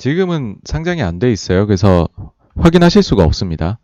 [0.02, 1.68] 지금은 상장이 안 돼 있어요.
[1.68, 2.08] 그래서
[2.58, 3.78] 확인하실 수가 없습니다.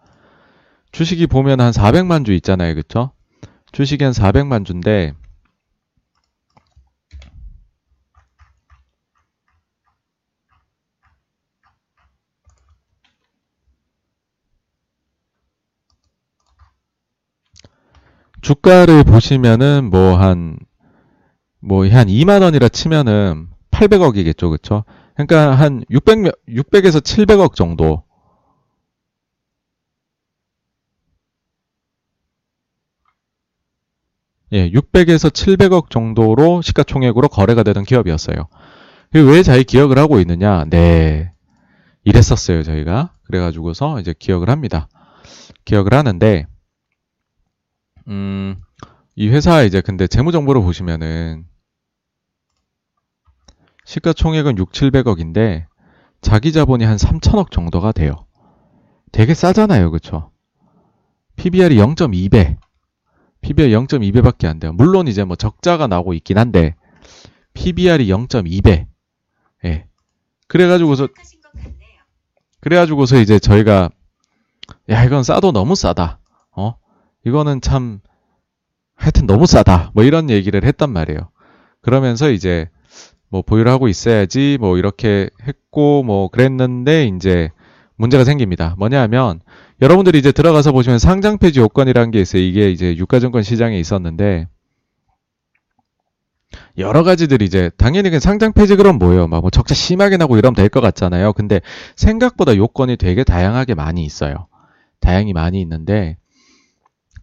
[0.92, 2.74] 주식이 보면 한 400만 주 있잖아요.
[2.74, 3.12] 그쵸?
[3.72, 5.14] 주식이 한 400만 주인데
[18.42, 20.58] 주가를 보시면은 뭐 한,
[21.62, 24.50] 뭐한 2만 원이라 치면은 800억이겠죠.
[24.50, 24.84] 그쵸?
[25.18, 28.04] 그러니까 한 600, 600에서 700억 정도.
[34.54, 38.48] 예, 600에서 700억 정도로 시가총액으로 거래가 되던 기업이었어요.
[39.14, 40.66] 왜잘 기억을 하고 있느냐?
[40.70, 41.34] 네.
[42.04, 43.12] 이랬었어요, 저희가.
[43.24, 44.88] 그래가지고서 이제 기억을 합니다.
[45.66, 46.46] 기억을 하는데,
[48.08, 48.56] 음,
[49.16, 51.46] 이 회사 이제 근데 재무 정보를 보시면은
[53.88, 55.66] 시가총액은 6, 700억인데
[56.20, 58.28] 자기 자본이 한 3천억 정도가 돼요.
[59.14, 59.92] 되게 싸잖아요.
[59.92, 60.32] 그쵸?
[61.38, 62.58] PBR이 0.2배.
[63.40, 64.74] PBR 0.2배밖에 안 돼요.
[64.74, 66.76] 물론 이제 뭐 적자가 나오고 있긴 한데
[67.54, 68.88] PBR이 0.2배.
[69.64, 69.88] 예.
[70.50, 71.08] 그래가지고서
[72.60, 73.90] 그래가지고서 이제 저희가
[74.90, 76.20] 야 이건 싸도 너무 싸다.
[76.52, 76.76] 어?
[77.26, 78.02] 이거는 참
[78.96, 79.92] 하여튼 너무 싸다.
[79.94, 81.30] 뭐 이런 얘기를 했단 말이에요.
[81.82, 82.70] 그러면서 이제
[83.30, 87.50] 뭐 보유를 하고 있어야지 뭐 이렇게 했고 뭐 그랬는데 이제
[87.96, 88.76] 문제가 생깁니다.
[88.78, 89.42] 뭐냐 하면
[89.82, 92.42] 여러분들이 이제 들어가서 보시면 상장 폐지 요건이라는 게 있어요.
[92.42, 94.48] 이게 이제 유가증권 시장에 있었는데
[96.78, 99.28] 여러 가지들이 이제 당연히 그 상장 폐지 그럼 뭐예요?
[99.28, 101.34] 막 뭐 적자 심하게 나고 이러면 될 것 같잖아요.
[101.34, 101.62] 근데
[101.96, 104.48] 생각보다 요건이 되게 다양하게 많이 있어요.
[105.00, 106.18] 다양히 많이 있는데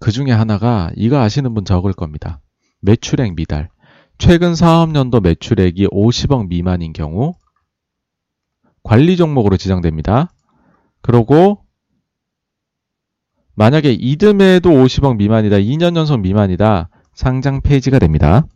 [0.01, 2.41] 그 중에 하나가 이거 아시는 분 적을 겁니다.
[2.81, 3.71] 매출액 미달.
[4.19, 7.35] 최근 사업연도 매출액이 50억 미만인 경우
[8.83, 10.33] 관리 종목으로 지정됩니다.
[11.01, 11.65] 그리고
[13.55, 18.47] 만약에 이듬해도 50억 미만이다, 2년 연속 미만이다, 상장 폐지가 됩니다.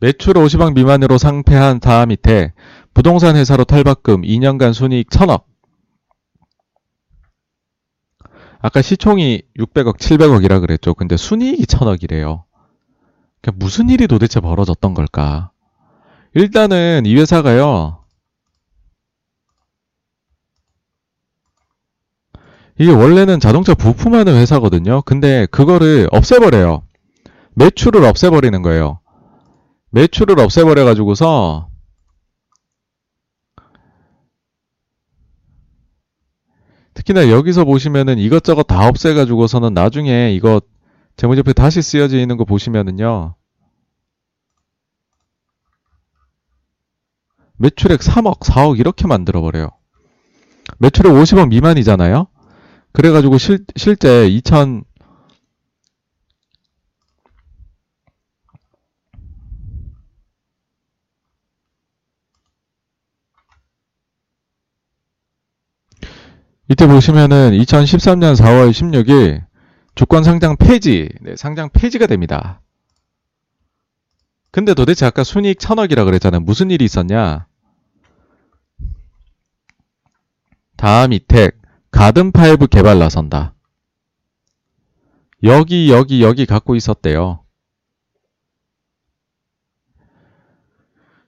[0.00, 2.52] 매출 50억 미만으로 상폐한 다음 밑에
[2.94, 5.47] 부동산 회사로 탈바꿈 2년간 순이익 1000억.
[8.60, 10.94] 아까 시총이 600억, 700억이라 그랬죠.
[10.94, 12.44] 근데 순이익이 1000억이래요.
[13.40, 15.52] 그러니까 무슨 일이 도대체 벌어졌던 걸까?
[16.34, 18.04] 일단은 이 회사가요.
[22.80, 25.02] 이게 원래는 자동차 부품하는 회사거든요.
[25.02, 26.82] 근데 그거를 없애버려요.
[27.54, 29.00] 매출을 없애버리는 거예요.
[29.90, 31.68] 매출을 없애버려가지고서
[36.98, 40.60] 특히나 여기서 보시면은 이것저것 다 없애가지고서는 나중에 이거
[41.16, 43.36] 재무제표 다시 쓰여져 있는 거 보시면은요.
[47.56, 49.68] 매출액 3억, 4억 이렇게 만들어버려요.
[50.78, 52.26] 매출액 50억 미만이잖아요.
[52.92, 54.82] 그래가지고 실, 실제 2000,
[66.70, 69.44] 이때 보시면은 2013년 4월 16일
[69.94, 72.60] 조건 상장 폐지, 네, 상장 폐지가 됩니다.
[74.50, 76.40] 근데 도대체 아까 순이익 천억이라 그랬잖아요.
[76.40, 77.46] 무슨 일이 있었냐?
[80.76, 81.60] 다음 이택,
[81.90, 83.54] 가든파이브 개발 나선다.
[85.42, 87.44] 여기, 여기, 여기 갖고 있었대요.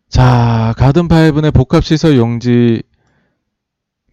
[0.08, 2.82] 자, 가든파이브의 복합시설 용지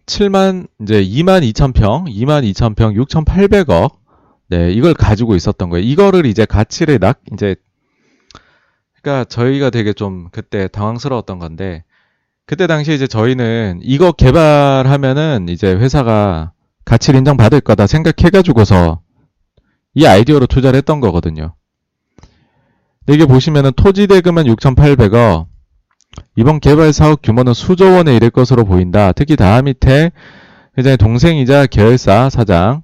[0.08, 3.98] 7만 이제 2만 2천 평, 2만 2천 평, 6,800억.
[4.48, 5.84] 네, 이걸 가지고 있었던 거예요.
[5.86, 7.54] 이거를 이제 가치를 낙 이제
[9.00, 11.84] 그러니까 저희가 되게 좀 그때 당황스러웠던 건데
[12.46, 16.52] 그때 당시에 이제 저희는 이거 개발하면은 이제 회사가
[16.86, 19.02] 가치를 인정받을 거다 생각해가지고서
[19.94, 21.54] 이 아이디어로 투자를 했던 거거든요.
[23.06, 25.46] 이게 보시면은 토지 대금은 6,800억,
[26.36, 29.12] 이번 개발 사업 규모는 수조 원에 이를 것으로 보인다.
[29.12, 30.10] 특히 다음 밑에
[30.76, 32.82] 회장의 동생이자 계열사 사장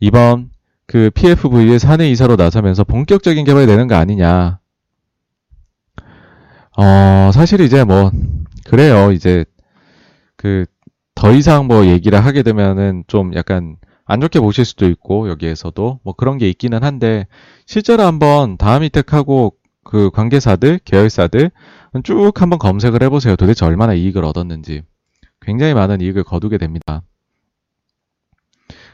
[0.00, 0.50] 이번
[0.86, 4.58] 그 PFV의 사내 이사로 나서면서 본격적인 개발이 되는 거 아니냐.
[6.78, 8.10] 어, 사실 이제 뭐
[8.64, 9.12] 그래요.
[9.12, 9.44] 이제
[10.36, 10.66] 그
[11.16, 16.14] 더 이상 뭐 얘기를 하게 되면은 좀 약간 안 좋게 보실 수도 있고 여기에서도 뭐
[16.14, 17.26] 그런 게 있기는 한데
[17.64, 21.50] 실제로 한번 다음 이택하고 그 관계사들, 계열사들
[22.02, 23.36] 쭉 한번 검색을 해보세요.
[23.36, 24.82] 도대체 얼마나 이익을 얻었는지.
[25.40, 27.02] 굉장히 많은 이익을 거두게 됩니다.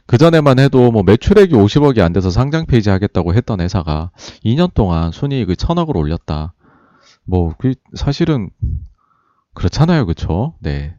[0.07, 4.11] 그 전에만 해도 뭐 매출액이 50억이 안 돼서 상장 페이지 하겠다고 했던 회사가
[4.45, 6.55] 2년 동안 순이익을 1000억을 올렸다.
[7.25, 8.51] 뭐, 그 사실은
[9.55, 10.07] 그렇잖아요.
[10.07, 10.55] 그쵸?
[10.61, 10.97] 네.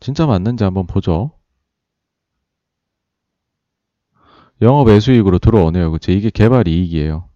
[0.00, 1.32] 진짜 맞는지 한번 보죠.
[4.62, 5.90] 영업 외수익으로 들어오네요.
[5.90, 6.12] 그쵸?
[6.12, 7.28] 이게 개발 이익이에요.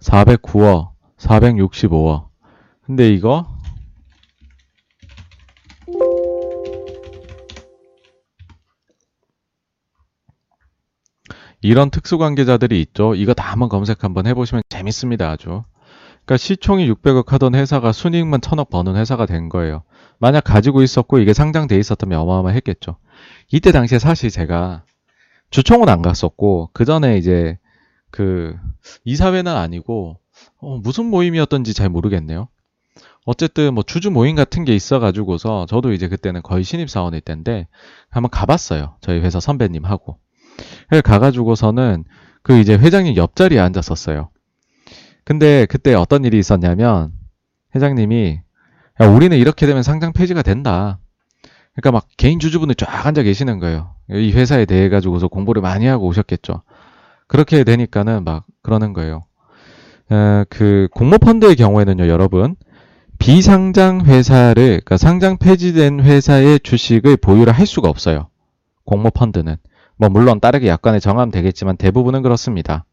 [0.00, 0.89] 409억,
[1.20, 2.28] 465억.
[2.82, 3.46] 근데 이거
[11.62, 13.14] 이런 특수관계자들이 있죠.
[13.14, 15.30] 이거 다 한번 검색 한번 해보시면 재밌습니다.
[15.30, 15.62] 아주.
[16.24, 19.82] 그러니까 시총이 600억 하던 회사가 순이익만 1000억 버는 회사가 된 거예요.
[20.18, 22.96] 만약 가지고 있었고 이게 상장돼 있었다면 어마어마했겠죠.
[23.52, 24.84] 이때 당시에 사실 제가
[25.50, 27.58] 주총은 안 갔었고 그 전에 이제
[28.10, 28.56] 그
[29.04, 30.19] 이사회는 아니고
[30.58, 32.48] 어, 무슨 모임이었던지 잘 모르겠네요.
[33.26, 37.68] 어쨌든 뭐 주주 모임 같은 게 있어가지고서 저도 이제 그때는 거의 신입사원일 때인데
[38.08, 38.96] 한번 가봤어요.
[39.00, 40.18] 저희 회사 선배님하고.
[41.04, 42.04] 가가지고서는
[42.42, 44.30] 그 이제 회장님 옆자리에 앉았었어요.
[45.24, 47.12] 근데 그때 어떤 일이 있었냐면
[47.74, 48.40] 회장님이
[49.00, 50.98] 야, 우리는 이렇게 되면 상장 폐지가 된다.
[51.74, 53.94] 그러니까 막 개인 주주분들 쫙 앉아 계시는 거예요.
[54.10, 56.62] 이 회사에 대해 가지고서 공부를 많이 하고 오셨겠죠.
[57.28, 59.24] 그렇게 되니까는 막 그러는 거예요.
[60.10, 62.56] 어, 그 공모 펀드의 경우에는요, 여러분
[63.18, 68.28] 비상장 회사를 그러니까 상장 폐지된 회사의 주식을 보유를 할 수가 없어요.
[68.84, 69.56] 공모 펀드는
[69.96, 72.86] 뭐 물론 따르게 약관에 정하면 되겠지만 대부분은 그렇습니다.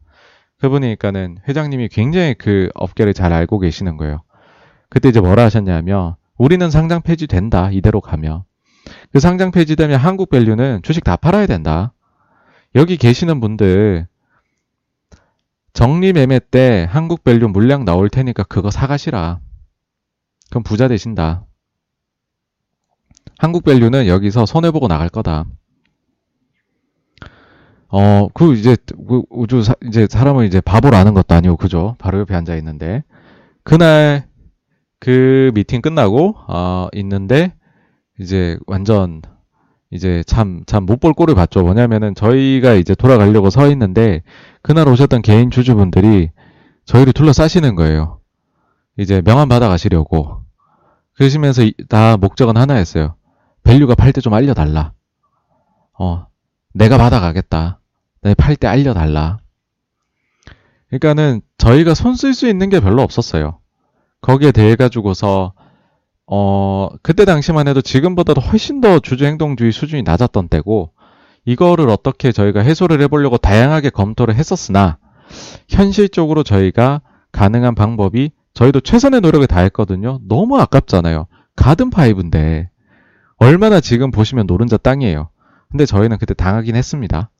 [0.58, 4.22] 그분이니까는 회장님이 굉장히 그 업계를 잘 알고 계시는 거예요.
[4.90, 8.44] 그때 이제 뭐라 하셨냐면 우리는 상장 폐지된다 이대로 가면
[9.12, 11.92] 그 상장 폐지되면 한국 밸류는 주식 다 팔아야 된다.
[12.74, 14.06] 여기 계시는 분들
[15.72, 19.40] 정리 매매 때 한국 밸류 물량 나올 테니까 그거 사가시라.
[20.50, 21.46] 그럼 부자 되신다.
[23.38, 25.44] 한국 밸류는 여기서 손해보고 나갈 거다.
[27.90, 28.76] 어, 그 이제
[29.08, 31.96] 그 우주 사, 이제 사람을 이제 바보라는 것도 아니고 그죠?
[31.98, 33.02] 바로 옆에 앉아 있는데
[33.62, 34.28] 그날
[35.00, 37.54] 그 미팅 끝나고 어 있는데
[38.20, 39.22] 이제 완전
[39.90, 41.62] 이제 참 참 못 볼 꼴을 봤죠.
[41.62, 44.22] 뭐냐면은 저희가 이제 돌아가려고 서 있는데
[44.62, 46.30] 그날 오셨던 개인 주주분들이
[46.84, 48.20] 저희를 둘러싸시는 거예요.
[48.98, 50.42] 이제 명함 받아 가시려고.
[51.14, 53.14] 그러시면서 다 목적은 하나였어요.
[53.64, 54.92] 밸류가 팔 때 좀 알려달라.
[55.98, 56.26] 어,
[56.74, 57.80] 내가 받아 가겠다.
[58.22, 59.38] 내 팔 때 알려달라.
[60.88, 63.58] 그러니까는 저희가 손 쓸 수 있는 게 별로 없었어요.
[64.20, 65.52] 거기에 대해 가지고서
[66.30, 70.92] 어, 그때 당시만 해도 지금보다도 훨씬 더 주주행동주의 수준이 낮았던 때고,
[71.46, 74.98] 이거를 어떻게 저희가 해소를 해보려고 다양하게 검토를 했었으나,
[75.68, 77.00] 현실적으로 저희가
[77.32, 80.20] 가능한 방법이 저희도 최선의 노력을 다했거든요.
[80.28, 81.26] 너무 아깝잖아요.
[81.56, 82.70] 가든 파이브인데,
[83.38, 85.30] 얼마나 지금 보시면 노른자 땅이에요.
[85.70, 87.30] 근데 저희는 그때 당하긴 했습니다.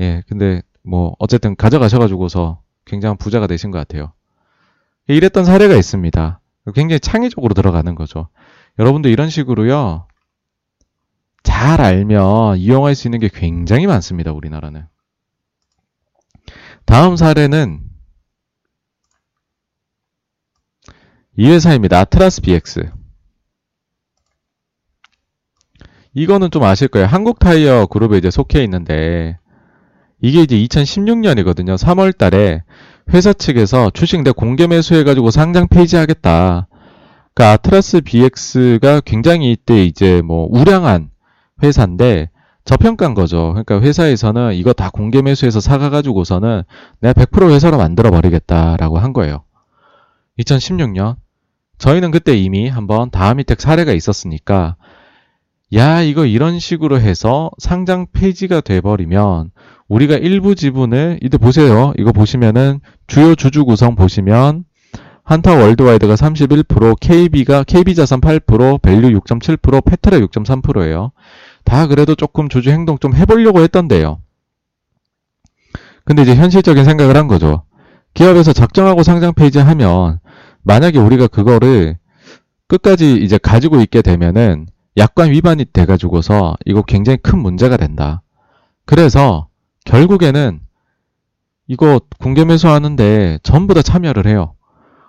[0.00, 4.12] 예, 근데 뭐, 어쨌든 가져가셔가지고서 굉장한 부자가 되신 것 같아요.
[5.08, 6.39] 이랬던 사례가 있습니다.
[6.72, 8.28] 굉장히 창의적으로 들어가는 거죠.
[8.78, 10.06] 여러분도 이런 식으로요.
[11.42, 14.32] 잘 알면 이용할 수 있는 게 굉장히 많습니다.
[14.32, 14.86] 우리나라는.
[16.84, 17.80] 다음 사례는
[21.36, 22.00] 이 회사입니다.
[22.00, 22.90] 아트라스 BX.
[26.12, 27.06] 이거는 좀 아실 거예요.
[27.06, 29.38] 한국 타이어 그룹에 이제 속해 있는데
[30.20, 31.76] 이게 이제 2016년이거든요.
[31.76, 32.64] 3월 달에
[33.12, 36.68] 회사 측에서 주식 내 공개 매수해가지고 상장 폐지하겠다.
[37.34, 41.10] 그 아트라스 BX가 굉장히 이때 이제 뭐 우량한
[41.62, 42.30] 회사인데
[42.64, 43.50] 저평가인 거죠.
[43.50, 46.62] 그러니까 회사에서는 이거 다 공개 매수해서 사가가지고서는
[47.00, 49.44] 내가 100% 회사로 만들어 버리겠다라고 한 거예요.
[50.38, 51.16] 2016년.
[51.78, 54.76] 저희는 그때 이미 한번 다함이텍 사례가 있었으니까
[55.74, 59.50] 야 이거 이런 식으로 해서 상장 폐지가 돼버리면
[59.90, 61.92] 우리가 일부 지분을 이때 보세요.
[61.98, 64.64] 이거 보시면은 주요 주주 구성 보시면
[65.24, 71.10] 한타 월드와이드가 31%, KB가 KB자산 8%, 밸류 6.7%, 페트라 6.3%예요.
[71.64, 74.20] 다 그래도 조금 주주 행동 좀 해보려고 했던데요.
[76.04, 77.64] 근데 이제 현실적인 생각을 한 거죠.
[78.14, 80.20] 기업에서 작정하고 상장 폐지하면
[80.62, 81.98] 만약에 우리가 그거를
[82.68, 88.22] 끝까지 이제 가지고 있게 되면은 약관 위반이 돼가지고서 이거 굉장히 큰 문제가 된다.
[88.84, 89.49] 그래서
[89.90, 90.60] 결국에는
[91.66, 94.54] 이거 공개 매수하는데 전부 다 참여를 해요.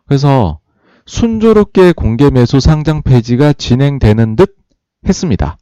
[0.08, 0.60] 그래서
[1.06, 4.56] 순조롭게 공개 매수 상장 폐지가 진행되는 듯
[5.08, 5.58] 했습니다.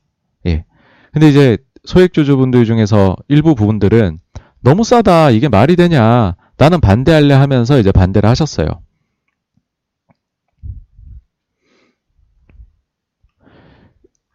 [0.47, 0.65] 예.
[1.11, 4.19] 근데 이제 소액주주분들 중에서 일부 부분들은
[4.61, 5.31] 너무 싸다.
[5.31, 6.35] 이게 말이 되냐.
[6.57, 8.67] 나는 반대할래 하면서 이제 반대를 하셨어요.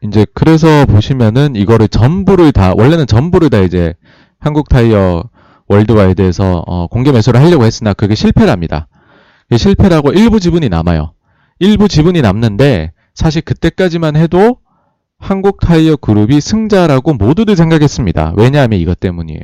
[0.02, 3.94] 이제 그래서 보시면은 이거를 전부를 다 원래는 전부를 다 이제
[4.44, 5.24] 한국 타이어
[5.68, 8.88] 월드와이드에서 어, 공개 매수를 하려고 했으나 그게 실패랍니다.
[9.56, 11.14] 실패라고 일부 지분이 남아요.
[11.60, 14.58] 일부 지분이 남는데 사실 그때까지만 해도
[15.18, 18.34] 한국 타이어 그룹이 승자라고 모두들 생각했습니다.
[18.36, 19.40] 왜냐하면 이것 때문이에요.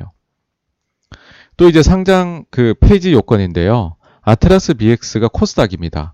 [1.56, 3.96] 또 이제 상장 그 폐지 요건인데요.
[4.20, 6.12] 아트라스 BX가 코스닥입니다.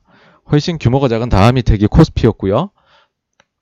[0.52, 2.70] 훨씬 규모가 작은 다음 이택이 코스피였고요.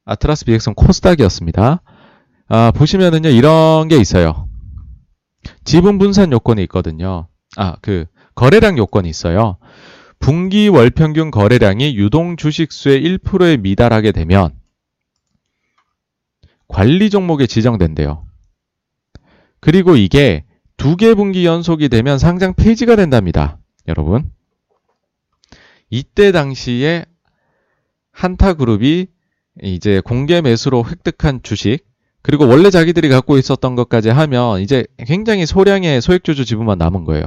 [0.04, 1.80] 아트라스 BX는 코스닥이었습니다.
[2.48, 4.48] 아, 보시면은요, 이런 게 있어요.
[5.64, 7.28] 지분 분산 요건이 있거든요.
[7.56, 9.58] 아, 그, 거래량 요건이 있어요.
[10.18, 14.54] 분기 월 평균 거래량이 유동 주식수의 1%에 미달하게 되면
[16.68, 18.26] 관리 종목에 지정된대요.
[19.60, 20.44] 그리고 이게
[20.76, 23.58] 두 개 분기 연속이 되면 상장 폐지가 된답니다.
[23.86, 24.30] 여러분.
[25.90, 27.04] 이때 당시에
[28.12, 29.06] 한타그룹이
[29.62, 31.84] 이제 공개 매수로 획득한 주식,
[32.24, 37.22] 그리고 원래 자기들이 갖고 있었던 것까지 하면 이제 굉장히 소량의 소액주주 지분만 남은 거예요.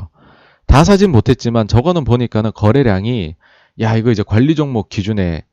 [0.66, 3.36] 다 사진 못했지만 저거는 보니까는 거래량이
[3.80, 5.46] 야 이거 이제 관리 종목 기준에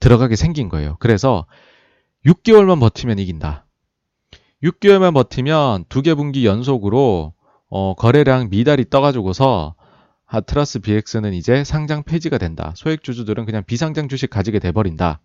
[0.00, 0.96] 들어가게 생긴 거예요.
[0.98, 1.46] 그래서
[2.26, 3.66] 6개월만 버티면 이긴다.
[4.64, 7.34] 6개월만 버티면 두 개 분기 연속으로
[7.70, 9.76] 어, 거래량 미달이 떠가지고서
[10.26, 12.72] 하트라스 BX는 이제 상장 폐지가 된다.
[12.74, 15.20] 소액 주주들은 그냥 비상장 주식 가지게 돼버린다.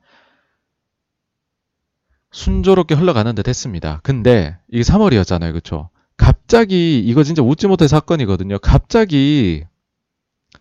[2.34, 4.02] 순조롭게 흘러가는 듯 했습니다.
[4.04, 5.54] 근데 이게 3월이었잖아요.
[5.54, 5.90] 그쵸?
[6.18, 8.58] 갑자기 이거 진짜 웃지 못할 사건이거든요.
[8.60, 9.64] 갑자기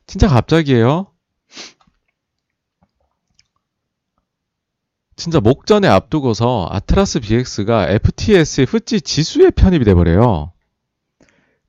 [0.07, 1.09] 진짜 갑자기예요.
[5.17, 10.53] 진짜 목전에 앞두고서 아트라스 BX가 FTS의 후지 지수에 편입이 돼버려요.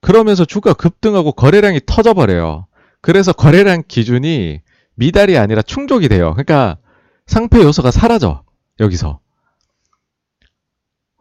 [0.02, 2.68] 그러면서 주가 급등하고 거래량이 터져버려요.
[3.00, 4.62] 그래서 거래량 기준이
[4.96, 6.32] 미달이 아니라 충족이 돼요.
[6.32, 6.78] 그러니까
[7.28, 8.44] 상패 요소가 사라져.
[8.80, 9.23] 여기서.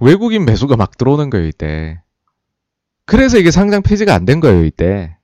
[0.03, 2.01] 외국인 매수가 막 들어오는 거예요, 이때.
[3.07, 5.16] 그래서 이게 상장 폐지가 안 된 거예요, 이때.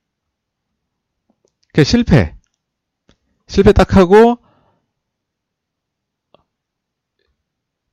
[1.72, 2.34] 그 실패.
[3.46, 4.38] 실패 딱 하고,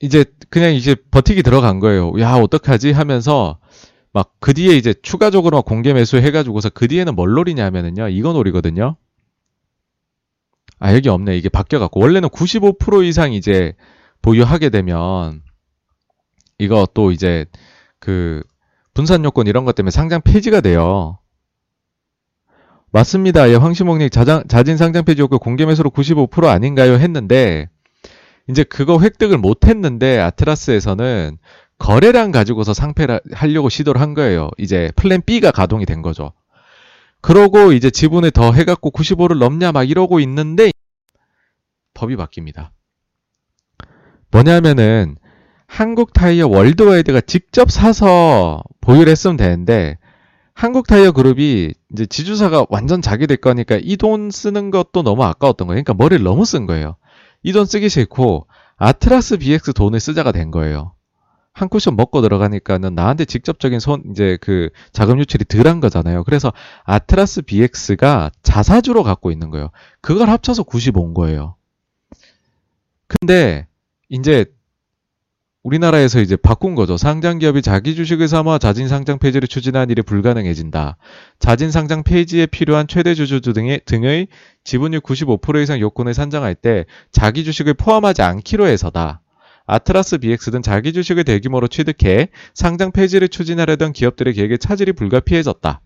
[0.02, 2.14] 이제 그냥 이제 버티기 들어간 거예요.
[2.20, 2.92] 야, 어떡하지?
[2.92, 3.60] 하면서
[4.14, 8.10] 막 그 뒤에 이제 추가적으로 공개 매수 해가지고서 그 뒤에는 뭘 노리냐면은요.
[8.10, 8.96] 이거 노리거든요.
[10.80, 11.38] 아, 여기 없네.
[11.38, 12.00] 이게 바뀌어갖고.
[12.00, 13.74] 원래는 95% 이상 이제
[14.22, 15.42] 보유하게 되면
[16.58, 17.46] 이거 또 이제
[18.00, 18.44] 그
[18.94, 21.20] 분산 요건 이런 것 때문에 상장 폐지가 돼요.
[22.92, 23.50] 맞습니다.
[23.50, 26.94] 예, 황시목님 자진 상장 폐지 요건 공개 매수로 95% 아닌가요?
[26.94, 27.68] 했는데
[28.48, 31.38] 이제 그거 획득을 못 했는데 아트라스에서는
[31.78, 34.50] 거래량 가지고서 상패를 하려고 시도를 한 거예요.
[34.58, 36.32] 이제 plan B가 가동이 된 거죠.
[37.20, 40.72] 그러고 이제 지분을 더 해갖고 95를 넘냐 막 이러고 있는데
[41.96, 42.70] 법이 바뀝니다.
[44.32, 45.18] 뭐냐면은
[45.68, 49.98] 한국 타이어 월드와이드가 직접 사서 보유를 했으면 되는데
[50.54, 55.68] 한국 타이어 그룹이 이제 지주사가 완전 자기 될 거니까 이 돈 쓰는 것도 너무 아까웠던
[55.68, 55.84] 거예요.
[55.84, 56.96] 그러니까 머리를 너무 쓴 거예요.
[57.44, 58.48] 이 돈 쓰기 싫고
[58.78, 60.94] 아트라스 BX 돈을 쓰자가 된 거예요.
[61.54, 66.24] 한 쿠션 먹고 들어가니까는 나한테 직접적인 손 이제 그 자금 유출이 덜한 거잖아요.
[66.26, 66.52] 그래서
[66.84, 69.70] 아트라스 BX가 자사주로 갖고 있는 거예요.
[70.02, 71.56] 그걸 합쳐서 95인 거예요.
[73.08, 73.68] 근데
[74.10, 74.46] 이제
[75.66, 76.96] 우리나라에서 이제 바꾼 거죠.
[76.96, 80.98] 상장 기업이 자기 주식을 삼아 자진 상장 폐지를 추진한 일이 불가능해진다.
[81.40, 84.28] 자진 상장 폐지에 필요한 최대 주주 등의, 등의
[84.64, 89.24] 지분율 95% 이상 요건을 산정할 때 자기 주식을 포함하지 않기로 해서다.
[89.66, 95.82] 아트라스 BX 등 자기 주식을 대규모로 취득해 상장 폐지를 추진하려던 기업들의 계획에 차질이 불가피해졌다.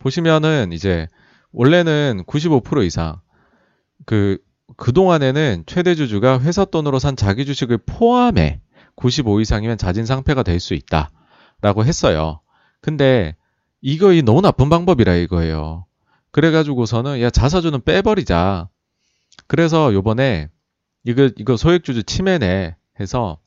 [0.00, 1.08] 보시면은 이제
[1.50, 3.22] 원래는 95% 이상
[4.04, 4.36] 그
[4.76, 8.60] 그동안에는 최대 주주가 회사 돈으로 산 자기 주식을 포함해
[8.96, 11.10] 95 이상이면 자진 상패가 될 수 있다.
[11.60, 12.40] 라고 했어요.
[12.80, 13.36] 근데
[13.80, 15.86] 이거 이 너무 나쁜 방법이라 이거예요.
[16.30, 18.68] 그래가지고서는 야 자사주는 빼버리자.
[19.46, 20.48] 그래서 요번에
[21.04, 23.38] 이거 이거 소액주주 침해네 해서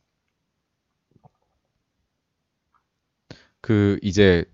[3.62, 4.46] 그 이제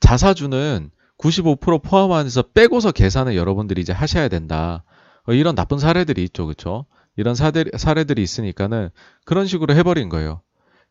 [0.00, 4.82] 자사주는 95% 포함하면서 빼고서 계산을 여러분들이 이제 하셔야 된다.
[5.26, 6.86] 어, 이런 나쁜 사례들이 있죠, 그렇죠?
[7.16, 8.90] 이런 사례, 사례들이 있으니까는
[9.24, 10.42] 그런 식으로 해버린 거예요.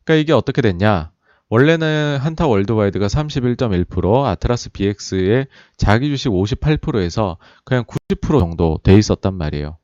[0.03, 1.11] 그러니까 이게 어떻게 됐냐?
[1.49, 9.77] 원래는 한타 월드와이드가 31.1%, 아트라스 BX의 자기 주식 58%에서 그냥 90% 정도 돼 있었단 말이에요.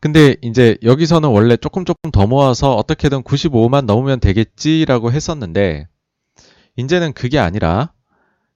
[0.00, 5.88] 근데 이제 여기서는 원래 조금 조금 더 모아서 어떻게든 95만 넘으면 되겠지라고 했었는데
[6.76, 7.92] 이제는 그게 아니라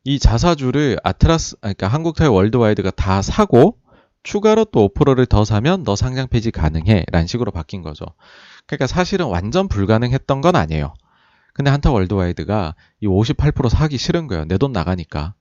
[0.05, 3.79] 이 자사주를 아트라스, 그러니까 한국타이 월드와이드가 다 사고
[4.23, 7.05] 추가로 또 5%를 더 사면 너 상장 폐지 가능해.
[7.11, 8.07] 라는 식으로 바뀐 거죠.
[8.67, 10.95] 그러니까 사실은 완전 불가능했던 건 아니에요.
[11.53, 14.45] 근데 한타 월드와이드가 이 58% 사기 싫은 거예요.
[14.45, 15.35] 내 돈 나가니까.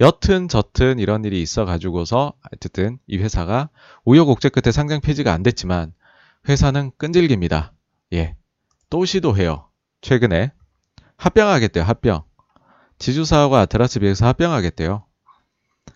[0.00, 3.68] 여튼 저튼 이런 일이 있어 가지고서 어쨌든 이 회사가
[4.04, 5.92] 우여곡절 끝에 상장 폐지가 안 됐지만
[6.48, 7.72] 회사는 끈질깁니다.
[8.14, 8.36] 예.
[8.90, 9.68] 또 시도해요.
[10.00, 10.52] 최근에
[11.16, 11.84] 합병하겠대요.
[11.84, 12.24] 합병.
[13.02, 15.04] 지주사하고 아트라스 비해서 합병하겠대요.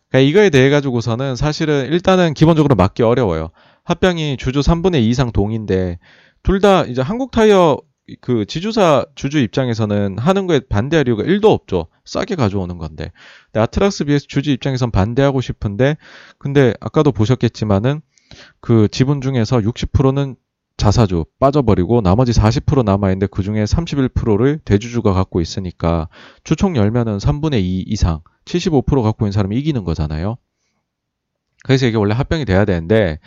[0.08, 3.50] 그러니까 이거에 대해 가지고서는 사실은 일단은 기본적으로 맞기 어려워요.
[3.84, 5.98] 합병이 주주 3분의 2 이상 동인데
[6.42, 7.78] 둘 다 이제 한국 타이어
[8.20, 11.86] 그 지주사 주주 입장에서는 하는 거에 반대할 이유가 1도 없죠.
[12.04, 13.10] 싸게 가져오는 건데.
[13.46, 15.96] 근데 아트라스 BS 주주 입장에선 반대하고 싶은데
[16.38, 18.00] 근데 아까도 보셨겠지만은
[18.60, 20.36] 그 지분 중에서 60%는
[20.76, 26.08] 자사주 빠져버리고 나머지 40% 남아있는데 그 중에 31%를 대주주가 갖고 있으니까
[26.44, 30.36] 주총 열면은 3분의 2 이상 75% 갖고 있는 사람이 이기는 거잖아요.
[31.64, 33.18] 그래서 이게 원래 합병이 돼야 되는데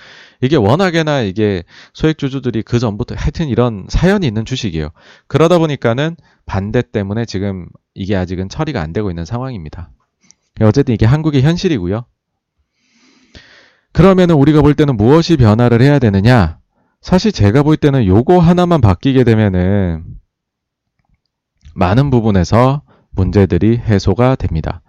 [0.41, 1.63] 이게 워낙에나 이게
[1.93, 4.91] 소액주주들이 그 전부터 하여튼 이런 사연이 있는 주식이에요.
[5.27, 6.15] 그러다 보니까는
[6.45, 9.91] 반대 때문에 지금 이게 아직은 처리가 안 되고 있는 상황입니다.
[10.61, 12.05] 어쨌든 이게 한국의 현실이고요.
[13.91, 16.58] 그러면은 우리가 볼 때는 무엇이 변화를 해야 되느냐?
[17.01, 20.03] 사실 제가 볼 때는 요거 하나만 바뀌게 되면은
[21.75, 22.81] 많은 부분에서
[23.11, 24.81] 문제들이 해소가 됩니다.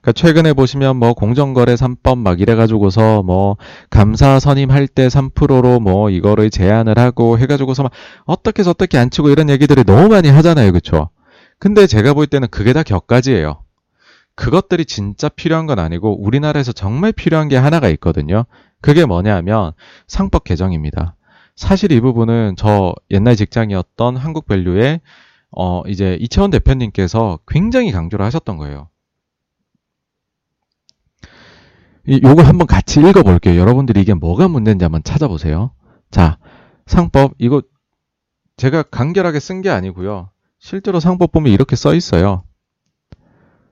[0.00, 3.56] 그러니까 최근에 보시면 뭐 공정거래 3법 막 이래가지고서 뭐
[3.90, 7.92] 감사 선임할 때 3%로 뭐 이거를 제한을 하고 해가지고서 막
[8.24, 10.72] 어떻게 어떻게 안 치고 이런 얘기들을 너무 많이 하잖아요.
[10.72, 11.10] 그쵸?
[11.58, 13.62] 근데 제가 볼 때는 그게 다 격가지예요.
[14.36, 18.44] 그것들이 진짜 필요한 건 아니고 우리나라에서 정말 필요한 게 하나가 있거든요.
[18.80, 19.72] 그게 뭐냐면
[20.06, 21.16] 상법 개정입니다.
[21.56, 25.00] 사실 이 부분은 저 옛날 직장이었던 한국밸류의
[25.50, 28.88] 어 이제 이채원 대표님께서 굉장히 강조를 하셨던 거예요.
[32.06, 33.58] 이, 요거 한번 같이 읽어볼게요.
[33.58, 35.72] 여러분들이 이게 뭐가 문제인지 한번 찾아보세요.
[36.10, 36.38] 자,
[36.86, 37.62] 상법 이거
[38.56, 40.30] 제가 간결하게 쓴 게 아니고요.
[40.58, 42.44] 실제로 상법 보면 이렇게 써 있어요.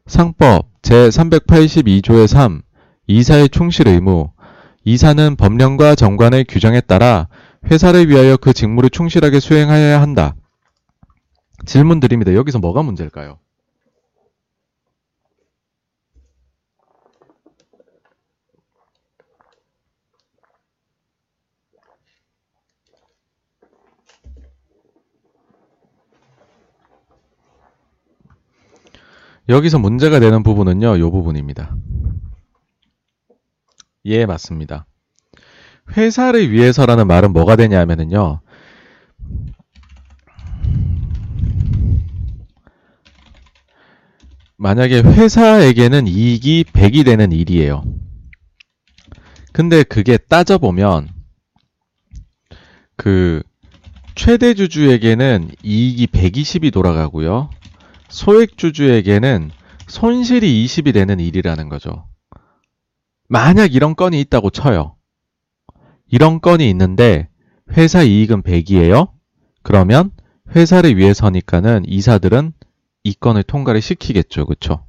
[0.06, 2.62] 상법 제382조의 3
[3.06, 4.30] 이사의 충실 의무
[4.84, 7.28] 이사는 법령과 정관의 규정에 따라
[7.70, 10.34] 회사를 위하여 그 직무를 충실하게 수행하여야 한다.
[11.64, 12.34] 질문 드립니다.
[12.34, 13.38] 여기서 뭐가 문제일까요?
[29.48, 31.76] 여기서 문제가 되는 부분은요, 이 부분입니다.
[34.06, 34.86] 예, 맞습니다.
[35.96, 38.40] 회사를 위해서라는 말은 뭐가 되냐면은요,
[44.56, 47.84] 만약에 회사에게는 이익이 100이 되는 일이에요.
[49.52, 51.08] 근데 그게 따져보면,
[52.96, 53.42] 그,
[54.14, 57.50] 최대 주주에게는 이익이 120이 돌아가고요.
[58.08, 59.50] 소액 주주에게는
[59.88, 62.06] 손실이 20이 되는 일이라는 거죠.
[63.28, 64.96] 만약 이런 건이 있다고 쳐요.
[66.14, 67.28] 이런 건이 있는데
[67.72, 69.10] 회사 이익은 100이에요.
[69.64, 70.12] 그러면
[70.54, 72.52] 회사를 위해서니까는 이사들은
[73.02, 74.46] 이 건을 통과를 시키겠죠.
[74.46, 74.86] 그쵸?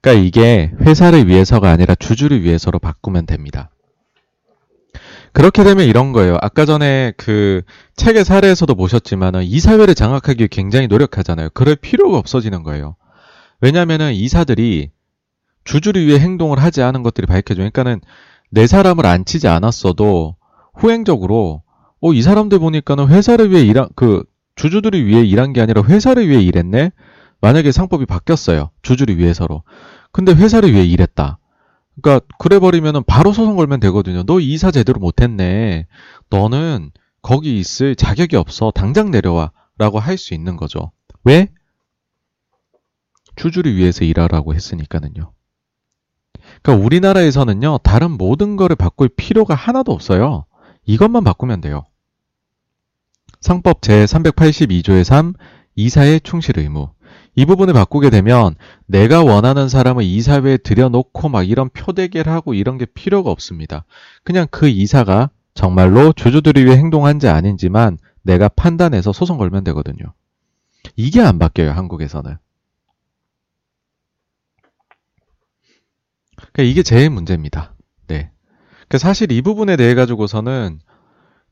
[0.00, 3.70] 그러니까 이게 회사를 위해서가 아니라 주주를 위해서로 바꾸면 됩니다.
[5.32, 6.38] 그렇게 되면 이런 거예요.
[6.40, 7.62] 아까 전에 그
[7.96, 11.48] 책의 사례에서도 보셨지만은 이사회를 장악하기 굉장히 노력하잖아요.
[11.54, 12.94] 그럴 필요가 없어지는 거예요.
[13.60, 14.92] 왜냐면은 이사들이
[15.64, 17.56] 주주를 위해 행동을 하지 않은 것들이 밝혀져.
[17.56, 18.00] 그러니까는
[18.54, 20.36] 내 사람을 안 치지 않았어도
[20.74, 21.62] 후행적으로
[22.00, 24.22] 어, 이 사람들 보니까는 회사를 위해 일한 그
[24.54, 26.92] 주주들을 위해 일한 게 아니라 회사를 위해 일했네.
[27.40, 28.70] 만약에 상법이 바뀌었어요.
[28.82, 29.64] 주주를 위해서로.
[30.12, 31.38] 근데 회사를 위해 일했다.
[32.00, 34.22] 그러니까 그래 버리면은 바로 소송 걸면 되거든요.
[34.22, 35.86] 너 이사 제대로 못 했네.
[36.30, 38.70] 너는 거기 있을 자격이 없어.
[38.70, 40.92] 당장 내려와라고 할 수 있는 거죠.
[41.24, 41.48] 왜?
[43.34, 45.32] 주주를 위해서 일하라고 했으니까는요.
[46.62, 47.78] 그러니까 우리나라에서는요.
[47.78, 50.44] 다른 모든 거를 바꿀 필요가 하나도 없어요.
[50.86, 51.84] 이것만 바꾸면 돼요.
[53.40, 55.34] 상법 제382조의 3
[55.76, 56.90] 이사의 충실 의무.
[57.36, 58.54] 이 부분을 바꾸게 되면
[58.86, 63.84] 내가 원하는 사람을 이사회에 들여놓고 막 이런 표대결 하고 이런 게 필요가 없습니다.
[64.22, 70.14] 그냥 그 이사가 정말로 주주들을 위해 행동한지 아닌지만 내가 판단해서 소송 걸면 되거든요.
[70.96, 72.36] 이게 안 바뀌어요, 한국에서는.
[76.54, 77.74] 그러니까 이게 제일 문제입니다.
[78.06, 78.30] 네.
[78.88, 80.80] 그러니까 사실 이 부분에 대해 가지고서는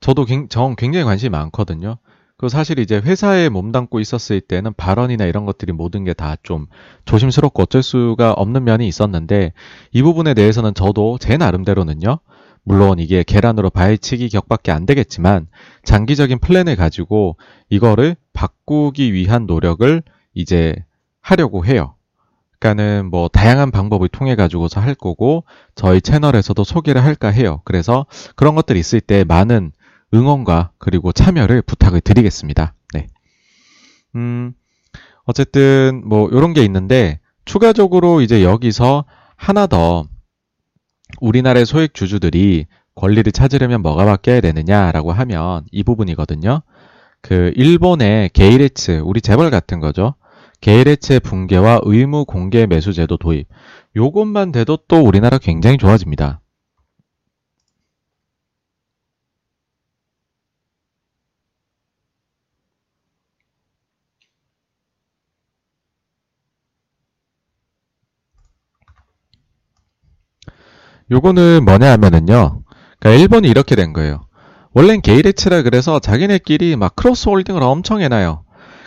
[0.01, 1.99] 저도 정 굉장히 관심이 많거든요.
[2.39, 6.66] 그 사실 이제 회사에 몸담고 있었을 때는 발언이나 이런 것들이 모든 게 다 좀
[7.05, 9.53] 조심스럽고 어쩔 수가 없는 면이 있었는데
[9.93, 12.19] 이 부분에 대해서는 저도 제 나름대로는요.
[12.65, 15.49] 물론 이게 계란으로 발치기 격밖에 안 되겠지만
[15.85, 17.37] 장기적인 플랜을 가지고
[17.70, 20.03] 이거를 바꾸기 위한 노력을
[20.35, 20.74] 이제
[21.20, 21.95] 하려고 해요.
[22.62, 25.44] 그러니까는 뭐 다양한 방법을 통해 가지고서 할 거고
[25.74, 27.60] 저희 채널에서도 소개를 할까 해요.
[27.64, 28.06] 그래서
[28.36, 29.72] 그런 것들이 있을 때 많은
[30.14, 32.74] 응원과 그리고 참여를 부탁을 드리겠습니다.
[32.94, 33.09] 네.
[34.14, 34.52] 음,
[35.24, 40.06] 어쨌든 뭐 이런 게 있는데 추가적으로 이제 여기서 하나 더
[41.20, 46.62] 우리나라의 소액 주주들이 권리를 찾으려면 뭐가 바뀌어야 되느냐라고 하면 이 부분이거든요.
[47.22, 50.14] 그 일본의 게이레츠, 우리 재벌 같은 거죠.
[50.62, 53.48] 게이레츠의 붕괴와 의무 공개 매수 제도 도입.
[53.97, 56.40] 요것만 돼도 또 우리나라 굉장히 좋아집니다.
[71.10, 72.62] 요거는 뭐냐 하면은요.
[73.01, 74.26] 그러니까 일본이 이렇게 된 거예요.
[74.74, 78.41] 원래는 게이레츠라 그래서 자기네끼리 막 cross holding을 엄청 해놔요.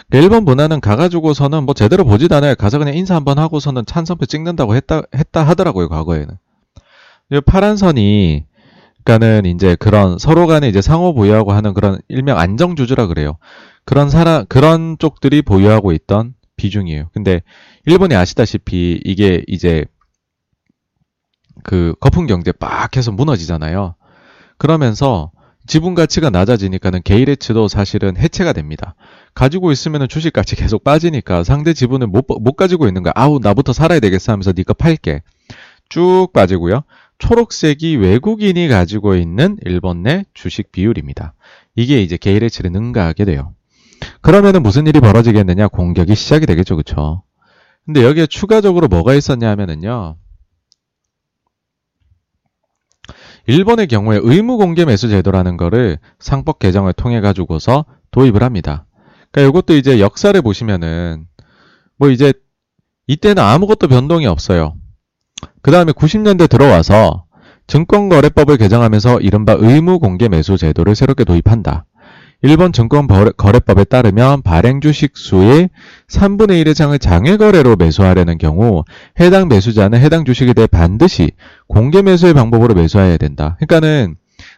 [0.09, 2.55] 그러니까 일본 문화는 가가지고서는 뭐 제대로 보지도 않아요.
[2.55, 6.37] 가서 그냥 인사 한번 하고서는 찬성표 찍는다고 했다, 했다 하더라고요, 과거에는.
[7.45, 8.45] 파란 선이,
[9.03, 13.37] 그러니까는 이제 그런 서로 간에 이제 상호 보유하고 하는 그런 일명 안정주주라 그래요.
[13.83, 17.09] 그런 사람, 그런 쪽들이 보유하고 있던 비중이에요.
[17.13, 17.41] 근데
[17.85, 19.85] 일본이 아시다시피 이게 이제
[21.63, 23.95] 그 거품 경제 빡 해서 무너지잖아요.
[24.57, 25.31] 그러면서
[25.67, 28.95] 지분 가치가 낮아지니까는 게이레츠도 사실은 해체가 됩니다.
[29.35, 33.11] 가지고 있으면 주식 가치 계속 빠지니까 상대 지분을 못, 못 가지고 있는 거야.
[33.15, 35.21] 아우, 나부터 살아야 되겠어 하면서 니가 팔게.
[35.89, 36.83] 쭉 빠지고요.
[37.19, 41.33] 초록색이 외국인이 가지고 있는 일본 내 주식 비율입니다.
[41.75, 43.53] 이게 이제 게이레츠를 능가하게 돼요.
[44.21, 45.67] 그러면은 무슨 일이 벌어지겠느냐?
[45.67, 46.77] 공격이 시작이 되겠죠.
[46.77, 47.23] 그쵸?
[47.85, 50.15] 근데 여기에 추가적으로 뭐가 있었냐 하면은요.
[53.47, 58.84] 일본의 경우에 의무 공개 매수 제도라는 거를 상법 개정을 통해 가지고서 도입을 합니다.
[59.35, 61.25] 그러니까 이것도 이제 역사를 보시면은
[61.97, 62.31] 뭐 이제
[63.07, 64.75] 이때는 아무것도 변동이 없어요.
[65.61, 67.25] 그 다음에 90년대 들어와서
[67.67, 71.85] 증권거래법을 개정하면서 이른바 의무 공개 매수 제도를 새롭게 도입한다.
[72.43, 75.69] 일본 증권거래법에 따르면 발행 주식 수의
[76.07, 78.83] 3분의 1 이상을 장외거래로 매수하려는 경우
[79.19, 81.31] 해당 매수자는 해당 주식에 대해 반드시
[81.67, 83.57] 공개 매수의 방법으로 매수해야 된다.
[83.59, 84.15] 그러니까는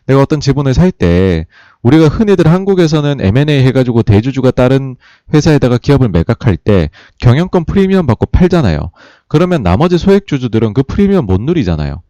[0.08, 1.46] 내가 어떤 지분을 살 때
[1.84, 4.96] 우리가 흔히들 한국에서는 M&A 해가지고 대주주가 다른
[5.34, 6.90] 회사에다가 기업을 매각할 때
[7.20, 8.92] 경영권 프리미엄 받고 팔잖아요.
[9.28, 12.02] 그러면 나머지 소액 주주들은 그 프리미엄 못 누리잖아요.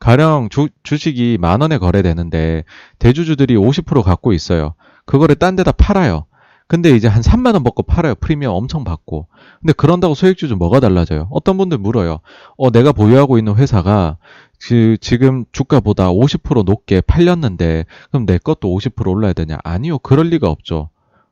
[0.00, 2.64] 가령 주, 주식이 만 원에 거래되는데
[2.98, 4.74] 대주주들이 50% 갖고 있어요.
[5.06, 6.26] 그거를 딴 데다 팔아요.
[6.66, 8.14] 근데 이제 한 3만 원 먹고 팔아요.
[8.16, 9.26] 프리미엄 엄청 받고.
[9.60, 11.28] 근데 그런다고 소액주주 뭐가 달라져요?
[11.30, 12.18] 어떤 분들 물어요.
[12.58, 14.18] 어, 내가 보유하고 있는 회사가
[14.60, 19.58] 그 지금 주가보다 50% 높게 팔렸는데 그럼 내 것도 50% 올라야 되냐?
[19.64, 19.98] 아니요.
[19.98, 20.90] 그럴 리가 없죠.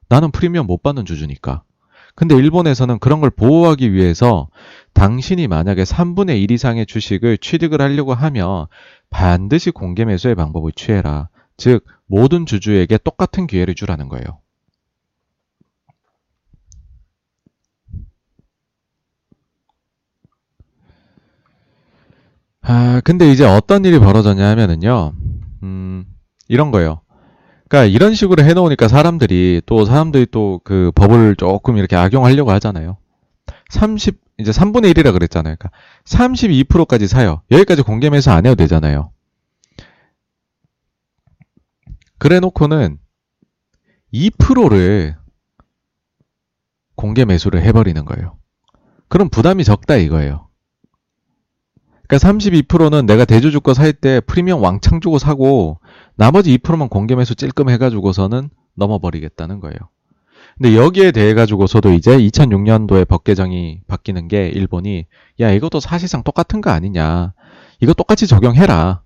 [0.09, 1.63] 나는 프리미엄 못 받는 주주니까.
[2.15, 4.49] 근데 일본에서는 그런 걸 보호하기 위해서
[4.95, 8.67] 당신이 만약에 3분의 1 이상의 주식을 취득을 하려고 하면
[9.11, 11.29] 반드시 공개 매수의 방법을 취해라.
[11.59, 14.41] 즉, 모든 주주에게 똑같은 기회를 주라는 거예요.
[22.69, 25.13] 아, 근데 이제 어떤 일이 벌어졌냐 하면은요,
[25.63, 26.05] 음,
[26.49, 27.01] 이런 거예요.
[27.69, 32.99] 그러니까 이런 식으로 해놓으니까 사람들이 또 사람들이 또 그 법을 조금 이렇게 악용하려고 하잖아요.
[33.71, 35.57] 30, 이제 3분의 1이라 그랬잖아요.
[35.57, 35.71] 그러니까
[36.05, 37.43] 32%까지 사요.
[37.51, 39.13] 여기까지 공개 매수 안 해도 되잖아요.
[42.19, 42.99] 그래 놓고는
[44.13, 45.17] 2%를
[46.97, 48.39] 공개 매수를 해버리는 거예요.
[49.09, 50.46] 그럼 부담이 적다 이거예요.
[52.09, 55.79] 그러니까 32%는 내가 대주주 거살때 프리미엄 왕창 주고 사고
[56.15, 59.77] 나머지 2%만 공개 매수 찔끔 해가지고서는 넘어버리겠다는 거예요.
[60.57, 65.07] 근데 여기에 대해 가지고서도 이제 2006년도에 법 개정이 바뀌는 게 일본이
[65.41, 67.35] 야 이것도 사실상 똑같은 거 아니냐
[67.81, 69.03] 이거 똑같이 적용해라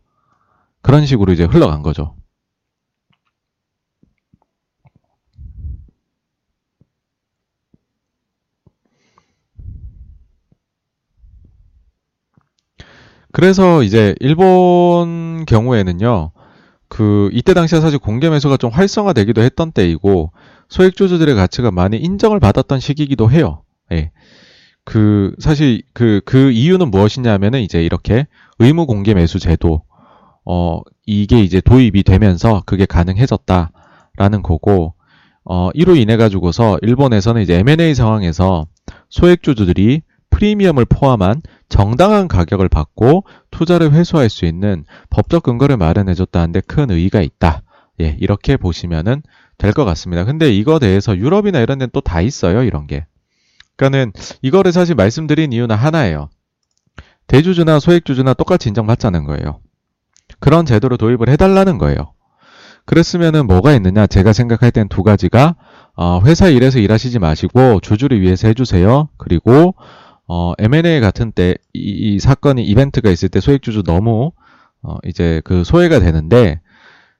[0.82, 2.14] 그런 식으로 이제 흘러간 거죠.
[13.32, 16.32] 그래서 이제 일본 경우에는요,
[16.88, 20.32] 그 이때 당시에 사실 공개 매수가 좀 활성화되기도 했던 때이고
[20.68, 23.62] 소액 주주들의 가치가 많이 인정을 받았던 시기이기도 해요.
[23.92, 24.10] 예.
[24.84, 28.26] 그 사실 그그 그 이유는 무엇이냐면은 이제 이렇게
[28.58, 29.82] 의무 공개 매수 제도
[30.44, 34.94] 어 이게 이제 도입이 되면서 그게 가능해졌다라는 거고
[35.44, 38.66] 어 이로 인해 가지고서 일본에서는 이제 M&A 상황에서
[39.10, 40.02] 소액 주주들이
[40.44, 47.20] 프리미엄을 포함한 정당한 가격을 받고 투자를 회수할 수 있는 법적 근거를 마련해 줬다는데 큰 의의가
[47.20, 47.62] 있다.
[48.00, 49.22] 예, 이렇게 보시면은
[49.58, 50.24] 될 것 같습니다.
[50.24, 53.06] 근데 이거 대해서 유럽이나 이런 데는 또 다 있어요, 이런 게.
[53.76, 56.30] 그러니까는 이거를 사실 말씀드린 이유는 하나예요.
[57.26, 59.60] 대주주나 소액주주나 똑같이 인정받자는 거예요.
[60.40, 62.14] 그런 제도를 도입을 해달라는 거예요.
[62.86, 64.06] 그랬으면은 뭐가 있느냐?
[64.06, 65.56] 제가 생각할 땐 두 가지가
[65.96, 69.10] 어, 회사 일에서 일하시지 마시고 주주를 위해서 해주세요.
[69.18, 69.74] 그리고
[70.32, 74.30] 어, M&A 같은 때 이, 이, 사건이 이벤트가 있을 때 소액주주 너무
[74.80, 76.60] 어, 이제 그 소외가 되는데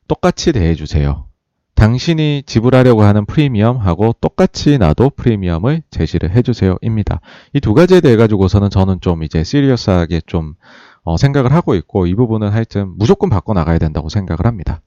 [0.06, 1.26] 똑같이 대해주세요.
[1.74, 7.20] 당신이 지불하려고 하는 프리미엄하고 똑같이 나도 프리미엄을 제시를 해주세요 입니다.
[7.52, 10.54] 이 두 가지에 대해 가지고서는 저는 좀 이제 시리어스하게 좀
[11.02, 14.82] 어, 생각을 하고 있고 이 부분은 하여튼 무조건 바꿔 나가야 된다고 생각을 합니다.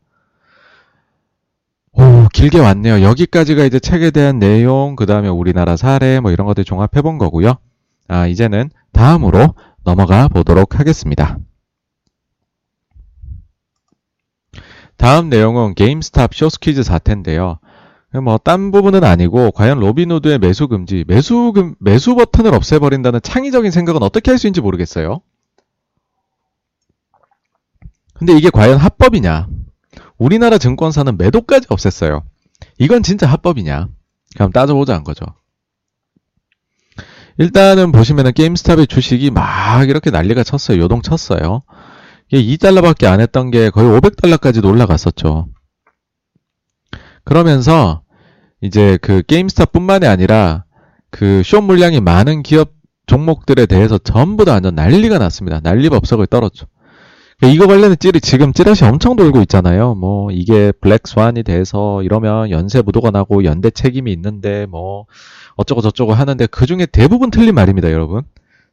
[1.91, 3.01] 오, 길게 왔네요.
[3.01, 7.57] 여기까지가 이제 책에 대한 내용, 그 다음에 우리나라 사례, 뭐 이런 것들 종합해 본 거고요.
[8.07, 11.38] 아, 이제는 다음으로 넘어가 보도록 하겠습니다.
[14.97, 17.59] 다음 내용은 게임스탑 쇼스퀴즈 사태인데요.
[18.23, 24.03] 뭐, 딴 부분은 아니고, 과연 로비노드의 매수 금지, 매수, 금, 매수 버튼을 없애버린다는 창의적인 생각은
[24.03, 25.21] 어떻게 할 수 있는지 모르겠어요.
[28.13, 29.47] 근데 이게 과연 합법이냐?
[30.17, 32.21] 우리나라 증권사는 매도까지 없앴어요.
[32.77, 33.88] 이건 진짜 합법이냐?
[34.35, 35.25] 그럼 따져보자는 거죠.
[37.38, 40.80] 일단은 보시면은 게임스탑의 주식이 막 이렇게 난리가 쳤어요.
[40.81, 41.61] 요동 쳤어요.
[42.31, 45.47] 이게 2달러밖에 안 했던 게 거의 500달러까지도 올라갔었죠.
[47.23, 48.01] 그러면서
[48.61, 50.65] 이제 그 게임스탑 뿐만이 아니라
[51.10, 52.72] 그 쇼 물량이 많은 기업
[53.05, 55.60] 종목들에 대해서 전부 다 완전 난리가 났습니다.
[55.61, 56.68] 난리법석을 떨었죠.
[57.44, 59.95] 그러니까 이거 관련해 찌리, 지금 찌라시 엄청 돌고 있잖아요.
[59.95, 65.07] 뭐, 이게 블랙스완이 돼서 이러면 연쇄 부도가 나고 연대 책임이 있는데, 뭐,
[65.57, 68.24] 어쩌고 저쩌고 하는데 그 중에 대부분 틀린 말입니다, 여러분.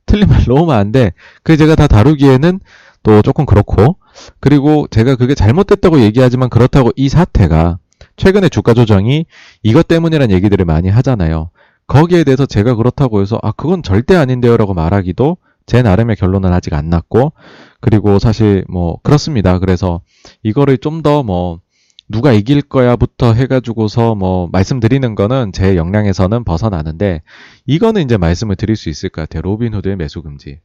[0.06, 2.58] 틀린 말 너무 많은데 그 제가 다 다루기에는
[3.02, 3.96] 또 조금 그렇고
[4.40, 7.78] 그리고 제가 그게 잘못됐다고 얘기하지만 그렇다고 이 사태가
[8.16, 9.26] 최근에 주가 조정이
[9.62, 11.50] 이것 때문이란 얘기들을 많이 하잖아요.
[11.86, 15.36] 거기에 대해서 제가 그렇다고 해서 아 그건 절대 아닌데요라고 말하기도
[15.70, 17.32] 제 나름의 결론은 아직 안 났고
[17.80, 19.60] 그리고 사실 뭐 그렇습니다.
[19.60, 20.00] 그래서
[20.42, 21.60] 이거를 좀 더 뭐
[22.08, 27.22] 누가 이길 거야부터 해가지고서 뭐 말씀드리는 거는 제 역량에서는 벗어나는데
[27.66, 29.42] 이거는 이제 말씀을 드릴 수 있을 것 같아요.
[29.42, 30.58] 로빈후드의 매수 금지.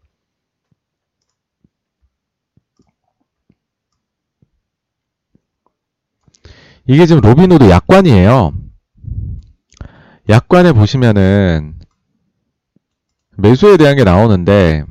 [6.88, 8.54] 이게 지금 로빈후드 약관이에요.
[10.30, 11.76] 약관에 보시면은
[13.38, 14.84] 매수에 대한 게 나오는데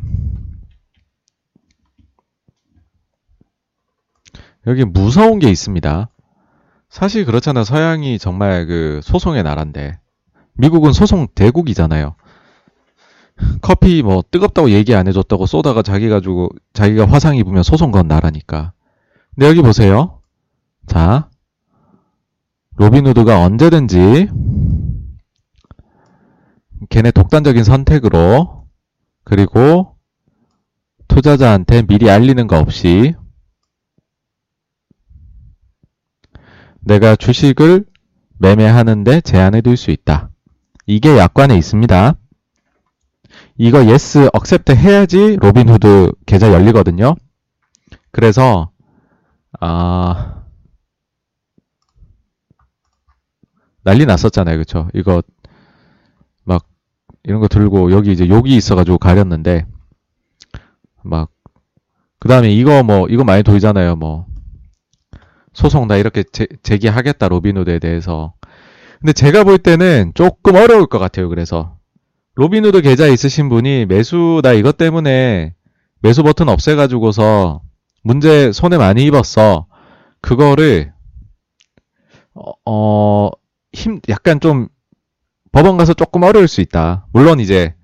[4.66, 6.08] 여기 무서운 게 있습니다.
[6.88, 7.64] 사실 그렇잖아.
[7.64, 9.98] 서양이 정말 그 소송의 나라인데.
[10.54, 12.14] 미국은 소송 대국이잖아요.
[13.60, 18.72] 커피 뭐 뜨겁다고 얘기 안 해줬다고 쏘다가 자기 가지고 자기가 화상 입으면 소송 건 나라니까.
[19.34, 20.20] 근데 여기 보세요.
[20.86, 21.28] 자,
[22.76, 24.28] 로빈후드가 언제든지
[26.90, 28.66] 걔네 독단적인 선택으로
[29.24, 29.96] 그리고
[31.08, 33.14] 투자자한테 미리 알리는 거 없이
[36.84, 37.84] 내가 주식을
[38.38, 40.30] 매매하는데 제한을 둘 수 있다.
[40.86, 42.14] 이게 약관에 있습니다.
[43.56, 47.14] 이거 yes, accept 해야지 로빈후드 계좌 열리거든요.
[48.10, 48.70] 그래서
[49.60, 50.42] 아
[53.82, 54.58] 난리 났었잖아요.
[54.58, 54.88] 그쵸?
[54.94, 55.22] 이거
[56.44, 56.66] 막
[57.22, 59.66] 이런 거 들고 여기 이제 욕이 있어가지고 가렸는데
[61.02, 61.34] 막
[62.24, 63.96] 그 다음에 이거 뭐 이거 많이 돌잖아요.
[63.96, 64.24] 뭐
[65.54, 68.34] 소송 다 이렇게 제, 제기하겠다 로빈후드에 대해서
[69.00, 71.28] 근데 제가 볼 때는 조금 어려울 것 같아요.
[71.28, 71.76] 그래서
[72.36, 75.54] 로빈후드 계좌 있으신 분이 매수 나 이것 때문에
[76.00, 77.62] 매수 버튼 없애가지고서
[78.02, 79.66] 문제 손에 많이 입었어.
[80.20, 80.92] 그거를
[82.34, 83.30] 어, 어,
[83.72, 84.68] 힘 약간 좀
[85.52, 87.06] 법원 가서 조금 어려울 수 있다.
[87.12, 87.74] 물론 이제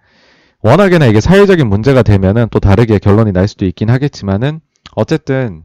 [0.63, 4.61] 워낙에나 이게 사회적인 문제가 되면은 또 다르게 결론이 날 수도 있긴 하겠지만은
[4.97, 5.63] 어쨌든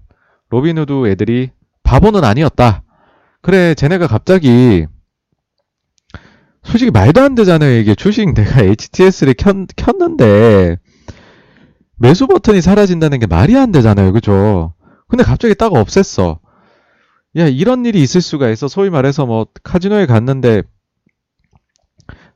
[0.50, 1.52] 로빈후드 애들이
[1.86, 2.84] 바보는 아니었다.
[3.42, 4.86] 그래, 쟤네가 갑자기
[6.64, 7.78] 솔직히 말도 안 되잖아요.
[7.78, 10.78] 이게 주식 내가 HTS를 켰, 켰는데
[11.98, 14.12] 매수 버튼이 사라진다는 게 말이 안 되잖아요.
[14.14, 14.74] 그죠?
[15.08, 16.40] 근데 갑자기 딱 없앴어.
[17.38, 18.68] 야, 이런 일이 있을 수가 있어.
[18.68, 20.64] 소위 말해서 뭐 카지노에 갔는데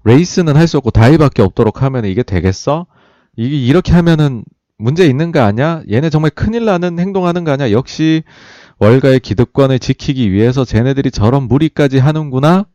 [0.03, 2.85] 레이스는 할 수 없고 다이밖에 없도록 하면 이게 되겠어?
[3.35, 4.43] 이게 이렇게 하면은
[4.77, 5.81] 문제 있는 거 아니야?
[5.91, 7.71] 얘네 정말 큰일 나는 행동하는 거 아니야?
[7.71, 8.23] 역시
[8.79, 12.65] 월가의 기득권을 지키기 위해서 쟤네들이 저런 무리까지 하는구나?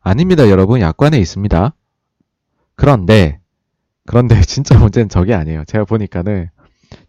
[0.00, 0.80] 아닙니다, 여러분.
[0.80, 1.74] 약관에 있습니다.
[2.74, 3.40] 그런데,
[4.06, 5.64] 그런데 진짜 문제는 저게 아니에요.
[5.66, 6.50] 제가 보니까는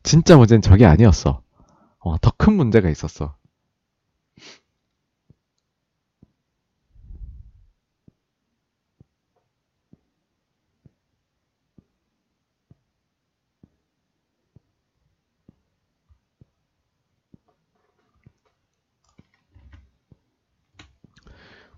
[0.03, 1.41] 진짜 문제는 저게 아니었어.
[1.99, 3.35] 어, 더 큰 문제가 있었어.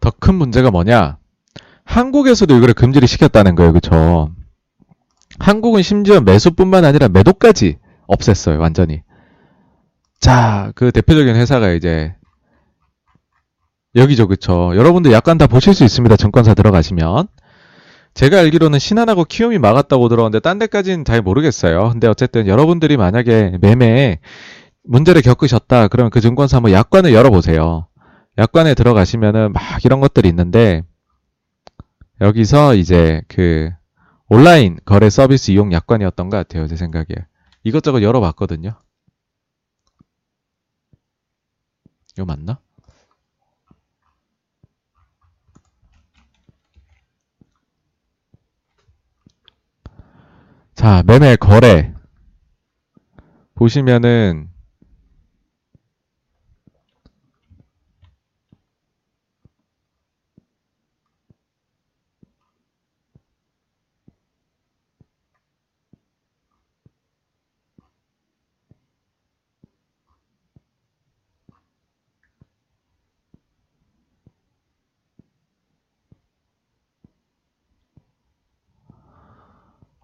[0.06, 1.18] 더 큰 문제가 뭐냐?
[1.84, 3.74] 한국에서도 이거를 금지를 시켰다는 거예요.
[3.74, 4.32] 그쵸?
[5.40, 7.78] 한국은 심지어 매수뿐만 아니라 매도까지
[8.08, 8.60] 없앴어요.
[8.60, 9.02] 완전히.
[10.20, 12.16] 자, 그 대표적인 회사가 이제
[13.96, 14.28] 여기죠.
[14.28, 14.72] 그쵸?
[14.76, 16.16] 여러분들 약간 다 보실 수 있습니다.
[16.18, 17.28] 증권사 들어가시면.
[18.14, 21.90] 제가 알기로는 신한하고 키움이 막았다고 들었는데 딴 데까지는 잘 모르겠어요.
[21.90, 24.20] 근데 어쨌든 여러분들이 만약에 매매에
[24.84, 25.88] 문제를 겪으셨다.
[25.90, 27.88] 그러면 그 증권사 한번 약관을 열어보세요.
[28.38, 30.84] 약관에 들어가시면은 막 이런 것들이 있는데
[32.22, 33.72] 여기서 이제 그
[34.28, 36.68] 온라인 거래 서비스 이용 약관이었던 것 같아요.
[36.68, 37.06] 제 생각에.
[37.64, 38.80] 이것저것 열어봤거든요.
[42.18, 42.60] 이거 맞나?
[50.76, 51.94] 자, 매매 거래.
[53.56, 54.50] 보시면은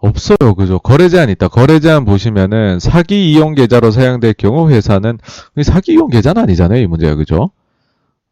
[0.02, 0.56] 없어요.
[0.58, 0.80] 그죠?
[0.80, 1.48] 거래 제한 있다.
[1.48, 5.20] 거래 제한 보시면은 사기 이용 계좌로 사용될 경우 회사는
[5.64, 6.82] 사기 이용 계좌는 아니잖아요.
[6.82, 7.52] 이 문제가 그죠?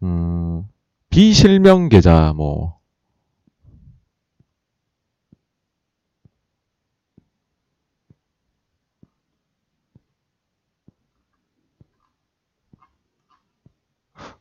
[0.04, 0.64] 음,
[1.10, 2.78] 비실명 계좌 뭐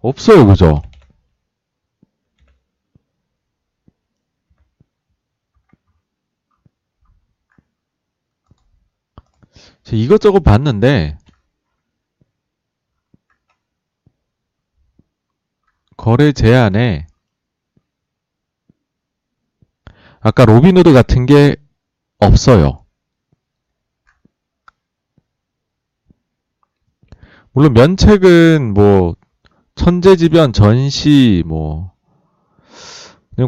[0.01, 0.83] 없어요, 그죠?
[9.97, 11.19] 이것저것 봤는데
[15.97, 17.07] 거래 제한에
[20.21, 21.57] 아까 로비누드 같은 게
[22.19, 22.85] 없어요.
[27.53, 29.17] 물론 면책은 뭐
[29.75, 31.93] 천재지변 전시 뭐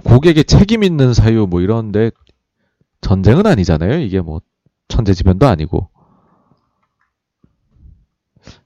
[0.04, 2.10] 고객의 책임 있는 사유 뭐 이런데
[3.00, 3.98] 전쟁은 아니잖아요.
[4.00, 4.40] 이게 뭐
[4.88, 5.89] 천재지변도 아니고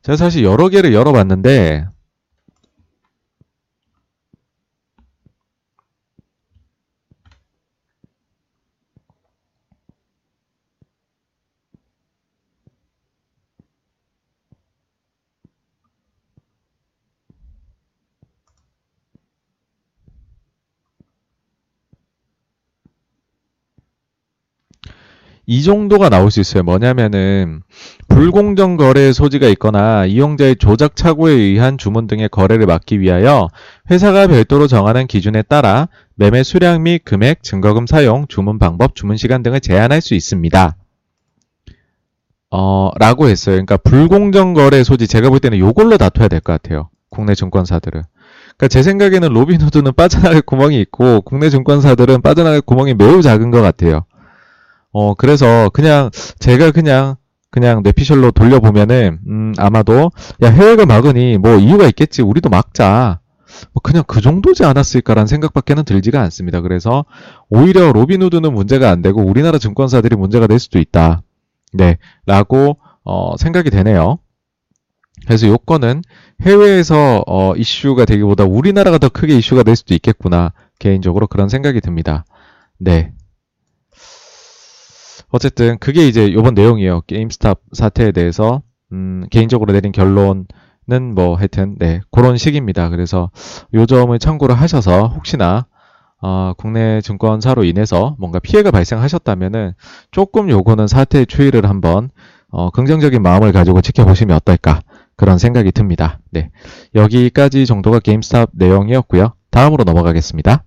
[0.04, 1.86] 제가 사실 여러 개를 열어봤는데
[25.46, 26.62] 이 정도가 나올 수 있어요.
[26.62, 27.62] 뭐냐면은
[28.08, 33.48] 불공정 거래 소지가 있거나 이용자의 조작 착오에 의한 주문 등의 거래를 막기 위하여
[33.90, 39.42] 회사가 별도로 정하는 기준에 따라 매매 수량 및 금액, 증거금 사용, 주문 방법, 주문 시간
[39.42, 40.76] 등을 제한할 수 있습니다.
[42.50, 43.54] 어, 라고 했어요.
[43.56, 46.88] 그러니까 불공정 거래 소지 제가 볼 때는 요걸로 다퉈야 될 것 같아요.
[47.10, 48.02] 국내 증권사들은.
[48.56, 54.04] 그러니까 제 생각에는 로빈후드는 빠져나갈 구멍이 있고 국내 증권사들은 빠져나갈 구멍이 매우 작은 것 같아요.
[54.94, 56.08] 어, 그래서 그냥
[56.38, 57.16] 제가 그냥
[57.50, 60.10] 그냥 뇌피셜로 돌려보면은 음, 아마도
[60.42, 63.20] 야 해외가 막으니 뭐 이유가 있겠지 우리도 막자
[63.72, 66.60] 뭐 그냥 그 정도지 않았을까라는 생각밖에는 들지가 않습니다.
[66.60, 67.04] 그래서
[67.48, 71.22] 오히려 로빈후드는 문제가 안 되고 우리나라 증권사들이 문제가 될 수도 있다.
[71.72, 74.18] 네, 라고 어, 생각이 되네요.
[75.26, 76.02] 그래서 요건은
[76.42, 82.24] 해외에서 어, 이슈가 되기보다 우리나라가 더 크게 이슈가 될 수도 있겠구나 개인적으로 그런 생각이 듭니다.
[82.78, 83.12] 네.
[85.34, 87.00] 어쨌든 그게 이제 요번 내용이에요.
[87.08, 88.62] 게임스탑 사태에 대해서
[88.92, 90.46] 음, 개인적으로 내린 결론은
[91.16, 92.88] 뭐 하여튼 네 그런 식입니다.
[92.88, 93.32] 그래서
[93.74, 95.66] 요 점을 참고를 하셔서 혹시나
[96.22, 99.72] 어, 국내 증권사로 인해서 뭔가 피해가 발생하셨다면은
[100.12, 102.10] 조금 요거는 사태 추이를 한번
[102.50, 104.82] 어, 긍정적인 마음을 가지고 지켜보시면 어떨까
[105.16, 106.20] 그런 생각이 듭니다.
[106.30, 106.52] 네
[106.94, 109.32] 여기까지 정도가 게임스탑 내용이었고요.
[109.50, 110.62] 다음으로 넘어가겠습니다.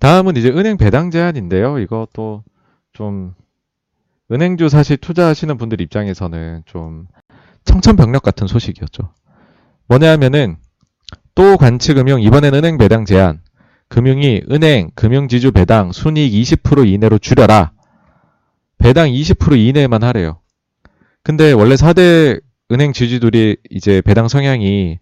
[0.00, 1.78] 다음은 이제 은행 배당 제한인데요.
[1.78, 2.42] 이것도
[2.92, 3.34] 좀
[4.32, 7.06] 은행주 사실 투자하시는 분들 입장에서는 좀
[7.64, 9.12] 청천벽력 같은 소식이었죠.
[9.88, 10.56] 뭐냐 하면은
[11.34, 13.40] 또 관치금융 이번엔 은행 배당 제한
[13.88, 17.72] 금융이 은행 금융지주 배당 순이익 20% 이내로 줄여라.
[18.78, 20.40] 배당 20% 이내만 하래요.
[21.22, 22.40] 근데 원래 4대
[22.72, 24.98] 은행 지주들이 이제 배당 성향이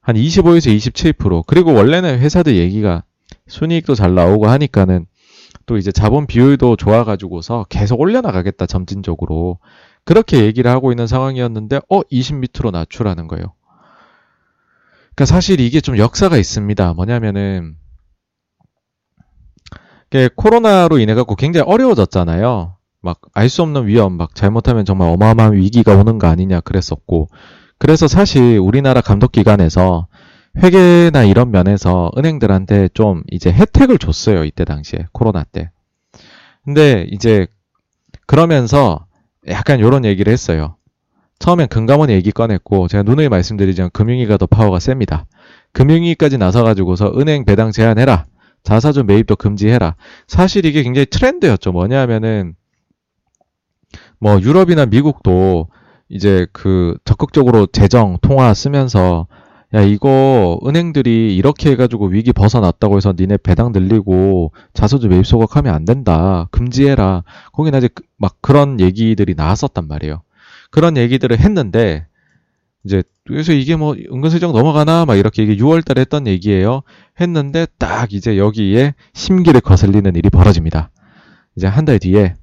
[0.00, 3.02] 한 25에서 27% 그리고 원래는 회사들 얘기가
[3.48, 5.06] 순이익도 잘 나오고 하니까는
[5.66, 9.58] 또 이제 자본 비율도 좋아가지고서 계속 올려나가겠다 점진적으로
[10.04, 13.54] 그렇게 얘기를 하고 있는 상황이었는데 어 20 밑으로 낮추라는 거예요.
[15.14, 16.94] 그러니까 사실 이게 좀 역사가 있습니다.
[16.94, 17.76] 뭐냐면은
[20.36, 22.76] 코로나로 인해 갖고 굉장히 어려워졌잖아요.
[23.02, 27.28] 막 알 수 없는 위험, 막 잘못하면 정말 어마어마한 위기가 오는 거 아니냐 그랬었고
[27.78, 30.08] 그래서 사실 우리나라 감독 기관에서
[30.56, 34.44] 회계나 이런 면에서 은행들한테 좀 이제 혜택을 줬어요.
[34.44, 35.70] 이때 당시에 코로나 때.
[36.64, 37.46] 근데 이제
[38.26, 39.06] 그러면서
[39.48, 40.76] 약간 이런 얘기를 했어요.
[41.38, 45.26] 처음엔 금감원 얘기 꺼냈고 제가 누누이 말씀드리지만 금융위가 더 파워가 셉니다.
[45.72, 48.26] 금융위까지 나서가지고서 은행 배당 제한해라.
[48.64, 49.94] 자사주 매입도 금지해라.
[50.26, 51.72] 사실 이게 굉장히 트렌드였죠.
[51.72, 52.54] 뭐냐 하면은
[54.18, 55.68] 뭐 유럽이나 미국도
[56.08, 59.26] 이제 그 적극적으로 재정 통화 쓰면서
[59.74, 65.84] 야, 이거 은행들이 이렇게 해가지고 위기 벗어났다고 해서 니네 배당 늘리고 자소주 매입 소각하면 안
[65.84, 66.48] 된다.
[66.52, 67.22] 금지해라.
[67.52, 70.22] 거기나 이제 그, 막 그런 얘기들이 나왔었단 말이에요.
[70.70, 72.06] 그런 얘기들을 했는데,
[72.84, 75.04] 이제, 그래서 이게 뭐 은근슬쩍 넘어가나?
[75.04, 76.82] 막 이렇게 이게 6월 달에 했던 얘기예요.
[77.20, 80.90] 했는데 딱 이제 여기에 심기를 거슬리는 일이 벌어집니다.
[81.56, 82.34] 이제 한 달 뒤에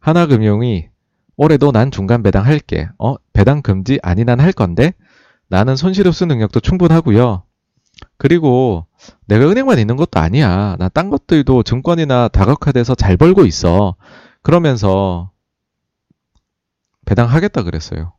[0.00, 0.88] 하나금융이
[1.36, 2.88] 올해도 난 중간 배당 할게.
[2.98, 3.14] 어?
[3.32, 3.98] 배당 금지?
[4.02, 4.92] 아니 난 할 건데?
[5.48, 7.42] 나는 손실 흡수 능력도 충분하고요.
[8.18, 8.86] 그리고
[9.26, 10.76] 내가 은행만 있는 것도 아니야.
[10.78, 13.96] 나 딴 것들도 증권이나 다각화돼서 잘 벌고 있어.
[14.42, 15.30] 그러면서
[17.06, 18.12] 배당하겠다 그랬어요.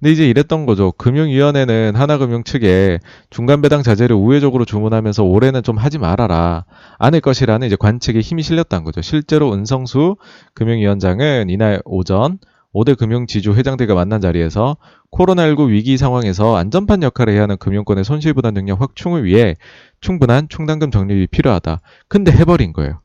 [0.00, 0.92] 근데 이제 이랬던 거죠.
[0.92, 2.98] 금융위원회는 하나금융 측에
[3.28, 6.64] 중간 배당 자재를 우회적으로 주문하면서 올해는 좀 하지 말아라.
[6.98, 9.02] 않을 것이라는 이제 관측에 힘이 실렸다는 거죠.
[9.02, 10.16] 실제로 은성수
[10.54, 12.38] 금융위원장은 이날 오전
[12.72, 14.78] 5대 금융지주 회장들과 만난 자리에서
[15.10, 19.56] 코로나19 위기 상황에서 안전판 역할을 해야 하는 금융권의 손실부담 능력 확충을 위해
[20.00, 21.80] 충분한 충당금 적립이 필요하다.
[22.08, 23.00] 근데 해버린 거예요.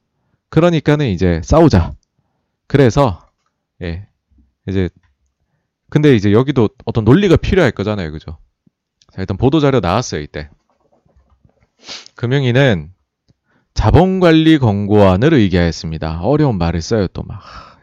[0.49, 1.91] 그러니까는 이제 싸우자.
[2.67, 3.19] 그래서
[3.81, 4.07] 예
[4.67, 4.89] 이제
[5.89, 8.37] 근데 이제 여기도 어떤 논리가 필요할 거잖아요, 그죠?
[9.11, 10.49] 자 일단 보도 자료 나왔어요 이때.
[12.15, 12.91] 금융위는
[13.73, 16.21] 자본관리 권고안을 의결했습니다.
[16.21, 17.41] 어려운 말을 써요 또 막.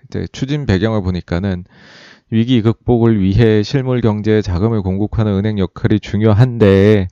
[0.08, 1.64] 이제 추진 배경을 보니까는
[2.30, 7.08] 위기 극복을 위해 실물 경제에 자금을 공급하는 은행 역할이 중요한데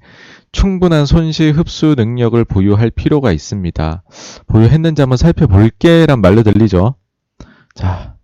[0.51, 4.03] 충분한 손실 흡수 능력을 보유할 필요가 있습니다.
[4.47, 6.95] 보유했는지 한번 살펴볼게란 말로 들리죠.
[7.75, 8.17] 자,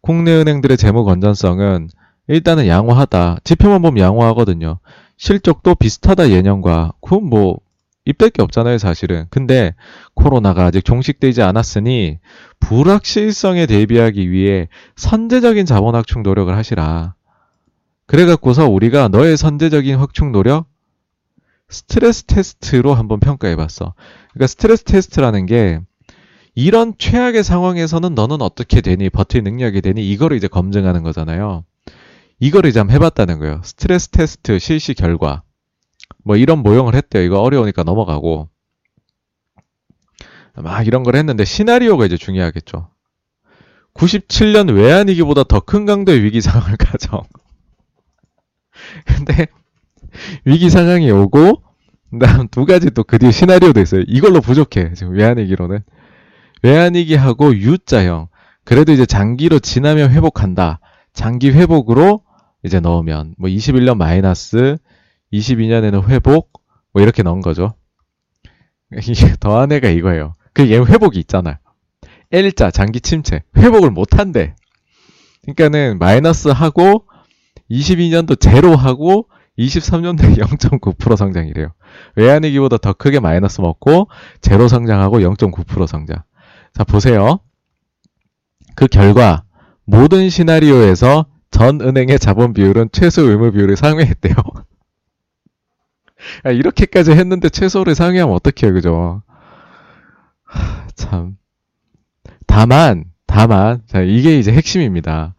[0.00, 1.88] 국내 은행들의 재무 건전성은
[2.26, 3.38] 일단은 양호하다.
[3.44, 4.78] 지표만 보면 양호하거든요.
[5.16, 6.92] 실적도 비슷하다 예년과.
[7.00, 7.60] 그건 뭐
[8.06, 9.26] 입댈 게 없잖아요, 사실은.
[9.30, 9.74] 근데
[10.14, 12.18] 코로나가 아직 종식되지 않았으니
[12.60, 17.14] 불확실성에 대비하기 위해 선제적인 자본 확충 노력을 하시라.
[18.06, 20.66] 그래갖고서 우리가 너의 선제적인 확충 노력
[21.70, 23.94] 스트레스 테스트로 한번 평가해 봤어.
[24.32, 25.80] 그러니까 스트레스 테스트라는 게
[26.54, 31.64] 이런 최악의 상황에서는 너는 어떻게 되니, 버틸 능력이 되니, 이거를 이제 검증하는 거잖아요.
[32.40, 33.60] 이거를 한번 해봤다는 거예요.
[33.64, 35.42] 스트레스 테스트 실시 결과.
[36.24, 37.22] 뭐 이런 모형을 했대요.
[37.22, 38.48] 이거 어려우니까 넘어가고.
[40.56, 42.88] 막 이런 걸 했는데 시나리오가 이제 중요하겠죠.
[43.94, 47.22] 97년 외환위기보다 더 큰 강도의 위기 상황을 가정.
[49.06, 49.46] 근데
[50.44, 51.62] 위기 상황이 오고
[52.10, 54.02] 그다음 두 가지 또 그 뒤에 시나리오도 있어요.
[54.06, 54.92] 이걸로 부족해.
[54.94, 55.80] 지금 외환위기로는.
[56.62, 58.28] 외환위기하고 U자형.
[58.64, 60.80] 그래도 이제 장기로 지나면 회복한다.
[61.12, 62.23] 장기 회복으로
[62.64, 64.78] 이제 넣으면 뭐 21년 마이너스
[65.32, 66.52] 22년에는 회복
[66.92, 67.74] 뭐 이렇게 넣은 거죠.
[69.40, 70.34] 더한 애가 이거예요.
[70.52, 71.58] 그얘 회복이 있잖아.
[72.32, 74.56] L자 장기 침체 회복을 못 한대.
[75.42, 77.04] 그러니까는 마이너스 하고
[77.70, 79.28] 22년도 제로 하고
[79.58, 81.68] 23년도에 0.9% 성장이래요.
[82.16, 84.08] 외환위기보다 더 크게 마이너스 먹고
[84.40, 86.22] 제로 성장하고 0.9% 성장.
[86.72, 87.40] 자 보세요.
[88.74, 89.44] 그 결과
[89.84, 94.34] 모든 시나리오에서 전 은행의 자본 비율은 최소 의무 비율을 상회했대요.
[96.46, 99.22] 야, 이렇게까지 했는데 최소를 상회하면 어떡해요, 그죠?
[100.42, 101.36] 하, 참.
[102.48, 105.36] 다만, 다만, 자, 이게 이제 핵심입니다.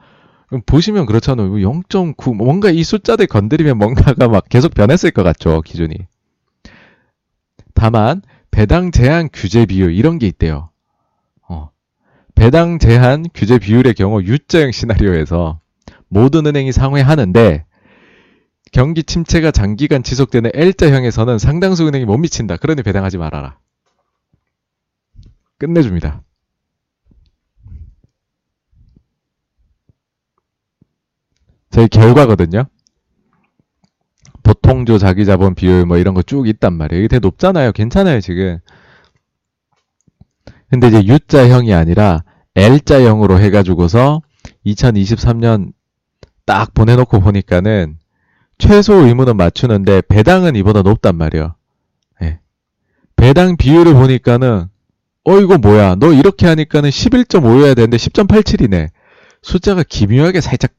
[0.65, 1.51] 보시면 그렇잖아요.
[1.51, 5.97] 0.9, 뭔가 이 숫자들 건드리면 뭔가가 막 계속 변했을 것 같죠, 기준이.
[7.73, 8.21] 다만,
[8.51, 10.69] 배당 제한 규제 비율, 이런 게 있대요.
[11.49, 11.71] 어.
[12.35, 15.59] 배당 제한 규제 비율의 경우 U자형 시나리오에서
[16.15, 17.65] 모든 은행이 상회하는데
[18.71, 22.55] 경기 침체가 장기간 지속되는 L자형에서는 상당수 은행이 못 미친다.
[22.55, 23.59] 그러니 배당하지 말아라.
[25.57, 26.23] 끝내줍니다.
[31.69, 32.63] 저희 결과거든요.
[34.43, 37.01] 보통조 자기자본 비율 뭐 이런 거 쭉 있단 말이에요.
[37.01, 37.73] 이게 되게 높잖아요.
[37.73, 38.59] 괜찮아요, 지금.
[40.69, 42.23] 근데 이제 U자형이 아니라
[42.55, 44.21] L자형으로 해가지고서
[44.65, 45.73] 2023년
[46.45, 47.97] 딱 보내놓고 보니까는
[48.57, 51.55] 최소 의무는 맞추는데 배당은 이보다 높단 말이에요.
[52.22, 52.39] 네.
[53.15, 54.67] 배당 비율을 보니까는
[55.27, 58.89] 어 이거 뭐야 너 이렇게 하니까는 11.5여야 되는데 10.87이네.
[59.41, 60.72] 숫자가 기묘하게 살짝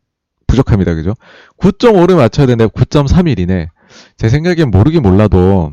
[0.46, 0.94] 부족합니다.
[0.94, 1.14] 그죠?
[1.58, 3.68] 9.5를 맞춰야 되는데 9.31이네.
[4.16, 5.72] 제 생각엔 모르긴 몰라도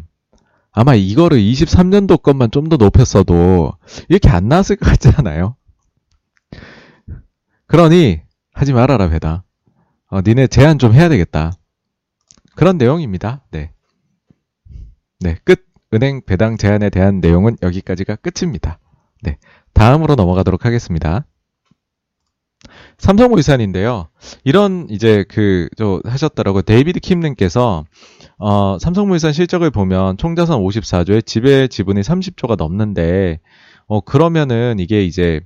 [0.72, 3.74] 아마 이거를 23년도 것만 좀 더 높였어도
[4.10, 5.56] 이렇게 안 나왔을 것 같지 않아요?
[7.68, 8.22] 그러니
[8.54, 9.42] 하지 말아라 배당.
[10.14, 11.54] 어, 니네 제한 좀 해야 되겠다.
[12.56, 13.44] 그런 내용입니다.
[13.50, 13.72] 네.
[15.20, 15.66] 네, 끝.
[15.92, 18.80] 은행 배당 제한에 대한 내용은 여기까지가 끝입니다.
[19.24, 19.38] 네.
[19.74, 21.26] 다음으로 넘어가도록 하겠습니다.
[23.00, 24.08] 삼성물산인데요.
[24.44, 27.86] 이런 이제 그 저 하셨더라고 데이비드 킴님께서
[28.38, 33.40] 어 삼성물산 실적을 보면 총자산 54조에 지배 지분이 30조가 넘는데
[33.88, 35.42] 어 그러면은 이게 이제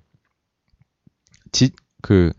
[1.54, 1.72] 지
[2.02, 2.32] 그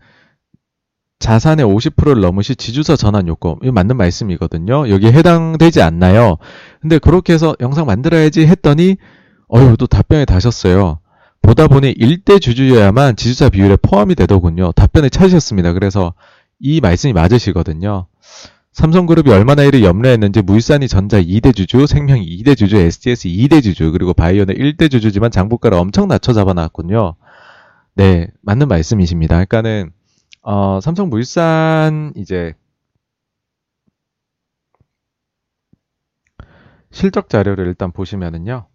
[1.19, 3.55] 자산의 50%를 넘으시 지주사 전환 요금.
[3.61, 4.89] 이거 맞는 말씀이거든요.
[4.89, 6.37] 여기에 해당되지 않나요?
[6.81, 8.95] 근데 그렇게 해서 영상 만들어야지 했더니,
[9.49, 10.99] 어휴, 또 답변이 다셨어요.
[11.41, 14.71] 보다 보니 1대 주주여야만 지주사 비율에 포함이 되더군요.
[14.73, 15.73] 답변을 찾으셨습니다.
[15.73, 16.13] 그래서
[16.59, 18.07] 이 말씀이 맞으시거든요.
[18.71, 24.13] 삼성그룹이 얼마나 이를 염려했는지 물산이 전자 2대 주주, 생명이 2대 주주, SDS 2대 주주, 그리고
[24.13, 27.15] 바이오는 1대 주주지만 장부가를 엄청 낮춰 잡아놨군요.
[27.95, 29.35] 네, 맞는 말씀이십니다.
[29.35, 29.91] 그러니까는
[30.49, 32.55] 어, 삼성물산 이제
[36.91, 38.65] 실적 자료를 일단 보시면은요.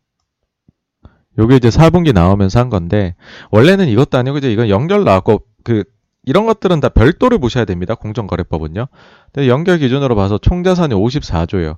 [1.37, 3.17] 요게 이제 4분기 나오면서 한 건데
[3.51, 5.83] 원래는 이것도 아니고 이제 이건 연결 나왔고 그
[6.23, 7.97] 이런 것들은 다 별도로 보셔야 됩니다.
[7.97, 8.87] 공정거래법은요.
[9.33, 11.77] 근데 연결 기준으로 봐서 총 자산이 54조예요.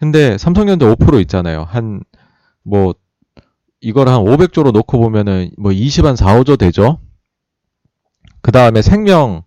[0.00, 1.62] 근데 삼성전자 5% 있잖아요.
[1.68, 2.02] 한
[2.64, 2.94] 뭐
[3.80, 6.98] 이걸 한 500조로 놓고 보면은 뭐 20한 4, 5조 되죠.
[8.46, 9.42] 그 다음에 생명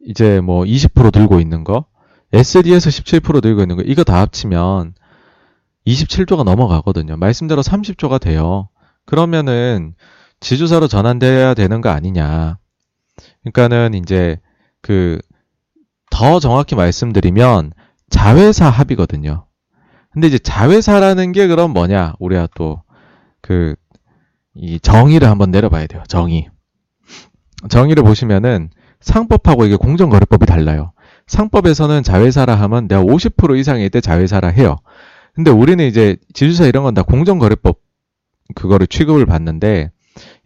[0.00, 1.84] 이제 뭐 20% 들고 있는 거,
[2.32, 4.94] SD에서 17% 들고 있는 거, 이거 다 합치면
[5.86, 7.18] 27조가 넘어가거든요.
[7.18, 8.70] 말씀대로 30조가 돼요.
[9.04, 9.94] 그러면은
[10.40, 12.56] 지주사로 전환돼야 되는 거 아니냐.
[13.42, 14.38] 그러니까는 이제
[14.80, 15.20] 그
[16.10, 17.72] 더 정확히 말씀드리면
[18.10, 19.46] 자회사 합이거든요.
[20.12, 22.14] 근데 이제 자회사라는 게 그럼 뭐냐?
[22.18, 22.82] 우리가 또
[23.42, 23.76] 그
[24.54, 26.02] 이 정의를 한번 내려봐야 돼요.
[26.08, 26.48] 정의.
[27.68, 28.70] 정의를 보시면은
[29.00, 30.92] 상법하고 이게 공정거래법이 달라요.
[31.26, 34.76] 상법에서는 자회사라 하면 내가 50% 이상일 때 자회사라 해요.
[35.34, 37.78] 근데 우리는 이제 지주사 이런 건 다 공정거래법
[38.54, 39.90] 그거를 취급을 받는데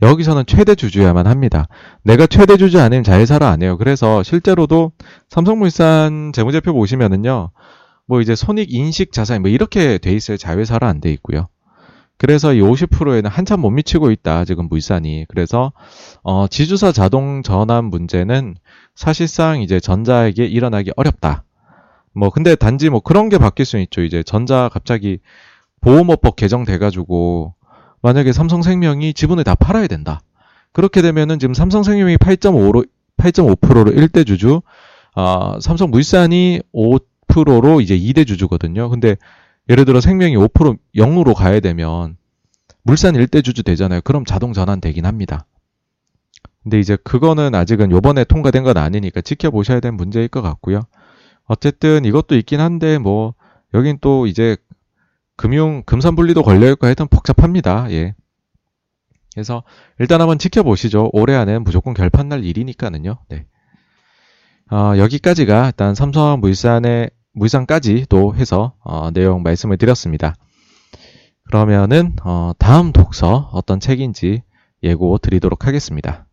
[0.03, 1.67] 여기서는 최대 주주야만 합니다.
[2.05, 3.77] 내가 최대 주주 아니면 자회사라 안 해요.
[3.79, 4.93] 그래서 실제로도
[5.29, 7.51] 삼성물산 재무제표 보시면은요.
[8.07, 10.37] 뭐 이제 손익 인식 자산 뭐 이렇게 돼 있어요.
[10.37, 11.49] 자회사라 안 돼 있고요.
[12.19, 14.45] 그래서 이 50%에는 한참 못 미치고 있다.
[14.45, 15.27] 지금 물산이.
[15.29, 15.73] 그래서
[16.23, 18.57] 어 지주사 자동 전환 문제는
[18.95, 21.45] 사실상 이제 전자에게 일어나기 어렵다.
[22.15, 24.03] 뭐 근데 단지 뭐 그런 게 바뀔 수 있죠.
[24.03, 25.19] 이제 전자 갑자기
[25.83, 27.55] 보험업법 개정돼 가지고
[28.01, 30.21] 만약에 삼성생명이 지분을 다 팔아야 된다.
[30.73, 32.87] 그렇게 되면은 지금 삼성생명이 8.5로
[33.19, 34.63] 8.5%로 1대 주주,
[35.15, 38.89] 아, 삼성물산이 5%로 이제 2대 주주거든요.
[38.91, 39.17] 근데
[39.69, 42.17] 예를 들어 생명이 5% 0으로 가야 되면
[42.83, 44.01] 물산 1대 주주 되잖아요.
[44.03, 45.47] 그럼 자동 전환 되긴 합니다.
[46.63, 50.83] 근데 이제 그거는 아직은 요번에 통과된 건 아니니까 지켜보셔야 될 문제일 것 같고요.
[51.45, 53.35] 어쨌든 이것도 있긴 한데 뭐
[53.75, 54.57] 여긴 또 이제
[55.37, 57.91] 금융 금산 분리도 걸려 있고 하여튼 복잡합니다.
[57.91, 58.15] 예.
[59.35, 59.65] 그래서
[59.99, 61.11] 일단 한번 지켜보시죠.
[61.13, 63.19] 올해 안에는 무조건 결판 날 일이니까는요.
[63.29, 63.47] 네.
[64.71, 70.35] 어, 여기까지가 일단 삼성 물산의 물산까지도 해서 어, 내용 말씀을 드렸습니다.
[71.45, 74.43] 그러면은 어, 다음 독서 어떤 책인지
[74.83, 76.27] 예고 드리도록 하겠습니다.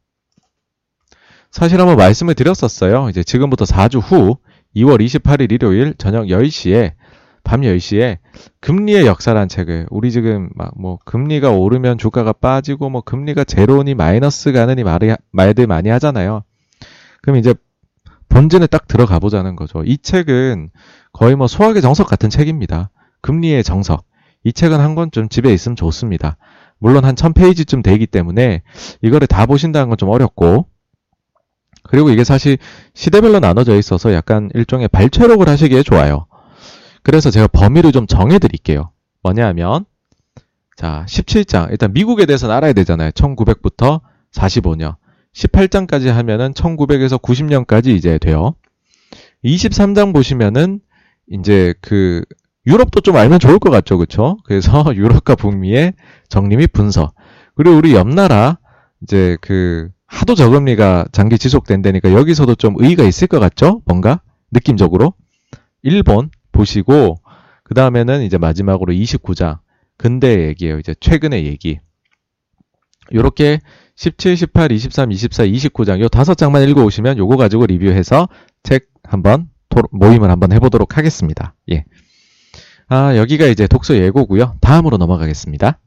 [1.51, 3.09] 사실 한번 말씀을 드렸었어요.
[3.09, 4.37] 이제 지금부터 4주 후
[4.75, 6.93] 2월 28일 일요일 저녁 10시에
[7.43, 8.17] 밤 10시에
[8.61, 14.51] 금리의 역사란 책을 우리 지금 막 뭐 금리가 오르면 주가가 빠지고 뭐 금리가 제로니 마이너스
[14.51, 16.43] 가느니 말이, 말들 많이 하잖아요.
[17.21, 17.53] 그럼 이제
[18.33, 19.83] 본진에 딱 들어가 보자는 거죠.
[19.85, 20.71] 이 책은
[21.11, 22.89] 거의 뭐 소학의 정석 같은 책입니다.
[23.21, 24.05] 금리의 정석.
[24.43, 26.37] 이 책은 한 권쯤 집에 있으면 좋습니다.
[26.79, 28.63] 물론 한 1000페이지쯤 되기 때문에
[29.03, 30.65] 이거를 다 보신다는 건 좀 어렵고
[31.83, 32.57] 그리고 이게 사실
[32.95, 36.25] 시대별로 나눠져 있어서 약간 일종의 발췌록을 하시기에 좋아요.
[37.03, 38.91] 그래서 제가 범위를 좀 정해 드릴게요.
[39.21, 39.85] 뭐냐 하면
[40.75, 41.69] 자, 17장.
[41.69, 43.11] 일단 미국에 대해서는 알아야 되잖아요.
[43.11, 44.01] 1900부터
[44.33, 44.95] 45년.
[45.33, 48.55] 18장까지 하면은 1900에서 90년까지 이제 돼요.
[49.43, 50.79] 23장 보시면은
[51.31, 52.23] 이제 그
[52.65, 53.97] 유럽도 좀 알면 좋을 것 같죠.
[53.97, 54.37] 그쵸?
[54.45, 55.93] 그래서 유럽과 북미의
[56.29, 57.13] 정리 및 분석.
[57.55, 58.59] 그리고 우리 옆나라
[59.01, 63.81] 이제 그 하도 저금리가 장기 지속된다니까 여기서도 좀 의의가 있을 것 같죠?
[63.85, 65.13] 뭔가 느낌적으로.
[65.81, 67.17] 일본 보시고
[67.63, 69.59] 그 다음에는 이제 마지막으로 29장
[69.97, 70.79] 근대 얘기예요.
[70.79, 71.79] 이제 최근의 얘기.
[73.13, 73.59] 요렇게
[73.95, 78.27] 17, 18, 23, 24, 29장 요 다섯 장만 읽어 오시면 요거 가지고 리뷰해서
[78.63, 79.49] 책 한번
[79.91, 81.55] 모임을 한번 해보도록 하겠습니다.
[81.71, 81.85] 예.
[82.87, 84.57] 아, 여기가 이제 독서 예고고요.
[84.61, 85.79] 다음으로 넘어가겠습니다.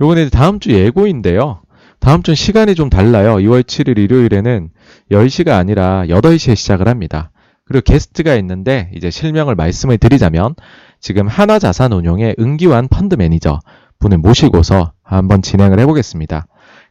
[0.00, 1.62] 요거는 다음 주 예고인데요.
[2.00, 3.36] 다음 주 시간이 좀 달라요.
[3.36, 4.70] 2월 7일 일요일에는
[5.10, 7.30] 10시가 아니라 8시에 시작을 합니다.
[7.64, 10.54] 그리고 게스트가 있는데 이제 실명을 말씀을 드리자면
[11.00, 13.60] 지금 하나자산운용의 은기환 펀드 매니저
[14.04, 16.46] 분을 모시고서 한번 진행을 해보겠습니다.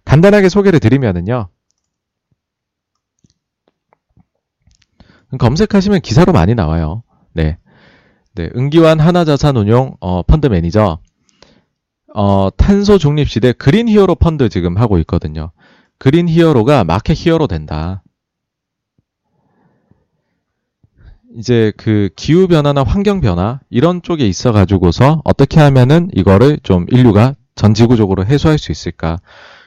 [0.05, 1.47] 간단하게 소개를 드리면은요.
[5.37, 7.03] 검색하시면 기사로 많이 나와요.
[7.33, 7.57] 네.
[8.35, 8.49] 네.
[8.55, 10.99] 은기환 하나자산운용 어, 펀드 매니저
[12.15, 15.51] 어, 탄소 중립 시대 그린 히어로 펀드 지금 하고 있거든요.
[15.97, 18.02] 그린 히어로가 마켓 히어로 된다.
[21.37, 27.35] 이제 그 기후 변화나 환경 변화 이런 쪽에 있어 가지고서 어떻게 하면은 이거를 좀 인류가
[27.55, 29.19] 전 지구적으로 해소할 수 있을까?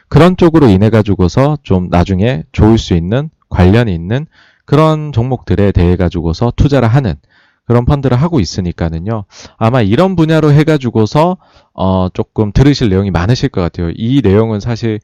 [0.08, 4.26] 그런 쪽으로 인해 가지고서 좀 나중에 좋을 수 있는 관련이 있는
[4.64, 7.14] 그런 종목들에 대해 가지고서 투자를 하는
[7.64, 9.24] 그런 펀드를 하고 있으니까는요.
[9.56, 11.36] 아마 이런 분야로 해가지고서
[11.74, 13.90] 어 조금 들으실 내용이 많으실 것 같아요.
[13.96, 15.00] 이 내용은 사실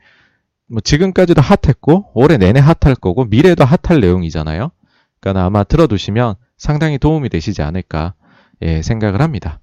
[0.68, 4.70] 뭐 지금까지도 핫했고 올해 내내 핫할 거고 미래도 핫할 내용이잖아요.
[5.20, 8.14] 그러니까 아마 들어두시면 상당히 도움이 되시지 않을까
[8.62, 9.58] 예, 생각을 합니다.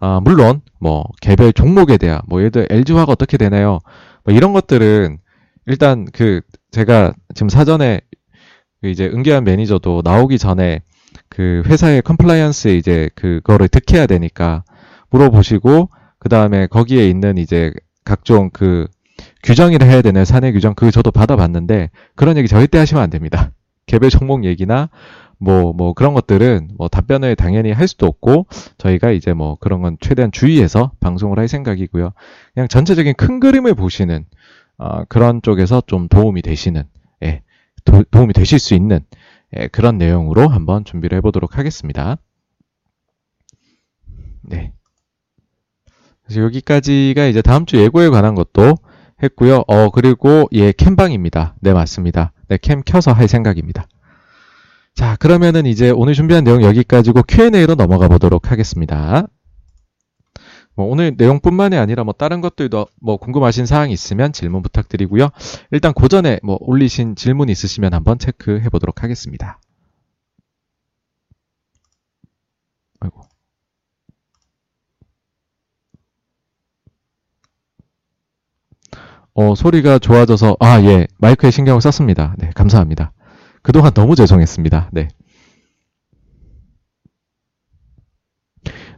[0.00, 3.80] 아, 물론 뭐 개별 종목에 대한 뭐 예를 들어 LG화가 어떻게 되나요?
[4.24, 5.18] 뭐 이런 것들은
[5.66, 6.40] 일단 그
[6.70, 8.00] 제가 지금 사전에
[8.80, 10.80] 그 이제 은기환 매니저도 나오기 전에
[11.28, 14.64] 그 회사의 compliance 이제 그거를 득해야 되니까
[15.10, 17.70] 물어보시고 그 다음에 거기에 있는 이제
[18.02, 18.86] 각종 그
[19.42, 20.24] 규정이라 해야 되나요?
[20.24, 23.50] 사내 규정 그 저도 받아봤는데 그런 얘기 절대 하시면 안 됩니다.
[23.86, 24.88] 개별 종목 얘기나
[25.38, 28.46] 뭐, 뭐 그런 것들은 뭐 답변을 당연히 할 수도 없고
[28.78, 32.12] 저희가 이제 뭐 그런 건 최대한 주의해서 방송을 할 생각이고요.
[32.54, 34.26] 그냥 전체적인 큰 그림을 보시는
[34.78, 36.84] 어, 그런 쪽에서 좀 도움이 되시는
[37.22, 37.42] 예,
[37.84, 39.04] 도, 움이 되실 수 있는
[39.56, 42.16] 예, 그런 내용으로 한번 준비를 해보도록 하겠습니다.
[44.42, 44.72] 네.
[46.24, 48.76] 그래서 여기까지가 이제 다음 주 예고에 관한 것도
[49.22, 49.64] 했고요.
[49.68, 51.54] 어, 그리고 예, 캠방입니다.
[51.60, 52.32] 네, 맞습니다.
[52.48, 53.86] 네, 캠 켜서 할 생각입니다.
[54.94, 59.26] 자, 그러면은 이제 오늘 준비한 내용 여기까지고 Q&A로 넘어가 보도록 하겠습니다.
[60.76, 65.30] 뭐 오늘 내용뿐만이 아니라 뭐 다른 것들도 뭐 궁금하신 사항이 있으면 질문 부탁드리고요.
[65.70, 69.60] 일단 고전에 뭐 올리신 질문 있으시면 한번 체크해 보도록 하겠습니다.
[73.00, 73.22] 아이고.
[79.34, 82.36] 어, 소리가 좋아져서, 아, 예, 마이크에 신경을 썼습니다.
[82.38, 83.12] 네, 감사합니다.
[83.64, 84.90] 그동안 너무 죄송했습니다.
[84.92, 85.08] 네.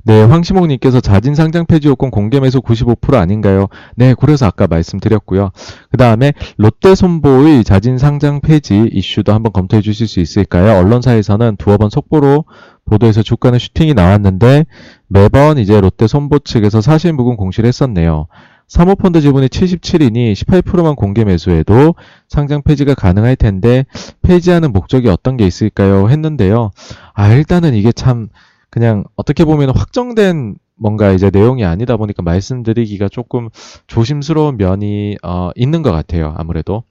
[0.02, 3.68] 네, 황시목님께서 자진 상장 폐지 요건 공개 매수 95% 아닌가요?
[3.96, 5.50] 네, 그래서 아까 말씀드렸고요.
[5.90, 10.78] 그 다음에 롯데손보의 자진 상장 폐지 이슈도 한번 검토해 주실 수 있을까요?
[10.78, 12.44] 언론사에서는 두어 번 속보로
[12.84, 14.66] 보도에서 주가는 슈팅이 나왔는데
[15.08, 18.26] 매번 이제 롯데손보 측에서 사실 무근 공시를 했었네요.
[18.68, 21.94] 사모펀드 지분이 77이니 18%만 공개 매수해도
[22.28, 23.84] 상장 폐지가 가능할 텐데
[24.22, 26.08] 폐지하는 목적이 어떤 게 있을까요?
[26.08, 26.70] 했는데요.
[27.14, 28.28] 아, 일단은 이게 참
[28.70, 33.48] 그냥 어떻게 보면 확정된 뭔가 이제 내용이 아니다 보니까 말씀드리기가 조금
[33.86, 36.34] 조심스러운 면이 어, 있는 것 같아요.
[36.36, 36.82] 아무래도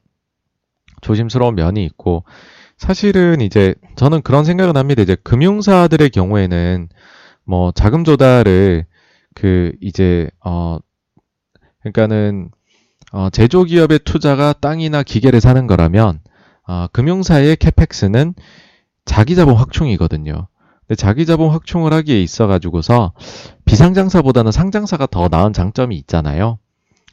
[1.01, 2.23] 조심스러운 면이 있고
[2.77, 5.01] 사실은 이제 저는 그런 생각은 합니다.
[5.01, 6.89] 이제 금융사들의 경우에는
[7.43, 8.85] 뭐 자금 조달을
[9.35, 10.79] 그 이제 어
[11.85, 12.49] 그러니까는
[13.11, 16.19] 어 제조 기업의 투자가 땅이나 기계를 사는 거라면
[16.67, 18.33] 어 금융사의 캐펙스는
[19.05, 20.47] 자기자본 확충이거든요.
[20.87, 23.13] 근데 자기 자본 확충을 하기에 있어 가지고서
[23.65, 26.57] 비상장사보다는 상장사가 더 나은 장점이 있잖아요.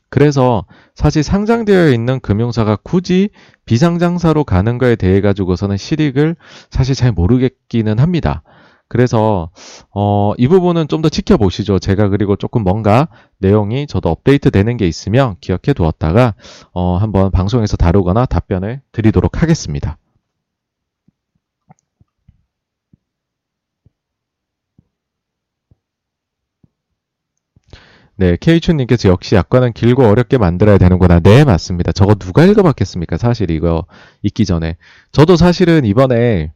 [0.09, 3.31] 그래서 사실 상장되어 있는 금융사가 굳이
[3.65, 6.36] 비상장사로 가는 거에 대해 가지고서는 실익을
[6.70, 8.43] 사실 잘 모르겠기는 합니다.
[8.93, 9.51] 그래서
[9.94, 11.81] 어, 이 부분은 좀 더 지켜보시죠.
[11.81, 13.09] 제가 그리고 조금 뭔가
[13.39, 16.35] 내용이 저도 업데이트 되는 게 있으면 기억해 두었다가
[16.73, 19.98] 어, 한번 방송에서 다루거나 답변을 드리도록 하겠습니다.
[28.16, 31.20] 네, 케이춘님께서 역시 약관은 길고 어렵게 만들어야 되는구나.
[31.20, 31.93] 네, 맞습니다.
[31.93, 33.16] 저거 누가 읽어봤겠습니까?
[33.16, 33.86] 사실 이거
[34.23, 34.77] 읽기 전에.
[35.12, 36.52] 저도 사실은 이번에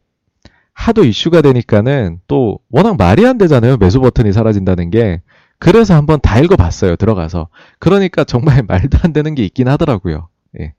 [0.77, 3.77] 하도 이슈가 되니까는 또 워낙 말이 안 되잖아요.
[3.77, 5.21] 매수 버튼이 사라진다는 게.
[5.59, 6.95] 그래서 한번 다 읽어봤어요.
[6.97, 7.49] 들어가서.
[7.79, 10.29] 그러니까 정말 말도 안 되는 게 있긴 하더라고요.
[10.59, 10.73] 예.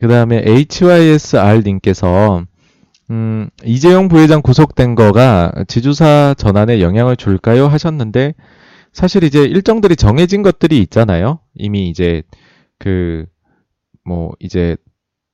[0.00, 2.44] 그 다음에 HYSR님께서
[3.10, 7.66] 음, 이재용 부회장 구속된 거가 지주사 전환에 영향을 줄까요?
[7.66, 8.34] 하셨는데
[8.92, 11.40] 사실 이제 일정들이 정해진 것들이 있잖아요.
[11.54, 12.22] 이미 이제
[12.78, 13.26] 그
[14.04, 14.76] 뭐 이제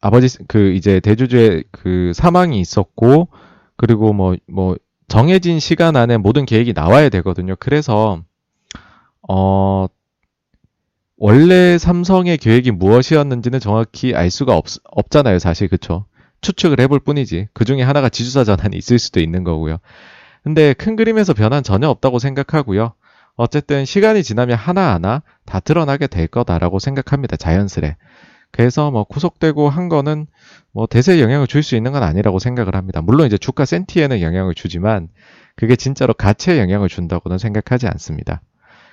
[0.00, 3.28] 아버지 그 이제 대주주의 그 사망이 있었고
[3.76, 4.76] 그리고 뭐뭐 뭐
[5.08, 7.56] 정해진 시간 안에 모든 계획이 나와야 되거든요.
[7.58, 8.22] 그래서
[9.28, 9.86] 어
[11.16, 15.68] 원래 삼성의 계획이 무엇이었는지는 정확히 알 수가 없, 없잖아요, 사실.
[15.68, 16.06] 그쵸?
[16.40, 17.48] 추측을 해볼 뿐이지.
[17.52, 19.78] 그 중에 하나가 지주사 전환이 있을 수도 있는 거고요.
[20.42, 22.94] 근데 큰 그림에서 변화는 전혀 없다고 생각하고요.
[23.36, 27.36] 어쨌든 시간이 지나면 하나하나 다 드러나게 될 거다라고 생각합니다.
[27.36, 27.96] 자연스레.
[28.52, 30.26] 그래서 뭐 구속되고 한 거는
[30.72, 33.00] 뭐 대세에 영향을 줄 수 있는 건 아니라고 생각을 합니다.
[33.00, 35.08] 물론 이제 주가 센티에는 영향을 주지만
[35.56, 38.42] 그게 진짜로 가치에 영향을 준다고는 생각하지 않습니다.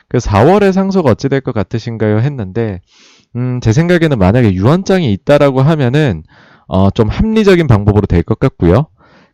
[0.09, 2.19] 그 4월에 상속 어찌 될 것 같으신가요?
[2.19, 2.81] 했는데,
[3.35, 6.23] 음, 제 생각에는 만약에 유언장이 있다라고 하면은,
[6.67, 8.87] 어, 좀 합리적인 방법으로 될 것 같고요.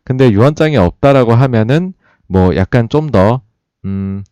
[0.04, 1.94] 근데 유언장이 없다라고 하면은,
[2.28, 3.42] 뭐, 약간 좀 더,
[3.84, 4.24] 음,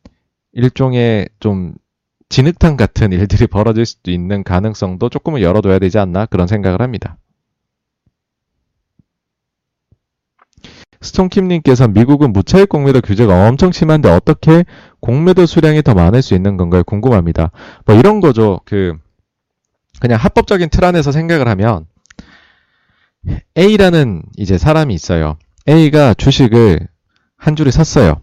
[0.52, 1.74] 일종의 좀,
[2.30, 7.18] 진흙탕 같은 일들이 벌어질 수도 있는 가능성도 조금은 열어둬야 되지 않나 그런 생각을 합니다.
[11.00, 14.64] 스톤킴님께서 미국은 무차익 공매도 규제가 엄청 심한데 어떻게
[15.00, 16.84] 공매도 수량이 더 많을 수 있는 건가요?
[16.84, 17.50] 궁금합니다.
[17.86, 18.60] 뭐 이런 거죠.
[18.64, 18.96] 그
[20.00, 21.86] 그냥 합법적인 틀 안에서 생각을 하면
[23.56, 25.36] A라는 이제 사람이 있어요.
[25.68, 26.88] A가 주식을
[27.36, 28.20] 한 줄을 샀어요.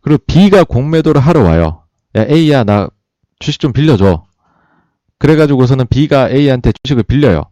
[0.00, 1.84] 그리고 B가 공매도를 하러 와요.
[2.16, 2.88] 야, A야, 나
[3.38, 4.24] 주식 좀 빌려줘.
[5.18, 7.42] 그래가지고서는 B가 A한테 주식을 빌려요.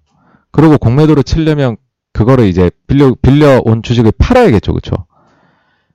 [0.51, 1.77] 그리고 공매도를 치려면
[2.13, 4.73] 그거를 이제 빌려, 빌려온 주식을 팔아야겠죠.
[4.73, 4.93] 그쵸?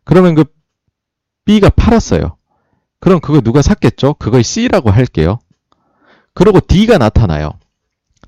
[0.03, 0.45] 그러면 그
[1.45, 2.37] B가 팔았어요.
[2.99, 4.13] 그럼 그거 누가 샀겠죠?
[4.15, 5.39] 그걸 C라고 할게요.
[6.33, 7.51] 그리고 D가 나타나요.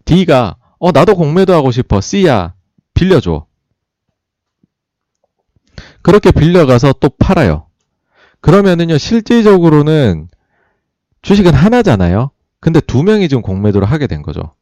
[0.04, 2.02] D가, 어, 나도 공매도 하고 싶어.
[2.02, 2.54] C야,
[2.94, 3.46] 빌려줘.
[6.02, 7.68] 그렇게 빌려가서 또 팔아요.
[8.42, 10.28] 그러면은요, 실질적으로는
[11.22, 12.32] 주식은 하나잖아요.
[12.60, 14.56] 근데 두 명이 지금 공매도를 하게 된 거죠.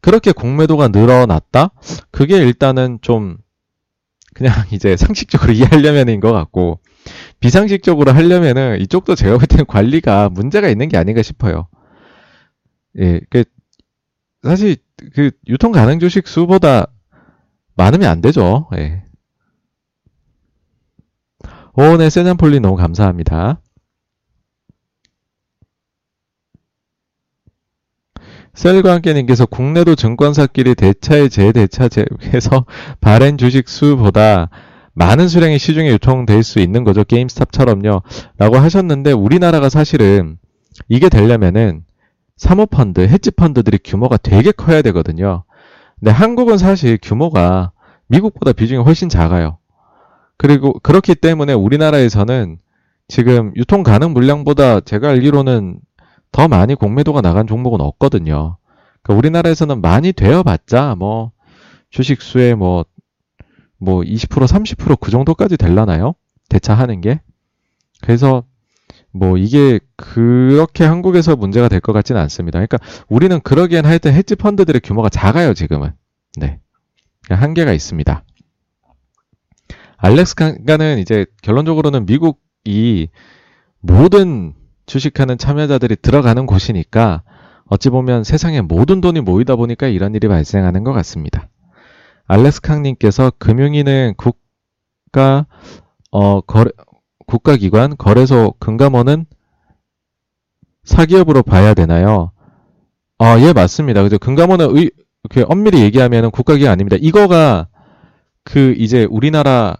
[0.00, 1.70] 그렇게 공매도가 늘어났다?
[2.10, 3.38] 그게 일단은 좀
[4.34, 6.80] 그냥 이제 상식적으로 이해하려면인 것 같고
[7.40, 11.68] 비상식적으로 하려면은 이쪽도 제가 볼 때는 관리가 문제가 있는 게 아닌가 싶어요.
[12.98, 13.44] 예, 그
[14.42, 14.76] 사실
[15.14, 16.86] 그 유통 가능 주식 수보다
[17.76, 18.68] 많으면 안 되죠.
[18.76, 19.02] 예.
[21.74, 23.60] 오 네 세잔폴리 너무 감사합니다.
[28.54, 32.66] 셀과 함께님께서 국내도 증권사끼리 대차에 재대차해서
[33.00, 34.50] 발행 주식 수보다
[34.94, 37.02] 많은 수량의 시중에 유통될 수 있는 거죠.
[37.04, 38.02] 게임스탑처럼요.
[38.36, 40.36] 라고 하셨는데 우리나라가 사실은
[40.88, 41.84] 이게 되려면은
[42.36, 45.44] 사모펀드, 헤지펀드들이 규모가 되게 커야 되거든요.
[45.98, 47.72] 근데 한국은 사실 규모가
[48.08, 49.58] 미국보다 비중이 훨씬 작아요.
[50.36, 52.58] 그리고 그렇기 때문에 우리나라에서는
[53.08, 55.78] 지금 유통 가능 물량보다 제가 알기로는
[56.32, 58.56] 더 많이 공매도가 나간 종목은 없거든요.
[59.02, 61.32] 그러니까 우리나라에서는 많이 되어봤자 뭐
[61.90, 62.84] 주식수의 뭐,
[63.78, 66.14] 뭐 20% 30%그 정도까지 될라나요?
[66.48, 67.20] 대차 하는 게.
[68.00, 68.44] 그래서
[69.12, 72.58] 뭐 이게 그렇게 한국에서 문제가 될 것 같지는 않습니다.
[72.58, 72.78] 그러니까
[73.08, 75.92] 우리는 그러기엔 하여튼 헤지 펀드들의 규모가 작아요, 지금은.
[76.36, 76.60] 네.
[77.28, 78.24] 한계가 있습니다.
[79.98, 83.08] 알렉스 칸가는 이제 결론적으로는 미국이
[83.80, 84.54] 모든
[84.86, 87.22] 주식하는 참여자들이 들어가는 곳이니까
[87.66, 91.48] 어찌 보면 세상에 모든 돈이 모이다 보니까 이런 일이 발생하는 것 같습니다.
[92.26, 95.46] 알렉스 캉님께서 금융위는 국가
[96.10, 96.70] 어 거래
[97.32, 99.24] 국가기관 거래소 금감원은
[100.84, 102.32] 사기업으로 봐야 되나요?
[103.18, 104.02] 아, 예, 맞습니다.
[104.02, 104.18] 그죠.
[104.18, 104.90] 금감원은 의,
[105.24, 106.98] 이렇게 엄밀히 얘기하면 국가기관 아닙니다.
[107.00, 107.68] 이거가
[108.44, 109.76] 그 이제 우리나라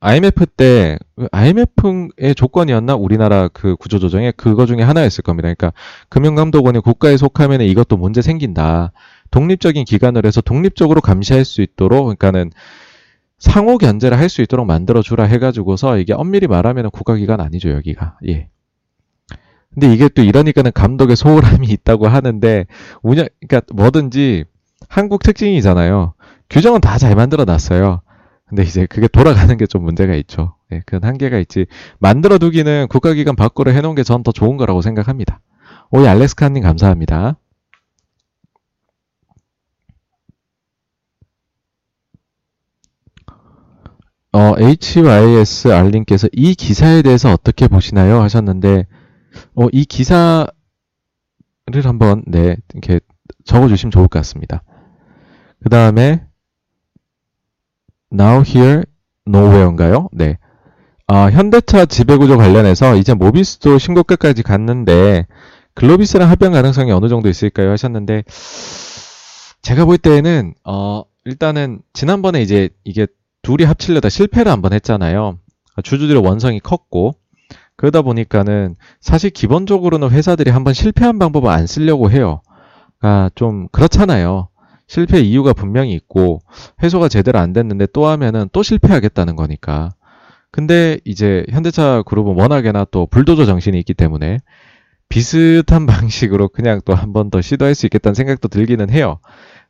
[0.00, 0.98] IMF 때
[1.30, 5.46] IMF의 조건이었나 우리나라 그 구조조정에 그거 중에 하나였을 겁니다.
[5.46, 5.72] 그러니까
[6.08, 8.92] 금융감독원이 국가에 속하면 이것도 문제 생긴다.
[9.30, 12.50] 독립적인 기관을 해서 독립적으로 감시할 수 있도록 그러니까는
[13.38, 18.48] 상호 견제를 할 수 있도록 만들어 주라 해가지고서 이게 엄밀히 말하면 국가기관 아니죠 여기가 예.
[19.72, 22.66] 근데 이게 또 이러니까는 감독의 소홀함이 있다고 하는데
[23.02, 24.44] 운영 그러니까 뭐든지
[24.88, 26.14] 한국 특징이잖아요.
[26.50, 28.00] 규정은 다 잘 만들어 놨어요.
[28.48, 30.54] 근데 이제 그게 돌아가는 게 좀 문제가 있죠.
[30.72, 31.66] 예, 그건 한계가 있지.
[31.98, 35.40] 만들어 두기는 국가기관 밖으로 해놓은 게 전 더 좋은 거라고 생각합니다.
[35.90, 37.36] 오이 알렉스카님 감사합니다.
[44.32, 48.20] 어, HYS 알님께서 이 기사에 대해서 어떻게 보시나요?
[48.20, 48.86] 하셨는데,
[49.54, 50.46] 어, 이 기사를
[51.84, 53.00] 한번, 네, 이렇게
[53.44, 54.62] 적어주시면 좋을 것 같습니다.
[55.62, 56.24] 그 다음에,
[58.12, 58.84] Now Here
[59.26, 60.08] Nowhere인가요?
[60.12, 60.38] 네.
[61.06, 65.26] 아, 현대차 지배구조 관련해서 이제 모비스도 신고가까지 갔는데
[65.74, 67.70] 글로비스랑 합병 가능성이 어느 정도 있을까요?
[67.70, 68.24] 하셨는데
[69.62, 73.06] 제가 볼 때에는 어 일단은 지난번에 이제 이게
[73.48, 75.38] 둘이 합치려다 실패를 한번 했잖아요.
[75.82, 77.12] 주주들의 원성이 컸고
[77.76, 82.42] 그러다 보니까는 사실 기본적으로는 회사들이 한번 실패한 방법을 안 쓰려고 해요.
[83.00, 84.48] 아, 좀 그렇잖아요.
[84.86, 86.40] 실패 이유가 분명히 있고
[86.82, 89.94] 회수가 제대로 안 됐는데 또 하면은 또 실패하겠다는 거니까.
[90.50, 94.40] 근데 이제 현대차 그룹은 워낙에나 또 불도저 정신이 있기 때문에
[95.08, 99.20] 비슷한 방식으로 그냥 또 한 번 더 시도할 수 있겠다는 생각도 들기는 해요.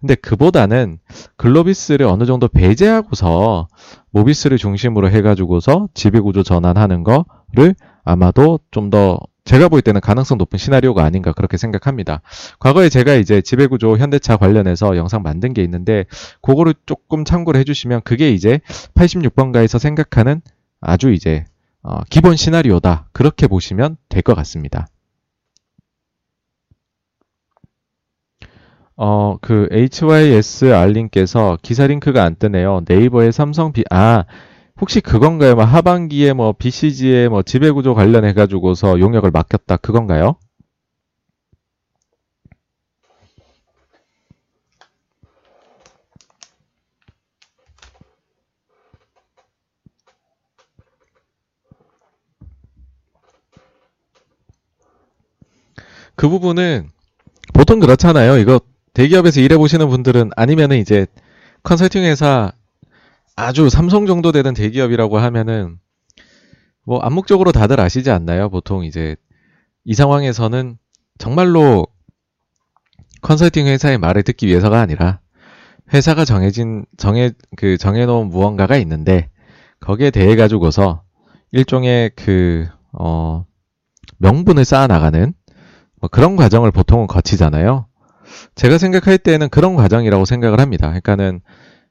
[0.00, 0.98] 근데 그보다는
[1.36, 3.68] 글로비스를 어느 정도 배제하고서
[4.10, 11.04] 모비스를 중심으로 해가지고서 지배구조 전환하는 거를 아마도 좀 더 제가 볼 때는 가능성 높은 시나리오가
[11.04, 12.20] 아닌가 그렇게 생각합니다.
[12.58, 16.04] 과거에 제가 이제 지배구조 현대차 관련해서 영상 만든 게 있는데
[16.42, 18.60] 그거를 조금 참고를 해주시면 그게 이제
[18.94, 20.42] 86번가에서 생각하는
[20.82, 21.44] 아주 이제
[21.82, 24.86] 어, 기본 시나리오다 그렇게 보시면 될 것 같습니다.
[29.00, 32.82] 어, 그 HYS 알림께서 기사 링크가 안 뜨네요.
[32.86, 34.24] 네이버에 삼성 비, 아,
[34.80, 35.54] 혹시 그건가요?
[35.54, 40.36] 뭐 하반기에 뭐 BCG의 뭐 지배구조 관련해 가지고서 용역을 맡겼다 그건가요?
[56.16, 56.90] 그 부분은
[57.54, 58.38] 보통 그렇잖아요.
[58.38, 58.60] 이거
[58.98, 61.06] 대기업에서 일해보시는 분들은 아니면은 이제
[61.62, 62.52] 컨설팅 회사
[63.36, 65.78] 아주 삼성 정도 되는 대기업이라고 하면은
[66.84, 68.48] 뭐 암묵적으로 다들 아시지 않나요?
[68.48, 69.16] 보통 이제
[69.84, 70.78] 이 상황에서는
[71.18, 71.86] 정말로
[73.22, 75.20] 컨설팅 회사의 말을 듣기 위해서가 아니라
[75.92, 79.30] 회사가 정해진 정해 그 정해놓은 무언가가 있는데
[79.80, 81.02] 거기에 대해 가지고서
[81.52, 83.44] 일종의 그 어
[84.18, 85.34] 명분을 쌓아 나가는
[86.00, 87.86] 뭐 그런 과정을 보통은 거치잖아요.
[88.54, 90.88] 제가 생각할 때는 그런 과정이라고 생각을 합니다.
[90.88, 91.40] 그러니까는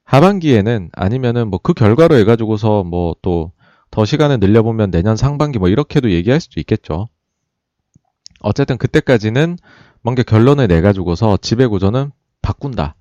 [0.03, 3.51] 하반기에는 아니면은 뭐 그 결과로 해가지고서 뭐 또
[3.91, 7.07] 더 시간을 늘려보면 내년 상반기 뭐 이렇게도 얘기할 수도 있겠죠.
[8.41, 9.57] 어쨌든 그때까지는
[10.01, 12.11] 뭔가 결론을 내가지고서 지배구조는
[12.41, 12.95] 바꾼다.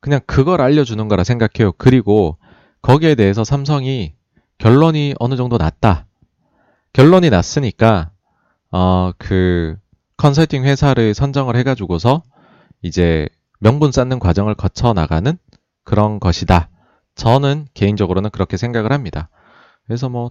[0.00, 1.72] 그냥 그걸 알려주는 거라 생각해요.
[1.78, 2.38] 그리고
[2.82, 4.14] 거기에 대해서 삼성이
[4.58, 6.06] 결론이 어느 정도 났다.
[6.92, 8.10] 결론이 났으니까,
[8.70, 9.76] 어, 그,
[10.16, 12.22] 컨설팅 회사를 선정을 해가지고서
[12.82, 13.28] 이제
[13.58, 15.36] 명분 쌓는 과정을 거쳐 나가는
[15.84, 16.70] 그런 것이다.
[17.14, 19.28] 저는 개인적으로는 그렇게 생각을 합니다.
[19.84, 20.30] 그래서 뭐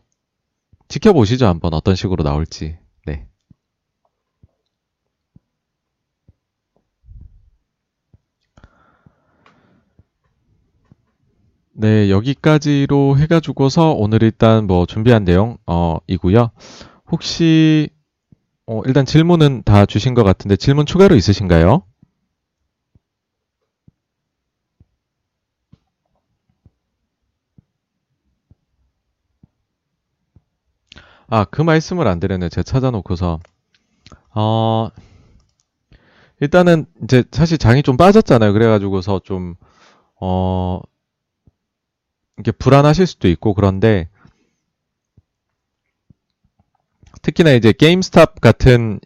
[0.87, 1.45] 지켜보시죠.
[1.45, 2.77] 한번 어떤 식으로 나올지.
[3.05, 3.27] 네.
[11.73, 15.97] 네, 여기까지로 해가지고서 오늘 일단 뭐 준비한 내용, 어.
[17.11, 17.89] 혹시
[18.65, 21.83] 어, 일단 질문은 다 주신 것 같은데 질문 추가로 있으신가요?
[31.29, 32.49] 아, 그 말씀을 안 드렸네요.
[32.49, 33.39] 제가 찾아놓고서.
[34.33, 34.89] 어,
[36.39, 38.53] 일단은 이제 사실 장이 좀 빠졌잖아요.
[38.53, 39.55] 그래가지고서 좀,
[40.19, 40.81] 어,
[42.39, 44.09] 이게 불안하실 수도 있고 그런데
[47.21, 48.99] 특히나 이제 게임스탑 같은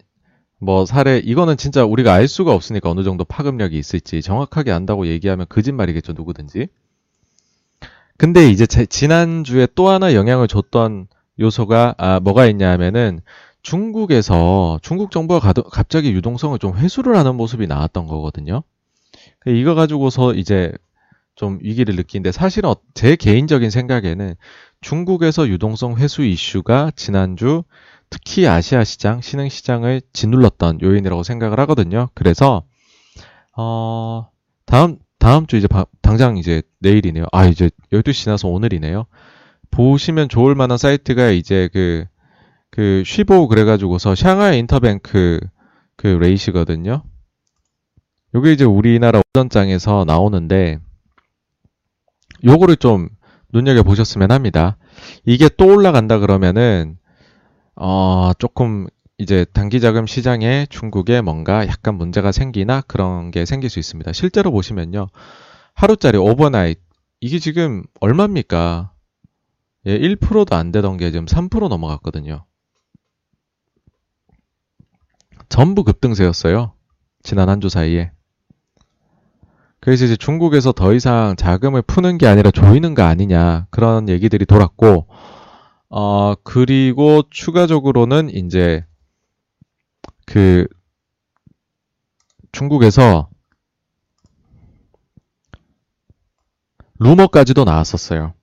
[0.59, 5.47] 뭐 사례 이거는 진짜 우리가 알 수가 없으니까 어느 정도 파급력이 있을지 정확하게 안다고 얘기하면
[5.49, 6.67] 거짓말이겠죠 누구든지.
[8.17, 11.07] 근데 이제 제, 지난주에 또 하나 영향을 줬던
[11.39, 13.21] 요소가 아 뭐가 있냐 하면은
[13.61, 18.63] 중국에서 중국 정부가 가도, 갑자기 유동성을 좀 회수를 하는 모습이 나왔던 거거든요.
[19.45, 20.71] 이거 가지고서 이제
[21.35, 24.35] 좀 위기를 느끼는데 사실은 어, 제 개인적인 생각에는
[24.81, 27.63] 중국에서 유동성 회수 이슈가 지난주
[28.09, 32.09] 특히 아시아 시장, 신흥 시장을 짓눌렀던 요인이라고 생각을 하거든요.
[32.13, 32.63] 그래서
[33.57, 34.29] 어
[34.65, 37.25] 다음 다음 주 이제 바, 당장 이제 내일이네요.
[37.31, 39.05] 아 이제 12시 지나서 오늘이네요.
[39.73, 42.05] 보시면 좋을 만한 사이트가 이제 그,
[42.69, 45.39] 그, 쉬보 그래가지고서 샹하이 인터뱅크
[45.95, 47.03] 그 rate이거든요.
[48.35, 50.79] 요게 이제 우리나라 오전장에서 나오는데,
[52.45, 53.09] 요거를 좀
[53.51, 54.77] 눈여겨보셨으면 합니다.
[55.25, 56.97] 이게 또 올라간다 그러면은,
[57.75, 58.87] 어, 조금
[59.17, 64.13] 이제 단기자금 시장에 중국에 뭔가 약간 문제가 생기나 그런 게 생길 수 있습니다.
[64.13, 65.07] 실제로 보시면요.
[65.73, 66.79] 하루짜리 overnight,
[67.21, 68.92] 이게 지금 얼마입니까?
[69.85, 72.45] 예, 1%도 안 되던 게 지금 3% 넘어갔거든요.
[75.49, 76.73] 전부 급등세였어요.
[77.23, 78.11] 지난 한 주 사이에.
[79.79, 85.07] 그래서 이제 중국에서 더 이상 자금을 푸는 게 아니라 조이는 거 아니냐 그런 얘기들이 돌았고
[85.89, 88.85] 어, 그리고 추가적으로는 이제
[90.25, 90.65] 그
[92.51, 93.29] 중국에서
[96.99, 98.33] 루머까지도 나왔었어요.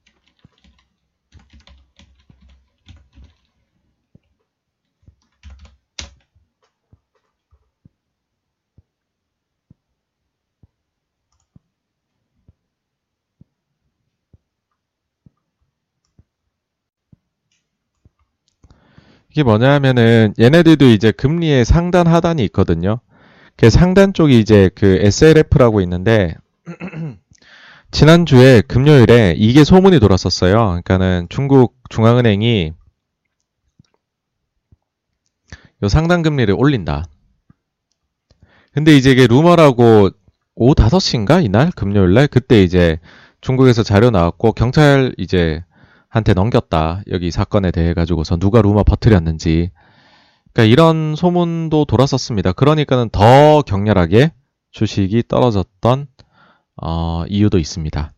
[19.31, 23.01] 이게 뭐냐 하면은 얘네들도 이제 금리의 상단 하단이 있거든요.
[23.57, 26.35] 그 상단 쪽이 이제 그 SLF라고 있는데
[27.90, 30.55] 지난주에 금요일에 이게 소문이 돌았었어요.
[30.55, 32.73] 그러니까는 중국 중앙은행이
[35.82, 37.05] 요 상단 금리를 올린다.
[38.73, 40.11] 근데 이제 이게 루머라고
[40.55, 42.98] 오후 5시인가 이날 금요일 날 그때 이제
[43.40, 45.65] 중국에서 자료 나왔고 경찰 이제
[46.10, 47.02] 한테 넘겼다.
[47.08, 49.70] 여기 사건에 대해 가지고서 누가 루머 퍼뜨렸는지.
[50.52, 52.52] 그러니까 이런 소문도 돌았었습니다.
[52.52, 54.32] 그러니까는 더 격렬하게
[54.72, 56.08] 주식이 떨어졌던
[56.82, 58.12] 어, 이유도 있습니다.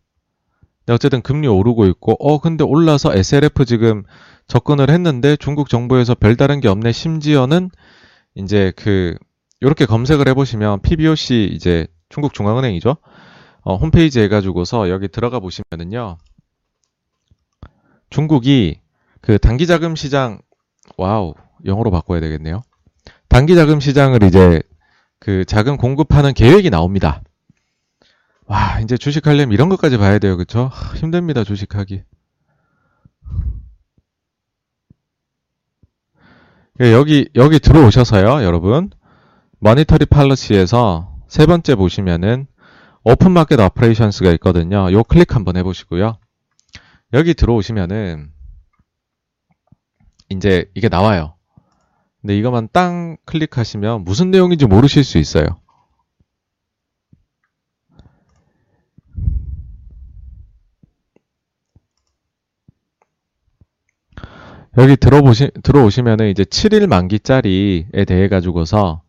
[0.85, 4.03] 네, 어쨌든 금리 오르고 있고, 어, 근데 올라서 SLF 지금
[4.47, 6.91] 접근을 했는데 중국 정부에서 별다른 게 없네.
[6.91, 7.69] 심지어는
[8.35, 9.15] 이제 그,
[9.61, 12.97] 이렇게 검색을 해보시면 PBOC 이제 중국 중앙은행이죠.
[13.61, 16.17] 어, 홈페이지 해가지고서 여기 들어가 보시면은요.
[18.13, 18.79] 중국이
[19.21, 20.39] 그 단기 자금 시장,
[20.97, 21.33] 와우,
[21.65, 22.61] 영어로 바꿔야 되겠네요.
[23.27, 24.61] 단기 자금 시장을 이제
[25.19, 27.23] 그 자금 공급하는 계획이 나옵니다.
[28.45, 30.37] 와, 이제 주식하려면 이런 것까지 봐야 돼요.
[30.37, 30.69] 그쵸?
[30.95, 32.03] 힘듭니다, 주식하기.
[36.81, 38.91] 예, 여기, 여기 들어오셔서요, 여러분.
[39.59, 42.45] monetary policy에서 세 번째 보시면은
[43.03, 44.91] open market operations가 있거든요.
[44.91, 46.19] 요 클릭 한번 해보시고요.
[47.13, 48.31] 여기 들어오시면은
[50.29, 51.35] 이제 이게 나와요.
[52.21, 55.45] 근데 이것만 땅 클릭하시면 무슨 내용인지 모르실 수 있어요.
[64.79, 69.03] 여기 들어보시, 들어오시면은 이제 7일 만기짜리에 대해 가지고서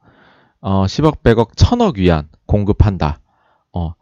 [0.60, 3.20] 어, 10억, 100억, 1000억 위안 공급한다.
[3.72, 3.94] 어,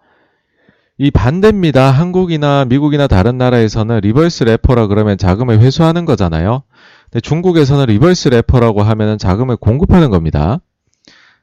[1.03, 1.91] 이 반대입니다.
[1.91, 6.62] 한국이나 미국이나 다른 나라에서는 reverse repo라 그러면 자금을 회수하는 거잖아요.
[7.11, 10.61] 근데 중국에서는 reverse repo라고 하면은 자금을 공급하는 겁니다.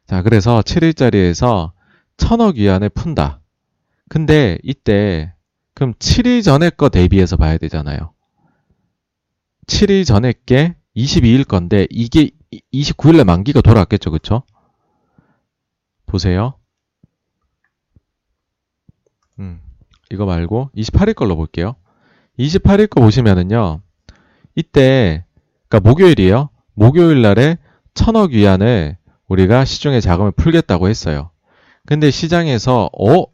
[0.08, 1.74] 자, 그래서 7일짜리에서
[2.16, 3.42] 1000억 위안을 푼다.
[4.08, 5.34] 근데 이때
[5.74, 8.14] 그럼 7일 전에 거 대비해서 봐야 되잖아요.
[9.68, 12.30] 7일 전에 게 22일 건데 이게
[12.74, 14.10] 29일에 만기가 돌아왔겠죠.
[14.12, 14.44] 그쵸?
[16.06, 16.59] 보세요.
[19.40, 19.60] 음,
[20.12, 21.76] 이거 말고 28일 걸로 볼게요.
[22.38, 23.82] 28일 거 보시면은요.
[24.56, 25.26] 이때
[25.68, 26.50] 그러니까 목요일이에요.
[26.74, 27.58] 목요일 날에
[27.94, 28.98] 천억 위안을
[29.28, 31.32] 우리가 시중에 자금을 풀겠다고 했어요.
[31.86, 33.26] 근데 시장에서 어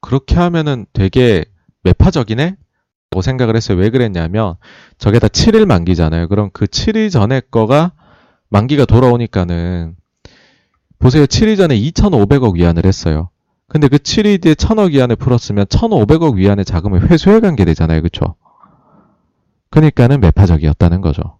[0.00, 1.44] 그렇게 하면은 되게
[1.84, 2.56] 매파적이네?
[3.10, 3.78] 라고 생각을 했어요.
[3.78, 4.56] 왜 그랬냐면
[4.98, 6.28] 저게 다 7일 만기잖아요.
[6.28, 7.92] 그럼 그 7일 전에 거가
[8.48, 9.96] 만기가 돌아오니까는
[10.98, 11.26] 보세요.
[11.26, 13.30] 7일 전에 2,500억 위안을 했어요.
[13.72, 18.02] 근데 그 7일 뒤에 1,000억 위안을 풀었으면 1,500억 위안의 자금을 회수해 간 게 되잖아요.
[18.02, 18.34] 그쵸?
[19.70, 21.38] 그러니까는 매파적이었다는 거죠.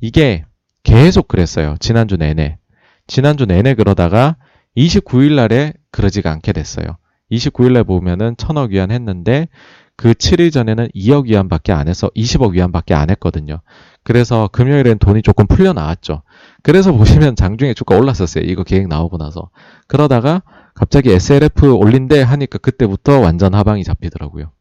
[0.00, 0.44] 이게
[0.82, 1.76] 계속 그랬어요.
[1.78, 2.58] 지난주 내내.
[3.06, 4.36] 지난주 내내 그러다가
[4.76, 6.96] 29일 날에 그러지가 않게 됐어요.
[7.30, 9.46] 29일 날 보면은 1,000억 위안 했는데
[9.94, 13.60] 그 7일 전에는 2억 위안밖에 안 해서 20억 위안밖에 안 했거든요.
[14.02, 16.22] 그래서 금요일엔 돈이 조금 풀려 나왔죠.
[16.64, 18.42] 그래서 보시면 장중에 주가 올랐었어요.
[18.44, 19.50] 이거 계획 나오고 나서.
[19.86, 20.42] 그러다가
[20.74, 24.52] 갑자기 SLF 올린대 하니까 그때부터 완전 하방이 잡히더라고요.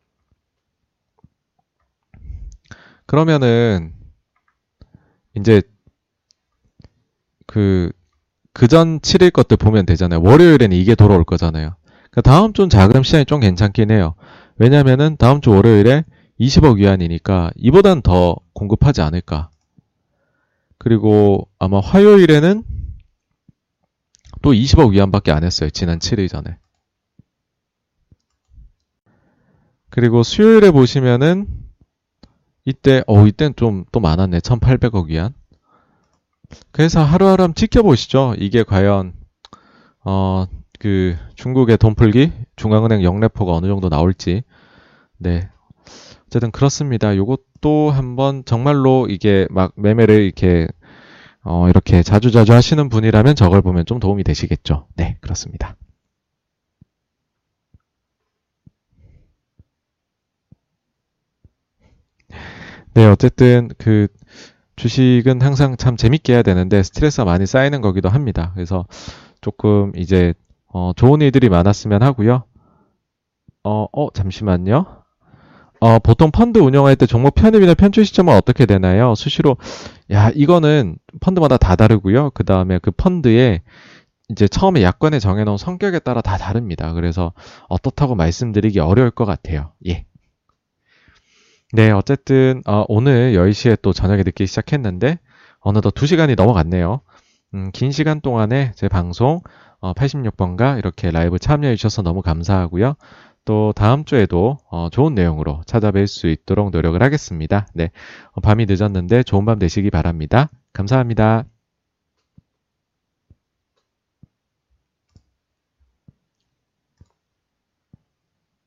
[3.05, 3.93] 그러면은
[5.35, 5.61] 이제
[7.47, 7.91] 그
[8.53, 10.21] 그전 7일 것들 보면 되잖아요.
[10.21, 11.75] 월요일에는 이게 돌아올 거잖아요.
[12.09, 14.15] 그러니까 다음 주는 자금 시장이 좀 괜찮긴 해요.
[14.57, 16.03] 왜냐면은 다음 주 월요일에
[16.39, 19.49] 20억 위안이니까 이보단 더 공급하지 않을까.
[20.77, 22.63] 그리고 아마 화요일에는
[24.41, 25.69] 또 20억 위안밖에 안 했어요.
[25.69, 26.57] 지난 7일 전에.
[29.89, 31.47] 그리고 수요일에 보시면은
[32.65, 34.39] 이때 어 이땐 좀 또 많았네.
[34.39, 35.33] 1,800억 위안.
[36.71, 38.35] 그래서 하루하루 한번 지켜보시죠.
[38.37, 39.13] 이게 과연
[40.03, 40.47] 어
[40.81, 44.41] 그 중국의 돈 풀기 중앙은행 영래포가 어느 정도 나올지.
[45.19, 45.47] 네.
[46.25, 47.15] 어쨌든 그렇습니다.
[47.15, 50.67] 요것도 한번 정말로 이게 막 매매를 이렇게
[51.43, 54.87] 어 이렇게 자주자주 하시는 분이라면 저걸 보면 좀 도움이 되시겠죠.
[54.95, 55.75] 네, 그렇습니다.
[62.93, 64.07] 네, 어쨌든 그
[64.75, 68.51] 주식은 항상 참 재밌게 해야 되는데 스트레스가 많이 쌓이는 거기도 합니다.
[68.55, 68.85] 그래서
[69.41, 70.33] 조금 이제
[70.67, 72.43] 어, 좋은 일들이 많았으면 하고요.
[73.63, 75.00] 어, 어, 잠시만요.
[75.81, 79.15] 어, 보통 펀드 운영할 때 종목 편입이나 편출 시점은 어떻게 되나요?
[79.15, 79.57] 수시로
[80.11, 82.29] 야, 이거는 펀드마다 다 다르고요.
[82.35, 83.63] 그 다음에 그 펀드에
[84.29, 86.93] 이제 처음에 약관에 정해놓은 성격에 따라 다 다릅니다.
[86.93, 87.33] 그래서
[87.67, 89.73] 어떻다고 말씀드리기 어려울 것 같아요.
[89.87, 90.05] 예.
[91.73, 95.17] 네, 어쨌든 어, 오늘 10시에 또 저녁에 늦기 시작했는데
[95.61, 97.01] 어느덧 2시간이 넘어갔네요.
[97.55, 99.41] 음, 긴 시간 동안에 제 방송
[99.79, 102.95] 어, 86번가 이렇게 라이브 참여해 주셔서 너무 감사하고요.
[103.45, 107.67] 또 다음 주에도 어, 좋은 내용으로 찾아뵐 수 있도록 노력을 하겠습니다.
[107.73, 107.91] 네,
[108.33, 110.49] 어, 밤이 늦었는데 좋은 밤 되시기 바랍니다.
[110.73, 111.45] 감사합니다.